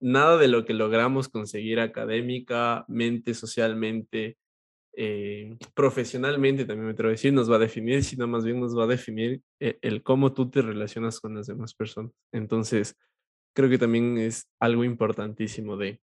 nada 0.00 0.36
de 0.36 0.48
lo 0.48 0.64
que 0.64 0.74
logramos 0.74 1.28
conseguir 1.28 1.80
académicamente, 1.80 3.34
socialmente, 3.34 4.38
eh, 5.00 5.56
profesionalmente, 5.74 6.64
también 6.64 6.86
me 6.86 6.92
atrevo 6.92 7.10
a 7.10 7.12
decir, 7.12 7.32
nos 7.32 7.50
va 7.50 7.56
a 7.56 7.60
definir, 7.60 8.02
sino 8.02 8.26
más 8.26 8.44
bien 8.44 8.60
nos 8.60 8.76
va 8.76 8.84
a 8.84 8.88
definir 8.88 9.42
el, 9.60 9.68
eh, 9.68 9.78
el 9.82 10.02
cómo 10.02 10.32
tú 10.32 10.50
te 10.50 10.62
relacionas 10.62 11.20
con 11.20 11.34
las 11.34 11.46
demás 11.46 11.74
personas. 11.74 12.12
Entonces, 12.32 12.96
creo 13.54 13.68
que 13.68 13.78
también 13.78 14.18
es 14.18 14.48
algo 14.60 14.84
importantísimo 14.84 15.76
de, 15.76 16.00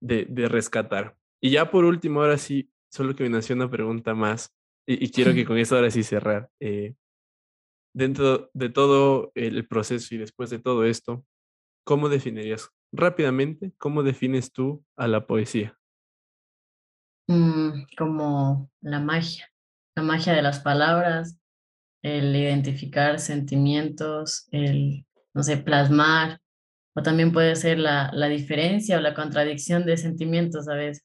de, 0.00 0.26
de 0.28 0.48
rescatar. 0.48 1.16
Y 1.40 1.50
ya 1.50 1.70
por 1.70 1.84
último, 1.84 2.22
ahora 2.22 2.38
sí, 2.38 2.70
solo 2.90 3.14
que 3.14 3.24
me 3.24 3.30
nació 3.30 3.56
una 3.56 3.70
pregunta 3.70 4.14
más, 4.14 4.54
y, 4.86 5.04
y 5.04 5.10
quiero 5.10 5.34
que 5.34 5.44
con 5.46 5.58
eso 5.58 5.76
ahora 5.76 5.90
sí 5.90 6.02
cerrar. 6.02 6.50
Eh, 6.60 6.94
dentro 7.94 8.50
de 8.54 8.68
todo 8.68 9.32
el 9.34 9.66
proceso 9.66 10.14
y 10.14 10.18
después 10.18 10.50
de 10.50 10.58
todo 10.58 10.84
esto, 10.84 11.24
¿cómo 11.84 12.08
definirías 12.08 12.70
rápidamente, 12.94 13.72
cómo 13.78 14.02
defines 14.02 14.52
tú 14.52 14.84
a 14.96 15.08
la 15.08 15.26
poesía? 15.26 15.78
Mm, 17.26 17.86
como 17.96 18.70
la 18.80 19.00
magia, 19.00 19.50
la 19.96 20.02
magia 20.02 20.34
de 20.34 20.42
las 20.42 20.60
palabras, 20.60 21.38
el 22.02 22.36
identificar 22.36 23.18
sentimientos, 23.18 24.46
el, 24.50 25.06
no 25.32 25.42
sé, 25.42 25.56
plasmar, 25.56 26.40
o 26.94 27.02
también 27.02 27.32
puede 27.32 27.56
ser 27.56 27.78
la, 27.78 28.10
la 28.12 28.28
diferencia 28.28 28.98
o 28.98 29.00
la 29.00 29.14
contradicción 29.14 29.84
de 29.84 29.96
sentimientos 29.96 30.68
a 30.68 30.74
veces. 30.74 31.04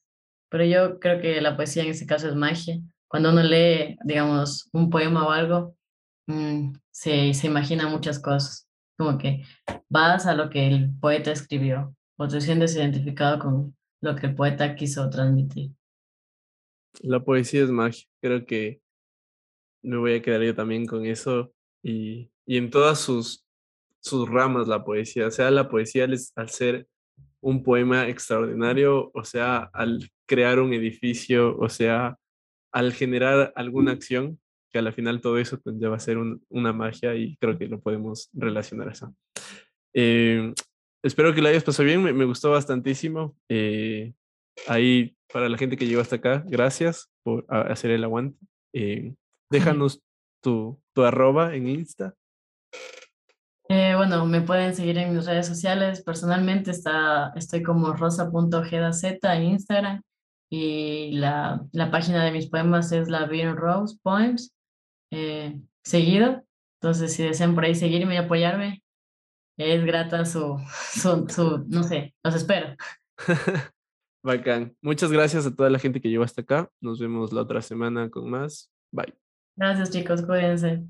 Pero 0.50 0.64
yo 0.64 1.00
creo 1.00 1.20
que 1.20 1.40
la 1.40 1.56
poesía 1.56 1.84
en 1.84 1.90
ese 1.90 2.06
caso 2.06 2.28
es 2.28 2.34
magia. 2.34 2.78
Cuando 3.08 3.30
uno 3.30 3.42
lee, 3.42 3.96
digamos, 4.04 4.68
un 4.72 4.90
poema 4.90 5.26
o 5.26 5.30
algo, 5.30 5.74
mmm, 6.26 6.72
se, 6.90 7.34
se 7.34 7.46
imagina 7.46 7.88
muchas 7.88 8.20
cosas, 8.20 8.68
como 9.00 9.16
que 9.16 9.42
vas 9.88 10.26
a 10.26 10.34
lo 10.34 10.50
que 10.50 10.66
el 10.66 10.90
poeta 11.00 11.32
escribió, 11.32 11.96
o 12.18 12.28
te 12.28 12.38
sientes 12.38 12.76
identificado 12.76 13.38
con 13.38 13.74
lo 14.02 14.14
que 14.14 14.26
el 14.26 14.34
poeta 14.34 14.74
quiso 14.74 15.08
transmitir. 15.08 15.70
La 17.00 17.24
poesía 17.24 17.62
es 17.62 17.70
magia, 17.70 18.04
creo 18.20 18.44
que 18.44 18.82
me 19.82 19.96
voy 19.96 20.16
a 20.16 20.20
quedar 20.20 20.42
yo 20.42 20.54
también 20.54 20.84
con 20.84 21.06
eso 21.06 21.50
y, 21.82 22.30
y 22.44 22.58
en 22.58 22.68
todas 22.68 23.00
sus, 23.00 23.46
sus 24.00 24.28
ramas 24.28 24.68
la 24.68 24.84
poesía, 24.84 25.28
o 25.28 25.30
sea, 25.30 25.50
la 25.50 25.70
poesía 25.70 26.04
al, 26.04 26.18
al 26.36 26.50
ser 26.50 26.86
un 27.40 27.62
poema 27.62 28.06
extraordinario, 28.06 29.10
o 29.14 29.24
sea, 29.24 29.70
al 29.72 30.10
crear 30.26 30.60
un 30.60 30.74
edificio, 30.74 31.56
o 31.56 31.70
sea, 31.70 32.18
al 32.70 32.92
generar 32.92 33.50
alguna 33.56 33.92
acción, 33.92 34.38
que 34.72 34.78
a 34.78 34.82
la 34.82 34.92
final 34.92 35.20
todo 35.20 35.38
eso 35.38 35.60
conlleva 35.60 35.96
a 35.96 36.00
ser 36.00 36.18
un, 36.18 36.44
una 36.48 36.72
magia 36.72 37.14
y 37.14 37.36
creo 37.36 37.58
que 37.58 37.66
lo 37.66 37.80
podemos 37.80 38.30
relacionar 38.32 38.88
a 38.88 38.92
eso. 38.92 39.14
Eh, 39.94 40.52
espero 41.02 41.34
que 41.34 41.42
lo 41.42 41.48
hayas 41.48 41.64
pasado 41.64 41.86
bien, 41.86 42.02
me, 42.02 42.12
me 42.12 42.24
gustó 42.24 42.50
bastantísimo. 42.50 43.36
Eh, 43.48 44.12
ahí, 44.66 45.16
para 45.32 45.48
la 45.48 45.58
gente 45.58 45.76
que 45.76 45.86
llegó 45.86 46.00
hasta 46.00 46.16
acá, 46.16 46.44
gracias 46.46 47.10
por 47.22 47.44
hacer 47.48 47.90
el 47.90 48.04
aguante. 48.04 48.38
Eh, 48.74 49.14
déjanos 49.50 50.00
tu, 50.42 50.80
tu 50.94 51.02
arroba 51.02 51.54
en 51.54 51.68
Insta. 51.68 52.14
Eh, 53.68 53.94
bueno, 53.94 54.26
me 54.26 54.40
pueden 54.40 54.74
seguir 54.74 54.98
en 54.98 55.14
mis 55.14 55.26
redes 55.26 55.46
sociales. 55.46 56.02
Personalmente 56.02 56.72
está, 56.72 57.32
estoy 57.36 57.62
como 57.62 57.92
rosa.gedaz 57.92 59.04
en 59.04 59.42
Instagram 59.44 60.02
y 60.50 61.12
la, 61.12 61.64
la, 61.70 61.90
página 61.92 62.24
de 62.24 62.32
mis 62.32 62.48
poemas 62.48 62.90
es 62.90 63.08
la 63.08 63.26
Bean 63.26 63.56
Rose 63.56 63.96
Poems, 64.02 64.52
eh, 65.10 65.60
seguido. 65.82 66.44
Entonces, 66.80 67.12
si 67.12 67.22
desean 67.22 67.54
por 67.54 67.64
ahí 67.64 67.74
seguirme 67.74 68.14
y 68.14 68.18
apoyarme, 68.18 68.82
es 69.56 69.84
grata 69.84 70.24
su, 70.24 70.58
su, 70.92 71.28
su 71.28 71.64
no 71.68 71.82
sé, 71.82 72.14
los 72.22 72.34
espero. 72.34 72.76
Bacán. 74.22 74.76
Muchas 74.82 75.10
gracias 75.10 75.46
a 75.46 75.54
toda 75.54 75.70
la 75.70 75.78
gente 75.78 76.00
que 76.00 76.08
llegó 76.08 76.24
hasta 76.24 76.42
acá. 76.42 76.70
Nos 76.80 77.00
vemos 77.00 77.32
la 77.32 77.42
otra 77.42 77.62
semana 77.62 78.10
con 78.10 78.28
más. 78.30 78.70
Bye. 78.90 79.14
Gracias 79.56 79.90
chicos, 79.90 80.22
cuídense. 80.22 80.84